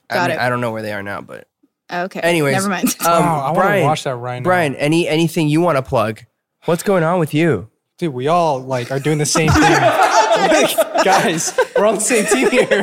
I, 0.10 0.14
Got 0.14 0.30
mean, 0.30 0.38
it. 0.40 0.42
I 0.42 0.50
don't 0.50 0.62
know 0.62 0.72
where 0.72 0.82
they 0.84 0.94
are 0.94 1.02
now, 1.04 1.22
but 1.22 1.48
Okay. 1.92 2.20
anyways. 2.20 2.54
never 2.54 2.70
mind. 2.70 2.96
Um, 3.04 3.06
Wow, 3.24 3.40
I 3.40 3.44
wanna 3.52 3.54
Brian, 3.60 3.86
watch 3.86 4.04
that 4.04 4.16
right 4.18 4.38
now. 4.40 4.44
Brian, 4.44 4.76
any 4.76 5.08
anything 5.08 5.50
you 5.50 5.62
want 5.62 5.78
to 5.78 5.82
plug? 5.82 6.22
What's 6.66 6.84
going 6.84 7.04
on 7.04 7.18
with 7.20 7.34
you? 7.34 7.70
Dude, 8.00 8.14
we 8.14 8.28
all 8.28 8.60
like 8.62 8.92
are 8.92 9.00
doing 9.00 9.18
the 9.20 9.26
same 9.26 9.50
thing. 9.52 9.78
Like, 10.40 11.04
guys, 11.04 11.54
we're 11.76 11.86
on 11.86 11.96
the 11.96 12.02
same 12.02 12.26
team 12.28 12.50
here. 12.50 12.82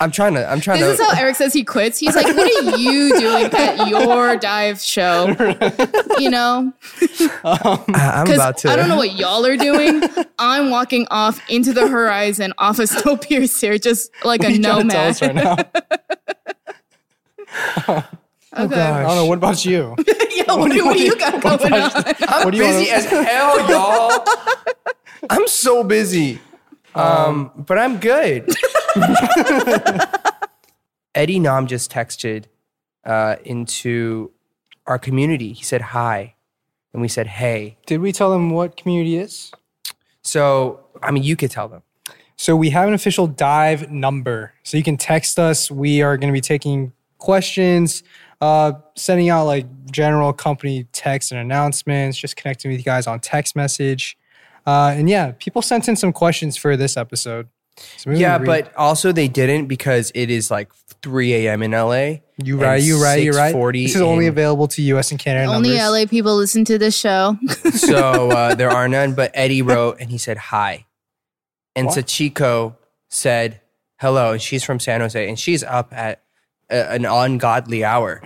I'm 0.00 0.12
trying 0.12 0.34
to. 0.34 0.48
I'm 0.48 0.60
trying 0.60 0.80
this 0.80 0.98
to. 0.98 1.02
is 1.02 1.10
how 1.10 1.18
Eric 1.20 1.34
says 1.34 1.52
he 1.52 1.64
quits. 1.64 1.98
He's 1.98 2.14
like, 2.14 2.26
"What 2.26 2.38
are 2.38 2.76
you 2.78 3.18
doing 3.18 3.46
at 3.46 3.88
your 3.88 4.36
dive 4.36 4.80
show?" 4.80 5.34
You 6.20 6.30
know, 6.30 6.72
um, 6.72 6.74
I- 7.42 8.22
I'm 8.24 8.30
about 8.30 8.58
to. 8.58 8.70
I 8.70 8.76
don't 8.76 8.88
know 8.88 8.96
what 8.96 9.14
y'all 9.16 9.44
are 9.44 9.56
doing. 9.56 10.04
I'm 10.38 10.70
walking 10.70 11.08
off 11.10 11.40
into 11.50 11.72
the 11.72 11.88
horizon, 11.88 12.52
off 12.58 12.78
of 12.78 12.88
Snowpiercer, 12.88 13.82
just 13.82 14.12
like 14.24 14.42
a 14.42 14.44
What 14.44 14.52
are 14.52 14.56
you 14.56 14.62
tell 14.62 14.78
nomad. 14.78 14.96
us 15.10 15.20
right 15.22 15.34
now? 17.88 18.04
okay. 18.58 18.80
I 18.80 19.02
don't 19.02 19.16
know. 19.16 19.26
What 19.26 19.38
about 19.38 19.64
you? 19.64 19.94
yeah, 20.30 20.44
what, 20.54 20.70
do, 20.70 20.84
what 20.84 20.96
do 20.96 21.02
you 21.02 21.16
got 21.16 21.40
going 21.42 21.72
on? 21.72 21.90
I'm 22.28 22.44
What 22.44 22.50
do 22.52 22.58
you 22.58 22.64
busy 22.64 22.90
as 22.90 23.04
hell, 23.06 23.70
y'all. 23.70 24.24
I'm 25.30 25.46
so 25.48 25.84
busy. 25.84 26.40
Um, 26.94 27.50
but 27.56 27.78
I'm 27.78 27.98
good. 27.98 28.48
Eddie 31.14 31.38
Nam 31.38 31.66
just 31.66 31.90
texted 31.90 32.44
uh, 33.04 33.36
into 33.44 34.30
our 34.86 34.98
community. 34.98 35.52
He 35.52 35.64
said 35.64 35.80
hi, 35.80 36.34
and 36.92 37.02
we 37.02 37.08
said 37.08 37.26
hey. 37.26 37.78
Did 37.86 38.00
we 38.00 38.12
tell 38.12 38.30
them 38.30 38.50
what 38.50 38.76
community 38.76 39.16
is? 39.16 39.50
So 40.22 40.84
I 41.02 41.10
mean, 41.10 41.22
you 41.22 41.36
could 41.36 41.50
tell 41.50 41.68
them. 41.68 41.82
So 42.36 42.56
we 42.56 42.70
have 42.70 42.88
an 42.88 42.94
official 42.94 43.26
dive 43.26 43.90
number. 43.90 44.52
So 44.62 44.76
you 44.76 44.82
can 44.82 44.96
text 44.96 45.38
us. 45.38 45.70
We 45.70 46.02
are 46.02 46.16
going 46.16 46.28
to 46.28 46.32
be 46.32 46.40
taking 46.40 46.92
questions, 47.18 48.02
uh, 48.44 48.72
sending 48.94 49.30
out 49.30 49.46
like 49.46 49.66
general 49.90 50.34
company 50.34 50.84
texts 50.92 51.32
and 51.32 51.40
announcements, 51.40 52.18
just 52.18 52.36
connecting 52.36 52.70
with 52.70 52.78
you 52.78 52.84
guys 52.84 53.06
on 53.06 53.18
text 53.18 53.56
message. 53.56 54.18
Uh, 54.66 54.92
and 54.94 55.08
yeah, 55.08 55.32
people 55.38 55.62
sent 55.62 55.88
in 55.88 55.96
some 55.96 56.12
questions 56.12 56.54
for 56.54 56.76
this 56.76 56.98
episode. 56.98 57.48
So 57.96 58.10
Yeah, 58.10 58.36
but 58.36 58.74
also 58.76 59.12
they 59.12 59.28
didn't 59.28 59.66
because 59.66 60.12
it 60.14 60.30
is 60.30 60.50
like 60.50 60.70
3 61.02 61.46
a.m. 61.46 61.62
in 61.62 61.70
LA. 61.70 62.20
you 62.36 62.58
right, 62.58 62.82
you 62.82 63.02
right, 63.02 63.22
you 63.22 63.32
right. 63.32 63.54
6:40 63.54 63.84
This 63.84 63.96
is 63.96 64.02
only 64.02 64.26
available 64.26 64.68
to 64.68 64.82
U.S. 64.82 65.10
and 65.10 65.18
Canada 65.18 65.50
Only 65.50 65.70
numbers. 65.70 66.02
LA 66.02 66.06
people 66.06 66.36
listen 66.36 66.66
to 66.66 66.76
this 66.76 66.96
show. 66.96 67.38
so 67.72 68.30
uh, 68.30 68.54
there 68.54 68.70
are 68.70 68.88
none. 68.88 69.14
But 69.14 69.30
Eddie 69.32 69.62
wrote 69.62 69.96
and 70.00 70.10
he 70.10 70.18
said 70.18 70.36
hi, 70.36 70.84
and 71.74 71.86
What? 71.86 71.96
Sachiko 71.96 72.76
said 73.08 73.62
hello, 73.98 74.32
and 74.32 74.42
she's 74.42 74.62
from 74.62 74.78
San 74.78 75.00
Jose, 75.00 75.28
and 75.28 75.38
she's 75.38 75.64
up 75.64 75.92
at 75.94 76.23
a, 76.70 76.92
an 76.92 77.04
ungodly 77.04 77.84
hour 77.84 78.22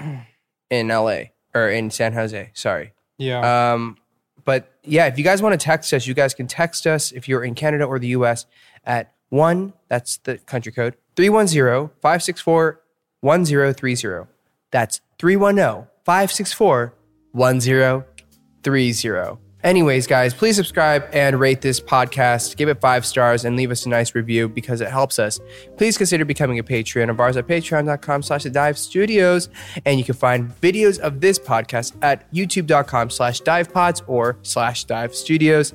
in 0.70 0.88
LA 0.88 1.22
or 1.54 1.68
in 1.68 1.90
San 1.90 2.12
Jose. 2.12 2.50
Sorry. 2.54 2.92
Yeah. 3.18 3.72
Um, 3.72 3.96
but 4.44 4.72
yeah, 4.84 5.06
if 5.06 5.18
you 5.18 5.24
guys 5.24 5.42
want 5.42 5.58
to 5.58 5.62
text 5.62 5.92
us, 5.92 6.06
you 6.06 6.14
guys 6.14 6.34
can 6.34 6.46
text 6.46 6.86
us 6.86 7.12
if 7.12 7.28
you're 7.28 7.44
in 7.44 7.54
Canada 7.54 7.84
or 7.84 7.98
the 7.98 8.08
US 8.08 8.46
at 8.84 9.12
one, 9.28 9.74
that's 9.88 10.16
the 10.18 10.38
country 10.38 10.72
code, 10.72 10.96
310 11.16 11.90
564 12.00 12.80
1030. 13.20 14.30
That's 14.70 15.00
310 15.18 15.88
564 16.04 16.94
1030. 17.32 19.47
Anyways, 19.68 20.06
guys, 20.06 20.32
please 20.32 20.56
subscribe 20.56 21.06
and 21.12 21.38
rate 21.38 21.60
this 21.60 21.78
podcast. 21.78 22.56
Give 22.56 22.70
it 22.70 22.80
five 22.80 23.04
stars 23.04 23.44
and 23.44 23.54
leave 23.54 23.70
us 23.70 23.84
a 23.84 23.90
nice 23.90 24.14
review 24.14 24.48
because 24.48 24.80
it 24.80 24.88
helps 24.88 25.18
us. 25.18 25.40
Please 25.76 25.98
consider 25.98 26.24
becoming 26.24 26.58
a 26.58 26.62
Patreon 26.62 27.10
of 27.10 27.20
ours 27.20 27.36
at 27.36 27.46
patreon.com 27.46 28.22
slash 28.22 28.44
the 28.44 28.48
dive 28.48 28.78
studios. 28.78 29.50
And 29.84 29.98
you 29.98 30.06
can 30.06 30.14
find 30.14 30.48
videos 30.62 30.98
of 30.98 31.20
this 31.20 31.38
podcast 31.38 31.92
at 32.00 32.32
youtube.com 32.32 33.10
slash 33.10 33.42
divepods 33.42 34.00
or 34.06 34.38
slash 34.40 34.84
dive 34.84 35.14
studios. 35.14 35.74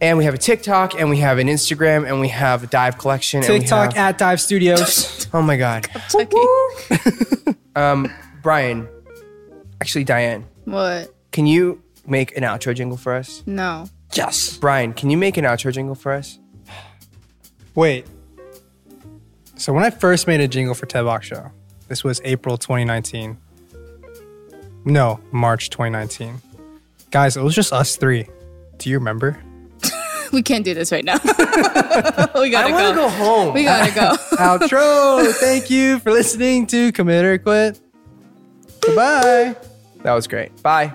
And 0.00 0.18
we 0.18 0.24
have 0.24 0.34
a 0.34 0.38
TikTok 0.38 0.98
and 0.98 1.08
we 1.08 1.18
have 1.18 1.38
an 1.38 1.46
Instagram 1.46 2.08
and 2.08 2.20
we 2.20 2.26
have 2.26 2.64
a 2.64 2.66
dive 2.66 2.98
collection. 2.98 3.44
and 3.44 3.52
we 3.52 3.60
TikTok 3.60 3.92
have- 3.92 4.14
at 4.14 4.18
Dive 4.18 4.40
Studios. 4.40 5.28
Oh 5.32 5.42
my 5.42 5.56
God. 5.56 5.86
um, 7.76 8.12
Brian, 8.42 8.88
actually, 9.80 10.02
Diane, 10.02 10.44
what? 10.64 11.14
can 11.30 11.46
you 11.46 11.80
make 12.06 12.36
an 12.36 12.42
outro 12.42 12.74
jingle 12.74 12.96
for 12.96 13.14
us? 13.14 13.42
No. 13.46 13.88
yes. 14.14 14.56
Brian, 14.56 14.92
can 14.92 15.10
you 15.10 15.16
make 15.16 15.36
an 15.36 15.44
outro 15.44 15.72
jingle 15.72 15.94
for 15.94 16.12
us? 16.12 16.38
Wait. 17.74 18.06
So 19.56 19.72
when 19.72 19.84
I 19.84 19.90
first 19.90 20.26
made 20.26 20.40
a 20.40 20.48
jingle 20.48 20.74
for 20.74 20.86
Daebak 20.86 21.22
Show, 21.22 21.50
this 21.88 22.02
was 22.04 22.20
April 22.24 22.58
2019. 22.58 23.36
No, 24.84 25.20
March 25.30 25.70
2019. 25.70 26.40
Guys, 27.10 27.36
it 27.36 27.42
was 27.42 27.54
just 27.54 27.72
us 27.72 27.96
three. 27.96 28.26
Do 28.78 28.90
you 28.90 28.98
remember? 28.98 29.38
We 30.32 30.40
can't 30.40 30.64
do 30.64 30.72
this 30.72 30.90
right 30.90 31.04
now. 31.04 31.18
we 31.24 31.28
gotta 32.48 32.68
I 32.68 32.70
want 32.72 32.88
to 32.88 32.94
go. 32.94 32.94
go 32.94 33.08
home. 33.10 33.52
We 33.52 33.64
gotta 33.64 33.94
go. 33.94 34.14
Outro. 34.38 35.30
Thank 35.34 35.68
you 35.68 35.98
for 35.98 36.10
listening 36.10 36.66
to 36.68 36.90
Commit 36.92 37.22
or 37.26 37.36
Quit. 37.36 37.78
Goodbye. 38.80 39.54
that 40.02 40.14
was 40.14 40.26
great. 40.26 40.62
Bye. 40.62 40.94